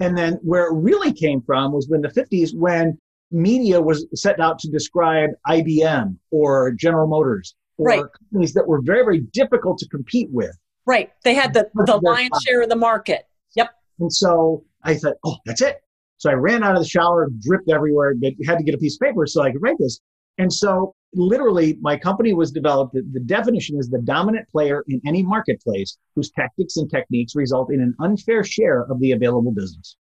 And 0.00 0.16
then 0.16 0.34
where 0.42 0.66
it 0.66 0.74
really 0.74 1.12
came 1.12 1.42
from 1.42 1.72
was 1.72 1.88
when 1.88 2.02
the 2.02 2.08
50s, 2.08 2.54
when 2.54 2.98
media 3.30 3.80
was 3.80 4.06
set 4.14 4.40
out 4.40 4.58
to 4.60 4.70
describe 4.70 5.30
IBM 5.46 6.16
or 6.30 6.72
General 6.72 7.06
Motors 7.06 7.54
or 7.76 7.86
right. 7.86 8.04
companies 8.18 8.54
that 8.54 8.66
were 8.66 8.80
very, 8.82 9.02
very 9.02 9.20
difficult 9.32 9.78
to 9.78 9.88
compete 9.88 10.28
with. 10.30 10.56
Right. 10.86 11.10
They 11.24 11.34
had 11.34 11.52
the, 11.52 11.68
the 11.74 11.98
lion's 12.02 12.42
share 12.46 12.62
of 12.62 12.68
the 12.68 12.76
market. 12.76 13.26
Yep. 13.54 13.70
And 14.00 14.12
so 14.12 14.64
I 14.84 14.94
thought, 14.94 15.16
oh, 15.24 15.36
that's 15.44 15.60
it. 15.60 15.80
So 16.16 16.30
I 16.30 16.34
ran 16.34 16.64
out 16.64 16.74
of 16.74 16.82
the 16.82 16.88
shower, 16.88 17.28
dripped 17.40 17.70
everywhere, 17.70 18.14
but 18.14 18.32
had 18.46 18.58
to 18.58 18.64
get 18.64 18.74
a 18.74 18.78
piece 18.78 18.96
of 18.96 19.06
paper 19.06 19.26
so 19.26 19.42
I 19.42 19.52
could 19.52 19.62
write 19.62 19.76
this. 19.78 20.00
And 20.38 20.52
so 20.52 20.94
literally 21.14 21.78
my 21.80 21.96
company 21.96 22.34
was 22.34 22.52
developed. 22.52 22.94
The 22.94 23.20
definition 23.20 23.78
is 23.78 23.88
the 23.88 24.00
dominant 24.00 24.48
player 24.48 24.84
in 24.88 25.00
any 25.06 25.22
marketplace 25.22 25.96
whose 26.14 26.30
tactics 26.30 26.76
and 26.76 26.90
techniques 26.90 27.34
result 27.34 27.72
in 27.72 27.80
an 27.80 27.94
unfair 28.00 28.44
share 28.44 28.82
of 28.82 29.00
the 29.00 29.12
available 29.12 29.52
business. 29.52 29.96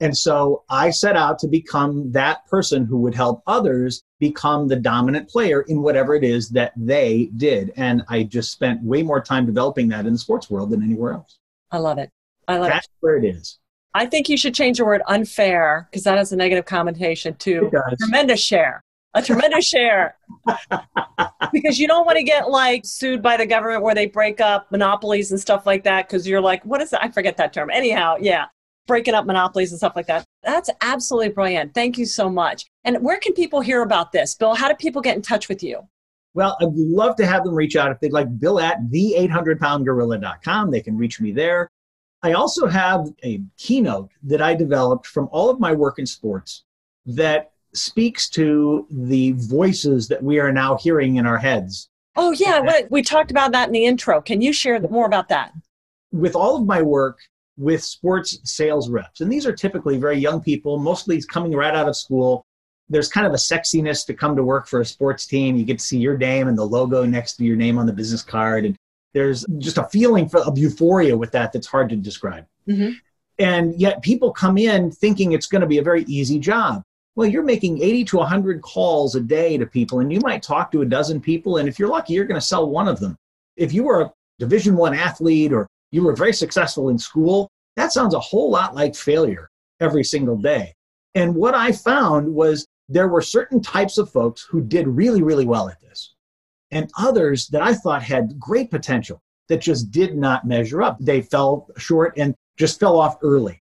And 0.00 0.16
so 0.16 0.64
I 0.70 0.90
set 0.90 1.14
out 1.14 1.38
to 1.40 1.48
become 1.48 2.10
that 2.12 2.46
person 2.46 2.86
who 2.86 2.98
would 2.98 3.14
help 3.14 3.42
others 3.46 4.02
become 4.18 4.66
the 4.66 4.76
dominant 4.76 5.28
player 5.28 5.62
in 5.62 5.82
whatever 5.82 6.14
it 6.14 6.24
is 6.24 6.48
that 6.50 6.72
they 6.74 7.30
did. 7.36 7.72
And 7.76 8.02
I 8.08 8.22
just 8.22 8.50
spent 8.50 8.82
way 8.82 9.02
more 9.02 9.20
time 9.20 9.44
developing 9.44 9.88
that 9.88 10.06
in 10.06 10.14
the 10.14 10.18
sports 10.18 10.48
world 10.48 10.70
than 10.70 10.82
anywhere 10.82 11.12
else. 11.12 11.38
I 11.70 11.78
love 11.78 11.98
it. 11.98 12.10
I 12.48 12.56
love 12.56 12.68
it. 12.68 12.70
That's 12.70 12.86
it. 12.86 12.92
where 13.00 13.16
it 13.16 13.24
is. 13.26 13.58
I 13.92 14.06
think 14.06 14.28
you 14.28 14.36
should 14.36 14.54
change 14.54 14.78
the 14.78 14.84
word 14.84 15.02
unfair 15.06 15.86
because 15.90 16.04
that 16.04 16.16
has 16.16 16.32
a 16.32 16.36
negative 16.36 16.64
connotation 16.64 17.34
to 17.34 17.70
tremendous 18.00 18.40
share. 18.40 18.82
A 19.14 19.22
tremendous 19.22 19.66
share. 19.66 20.16
because 21.52 21.78
you 21.78 21.88
don't 21.88 22.06
want 22.06 22.16
to 22.16 22.22
get 22.22 22.48
like 22.48 22.82
sued 22.84 23.22
by 23.22 23.36
the 23.36 23.46
government 23.46 23.82
where 23.82 23.94
they 23.94 24.06
break 24.06 24.40
up 24.40 24.70
monopolies 24.70 25.30
and 25.32 25.40
stuff 25.40 25.66
like 25.66 25.84
that 25.84 26.08
because 26.08 26.26
you're 26.26 26.40
like, 26.40 26.64
what 26.64 26.80
is 26.80 26.90
that? 26.90 27.02
I 27.02 27.10
forget 27.10 27.36
that 27.38 27.52
term. 27.52 27.70
Anyhow, 27.70 28.16
yeah 28.20 28.46
breaking 28.90 29.14
up 29.14 29.24
monopolies 29.24 29.70
and 29.70 29.78
stuff 29.78 29.94
like 29.94 30.08
that. 30.08 30.24
That's 30.42 30.68
absolutely 30.80 31.28
brilliant. 31.28 31.74
Thank 31.74 31.96
you 31.96 32.04
so 32.04 32.28
much. 32.28 32.66
And 32.82 33.00
where 33.04 33.18
can 33.18 33.34
people 33.34 33.60
hear 33.60 33.82
about 33.82 34.10
this? 34.10 34.34
Bill, 34.34 34.52
how 34.52 34.68
do 34.68 34.74
people 34.74 35.00
get 35.00 35.14
in 35.14 35.22
touch 35.22 35.48
with 35.48 35.62
you? 35.62 35.86
Well, 36.34 36.56
I'd 36.60 36.74
love 36.74 37.14
to 37.16 37.26
have 37.26 37.44
them 37.44 37.54
reach 37.54 37.76
out 37.76 37.92
if 37.92 38.00
they'd 38.00 38.12
like 38.12 38.40
bill 38.40 38.58
at 38.58 38.78
the800poundgorilla.com. 38.90 40.72
They 40.72 40.80
can 40.80 40.96
reach 40.96 41.20
me 41.20 41.30
there. 41.30 41.68
I 42.24 42.32
also 42.32 42.66
have 42.66 43.06
a 43.24 43.40
keynote 43.56 44.10
that 44.24 44.42
I 44.42 44.56
developed 44.56 45.06
from 45.06 45.28
all 45.30 45.50
of 45.50 45.60
my 45.60 45.72
work 45.72 46.00
in 46.00 46.06
sports 46.06 46.64
that 47.06 47.52
speaks 47.74 48.28
to 48.30 48.86
the 48.90 49.32
voices 49.32 50.08
that 50.08 50.22
we 50.22 50.38
are 50.38 50.52
now 50.52 50.76
hearing 50.76 51.16
in 51.16 51.26
our 51.26 51.38
heads. 51.38 51.88
Oh, 52.16 52.32
yeah. 52.32 52.82
We 52.90 53.02
talked 53.02 53.30
about 53.30 53.52
that 53.52 53.68
in 53.68 53.72
the 53.72 53.84
intro. 53.84 54.20
Can 54.20 54.40
you 54.40 54.52
share 54.52 54.80
more 54.80 55.06
about 55.06 55.28
that? 55.28 55.52
With 56.12 56.34
all 56.34 56.56
of 56.56 56.66
my 56.66 56.82
work, 56.82 57.18
with 57.56 57.82
sports 57.82 58.38
sales 58.44 58.88
reps. 58.88 59.20
And 59.20 59.30
these 59.30 59.46
are 59.46 59.52
typically 59.52 59.98
very 59.98 60.18
young 60.18 60.40
people, 60.40 60.78
mostly 60.78 61.22
coming 61.22 61.52
right 61.52 61.74
out 61.74 61.88
of 61.88 61.96
school. 61.96 62.44
There's 62.88 63.08
kind 63.08 63.26
of 63.26 63.32
a 63.32 63.36
sexiness 63.36 64.04
to 64.06 64.14
come 64.14 64.34
to 64.34 64.42
work 64.42 64.66
for 64.66 64.80
a 64.80 64.84
sports 64.84 65.26
team. 65.26 65.56
You 65.56 65.64
get 65.64 65.78
to 65.78 65.84
see 65.84 65.98
your 65.98 66.18
name 66.18 66.48
and 66.48 66.58
the 66.58 66.64
logo 66.64 67.04
next 67.04 67.36
to 67.36 67.44
your 67.44 67.56
name 67.56 67.78
on 67.78 67.86
the 67.86 67.92
business 67.92 68.22
card. 68.22 68.64
And 68.64 68.76
there's 69.14 69.46
just 69.58 69.78
a 69.78 69.84
feeling 69.84 70.28
of 70.34 70.58
euphoria 70.58 71.16
with 71.16 71.30
that 71.32 71.52
that's 71.52 71.66
hard 71.66 71.90
to 71.90 71.96
describe. 71.96 72.46
Mm-hmm. 72.68 72.94
And 73.38 73.80
yet 73.80 74.02
people 74.02 74.32
come 74.32 74.58
in 74.58 74.90
thinking 74.90 75.32
it's 75.32 75.46
going 75.46 75.62
to 75.62 75.68
be 75.68 75.78
a 75.78 75.82
very 75.82 76.02
easy 76.04 76.38
job. 76.38 76.82
Well, 77.16 77.28
you're 77.28 77.42
making 77.42 77.82
80 77.82 78.04
to 78.04 78.16
100 78.18 78.62
calls 78.62 79.14
a 79.14 79.20
day 79.20 79.58
to 79.58 79.66
people, 79.66 80.00
and 80.00 80.12
you 80.12 80.20
might 80.20 80.42
talk 80.42 80.70
to 80.72 80.82
a 80.82 80.86
dozen 80.86 81.20
people. 81.20 81.56
And 81.56 81.68
if 81.68 81.78
you're 81.78 81.88
lucky, 81.88 82.14
you're 82.14 82.24
going 82.24 82.40
to 82.40 82.46
sell 82.46 82.68
one 82.68 82.88
of 82.88 83.00
them. 83.00 83.16
If 83.56 83.72
you 83.72 83.84
were 83.84 84.02
a 84.02 84.12
Division 84.38 84.76
One 84.76 84.94
athlete 84.94 85.52
or 85.52 85.66
you 85.90 86.02
were 86.02 86.14
very 86.14 86.32
successful 86.32 86.88
in 86.88 86.98
school, 86.98 87.48
that 87.76 87.92
sounds 87.92 88.14
a 88.14 88.20
whole 88.20 88.50
lot 88.50 88.74
like 88.74 88.94
failure 88.94 89.48
every 89.80 90.04
single 90.04 90.36
day. 90.36 90.72
And 91.14 91.34
what 91.34 91.54
I 91.54 91.72
found 91.72 92.32
was 92.32 92.66
there 92.88 93.08
were 93.08 93.22
certain 93.22 93.60
types 93.60 93.98
of 93.98 94.10
folks 94.10 94.46
who 94.48 94.60
did 94.60 94.86
really, 94.86 95.22
really 95.22 95.46
well 95.46 95.68
at 95.68 95.80
this, 95.80 96.14
and 96.70 96.90
others 96.98 97.48
that 97.48 97.62
I 97.62 97.74
thought 97.74 98.02
had 98.02 98.38
great 98.38 98.70
potential 98.70 99.20
that 99.48 99.60
just 99.60 99.90
did 99.90 100.16
not 100.16 100.46
measure 100.46 100.82
up. 100.82 100.96
They 101.00 101.22
fell 101.22 101.68
short 101.76 102.14
and 102.16 102.34
just 102.56 102.80
fell 102.80 102.98
off 102.98 103.18
early. 103.22 103.59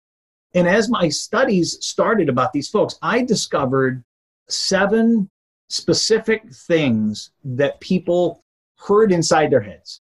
And 0.55 0.69
as 0.69 0.89
my 0.89 1.09
studies 1.09 1.79
started 1.81 2.29
about 2.29 2.53
these 2.53 2.69
folks, 2.69 2.99
I 3.03 3.23
discovered 3.23 4.03
seven 4.49 5.29
specific 5.69 6.53
things 6.53 7.31
that 7.45 7.81
people 7.81 8.41
heard 8.77 9.11
inside 9.11 9.51
their 9.51 9.61
heads 9.61 10.01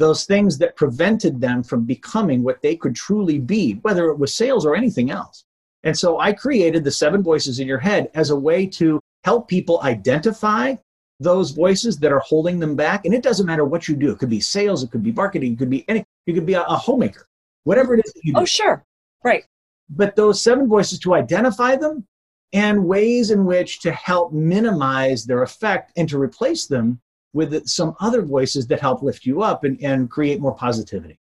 those 0.00 0.24
things 0.24 0.58
that 0.58 0.74
prevented 0.74 1.40
them 1.40 1.62
from 1.62 1.84
becoming 1.84 2.42
what 2.42 2.60
they 2.62 2.74
could 2.74 2.96
truly 2.96 3.38
be, 3.38 3.74
whether 3.82 4.06
it 4.06 4.18
was 4.18 4.34
sales 4.34 4.66
or 4.66 4.74
anything 4.74 5.10
else. 5.10 5.44
And 5.84 5.96
so 5.96 6.18
I 6.18 6.32
created 6.32 6.82
the 6.82 6.90
seven 6.90 7.22
voices 7.22 7.60
in 7.60 7.68
your 7.68 7.78
head 7.78 8.10
as 8.14 8.30
a 8.30 8.36
way 8.36 8.66
to 8.66 8.98
help 9.24 9.46
people 9.46 9.80
identify 9.82 10.74
those 11.20 11.50
voices 11.50 11.98
that 11.98 12.12
are 12.12 12.20
holding 12.20 12.58
them 12.58 12.74
back. 12.74 13.04
And 13.04 13.14
it 13.14 13.22
doesn't 13.22 13.46
matter 13.46 13.64
what 13.64 13.88
you 13.88 13.94
do. 13.94 14.10
It 14.10 14.18
could 14.18 14.30
be 14.30 14.40
sales, 14.40 14.82
it 14.82 14.90
could 14.90 15.02
be 15.02 15.12
marketing, 15.12 15.52
it 15.52 15.58
could 15.58 15.70
be 15.70 15.84
any, 15.86 16.02
you 16.26 16.34
could 16.34 16.46
be 16.46 16.54
a, 16.54 16.62
a 16.62 16.76
homemaker, 16.76 17.26
whatever 17.64 17.94
it 17.94 18.04
is 18.04 18.12
that 18.14 18.24
you 18.24 18.32
do. 18.32 18.40
Oh, 18.40 18.46
sure. 18.46 18.82
Right. 19.22 19.44
But 19.90 20.16
those 20.16 20.40
seven 20.40 20.68
voices 20.68 20.98
to 21.00 21.14
identify 21.14 21.76
them 21.76 22.06
and 22.52 22.84
ways 22.84 23.30
in 23.30 23.44
which 23.44 23.80
to 23.80 23.92
help 23.92 24.32
minimize 24.32 25.24
their 25.24 25.42
effect 25.42 25.92
and 25.96 26.08
to 26.08 26.18
replace 26.18 26.66
them 26.66 27.00
with 27.32 27.66
some 27.66 27.94
other 28.00 28.22
voices 28.22 28.66
that 28.68 28.80
help 28.80 29.02
lift 29.02 29.24
you 29.24 29.42
up 29.42 29.64
and, 29.64 29.80
and 29.82 30.10
create 30.10 30.40
more 30.40 30.54
positivity. 30.54 31.18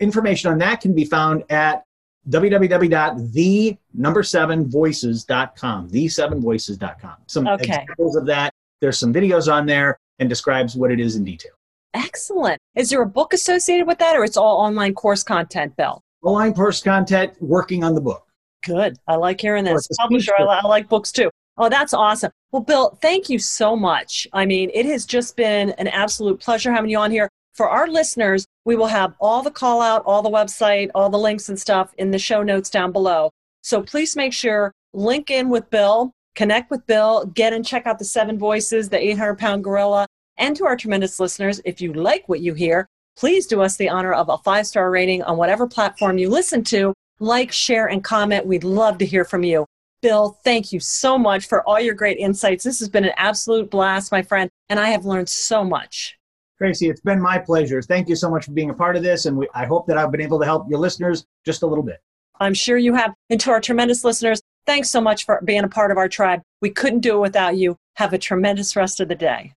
Information 0.00 0.50
on 0.50 0.58
that 0.58 0.80
can 0.80 0.94
be 0.94 1.04
found 1.04 1.44
at 1.50 1.84
www.the 2.28 3.76
number 3.94 4.22
seven 4.22 4.68
voices.com, 4.70 5.88
the 5.90 6.08
seven 6.08 6.40
voices.com. 6.40 7.14
Some 7.26 7.46
Okay. 7.46 7.64
examples 7.64 8.16
of 8.16 8.26
that. 8.26 8.52
There's 8.80 8.98
some 8.98 9.12
videos 9.12 9.52
on 9.52 9.66
there 9.66 9.98
and 10.18 10.28
describes 10.28 10.74
what 10.74 10.90
it 10.90 11.00
is 11.00 11.16
in 11.16 11.24
detail. 11.24 11.52
Excellent. 11.92 12.58
Is 12.74 12.90
there 12.90 13.02
a 13.02 13.06
book 13.06 13.32
associated 13.32 13.86
with 13.86 13.98
that 13.98 14.16
or 14.16 14.24
it's 14.24 14.36
all 14.36 14.58
online 14.58 14.94
course 14.94 15.22
content, 15.22 15.76
Bill? 15.76 16.02
Online 16.24 16.54
course 16.54 16.82
content, 16.82 17.34
working 17.40 17.84
on 17.84 17.94
the 17.94 18.00
book. 18.00 18.26
Good. 18.64 18.98
I 19.06 19.16
like 19.16 19.40
hearing 19.40 19.64
this. 19.64 19.86
Publisher, 19.98 20.32
I, 20.38 20.42
I 20.42 20.66
like 20.66 20.88
books 20.88 21.12
too. 21.12 21.30
Oh, 21.58 21.68
that's 21.68 21.94
awesome. 21.94 22.32
Well, 22.50 22.62
Bill, 22.62 22.98
thank 23.02 23.28
you 23.28 23.38
so 23.38 23.76
much. 23.76 24.26
I 24.32 24.46
mean, 24.46 24.70
it 24.72 24.86
has 24.86 25.04
just 25.04 25.36
been 25.36 25.70
an 25.72 25.88
absolute 25.88 26.40
pleasure 26.40 26.72
having 26.72 26.90
you 26.90 26.98
on 26.98 27.10
here. 27.10 27.28
For 27.52 27.68
our 27.68 27.86
listeners, 27.86 28.46
we 28.64 28.74
will 28.74 28.88
have 28.88 29.14
all 29.20 29.42
the 29.42 29.50
call 29.50 29.80
out, 29.80 30.02
all 30.06 30.22
the 30.22 30.30
website, 30.30 30.90
all 30.94 31.10
the 31.10 31.18
links 31.18 31.48
and 31.48 31.60
stuff 31.60 31.94
in 31.98 32.10
the 32.10 32.18
show 32.18 32.42
notes 32.42 32.70
down 32.70 32.90
below. 32.90 33.30
So 33.62 33.82
please 33.82 34.16
make 34.16 34.32
sure 34.32 34.72
link 34.92 35.30
in 35.30 35.48
with 35.48 35.70
Bill, 35.70 36.10
connect 36.34 36.70
with 36.70 36.86
Bill, 36.86 37.26
get 37.26 37.52
and 37.52 37.64
check 37.64 37.86
out 37.86 37.98
the 37.98 38.04
Seven 38.04 38.38
Voices, 38.38 38.88
the 38.88 38.98
800 38.98 39.38
pound 39.38 39.62
gorilla. 39.62 40.06
And 40.36 40.56
to 40.56 40.66
our 40.66 40.76
tremendous 40.76 41.20
listeners, 41.20 41.60
if 41.64 41.80
you 41.80 41.92
like 41.92 42.28
what 42.28 42.40
you 42.40 42.54
hear, 42.54 42.88
please 43.16 43.46
do 43.46 43.60
us 43.62 43.76
the 43.76 43.88
honor 43.88 44.12
of 44.12 44.28
a 44.28 44.38
five 44.38 44.66
star 44.66 44.90
rating 44.90 45.22
on 45.22 45.36
whatever 45.36 45.66
platform 45.66 46.18
you 46.18 46.28
listen 46.28 46.64
to. 46.64 46.92
Like, 47.20 47.52
share, 47.52 47.86
and 47.86 48.02
comment. 48.02 48.46
We'd 48.46 48.64
love 48.64 48.98
to 48.98 49.06
hear 49.06 49.24
from 49.24 49.44
you. 49.44 49.66
Bill, 50.02 50.38
thank 50.44 50.72
you 50.72 50.80
so 50.80 51.16
much 51.16 51.46
for 51.46 51.66
all 51.66 51.80
your 51.80 51.94
great 51.94 52.18
insights. 52.18 52.64
This 52.64 52.78
has 52.80 52.88
been 52.88 53.04
an 53.04 53.14
absolute 53.16 53.70
blast, 53.70 54.12
my 54.12 54.20
friend, 54.20 54.50
and 54.68 54.78
I 54.78 54.90
have 54.90 55.06
learned 55.06 55.28
so 55.28 55.64
much. 55.64 56.18
Tracy, 56.58 56.88
it's 56.88 57.00
been 57.00 57.20
my 57.20 57.38
pleasure. 57.38 57.80
Thank 57.80 58.08
you 58.08 58.16
so 58.16 58.30
much 58.30 58.44
for 58.44 58.52
being 58.52 58.70
a 58.70 58.74
part 58.74 58.96
of 58.96 59.02
this. 59.02 59.26
And 59.26 59.36
we, 59.36 59.48
I 59.54 59.64
hope 59.64 59.86
that 59.86 59.96
I've 59.96 60.10
been 60.10 60.20
able 60.20 60.38
to 60.40 60.44
help 60.44 60.68
your 60.68 60.78
listeners 60.78 61.24
just 61.44 61.62
a 61.62 61.66
little 61.66 61.82
bit. 61.82 62.00
I'm 62.40 62.54
sure 62.54 62.76
you 62.76 62.94
have. 62.94 63.14
And 63.30 63.40
to 63.40 63.50
our 63.50 63.60
tremendous 63.60 64.04
listeners, 64.04 64.40
thanks 64.66 64.90
so 64.90 65.00
much 65.00 65.24
for 65.24 65.40
being 65.44 65.64
a 65.64 65.68
part 65.68 65.90
of 65.90 65.98
our 65.98 66.08
tribe. 66.08 66.42
We 66.60 66.70
couldn't 66.70 67.00
do 67.00 67.16
it 67.16 67.20
without 67.20 67.56
you. 67.56 67.76
Have 67.96 68.12
a 68.12 68.18
tremendous 68.18 68.76
rest 68.76 69.00
of 69.00 69.08
the 69.08 69.14
day. 69.14 69.52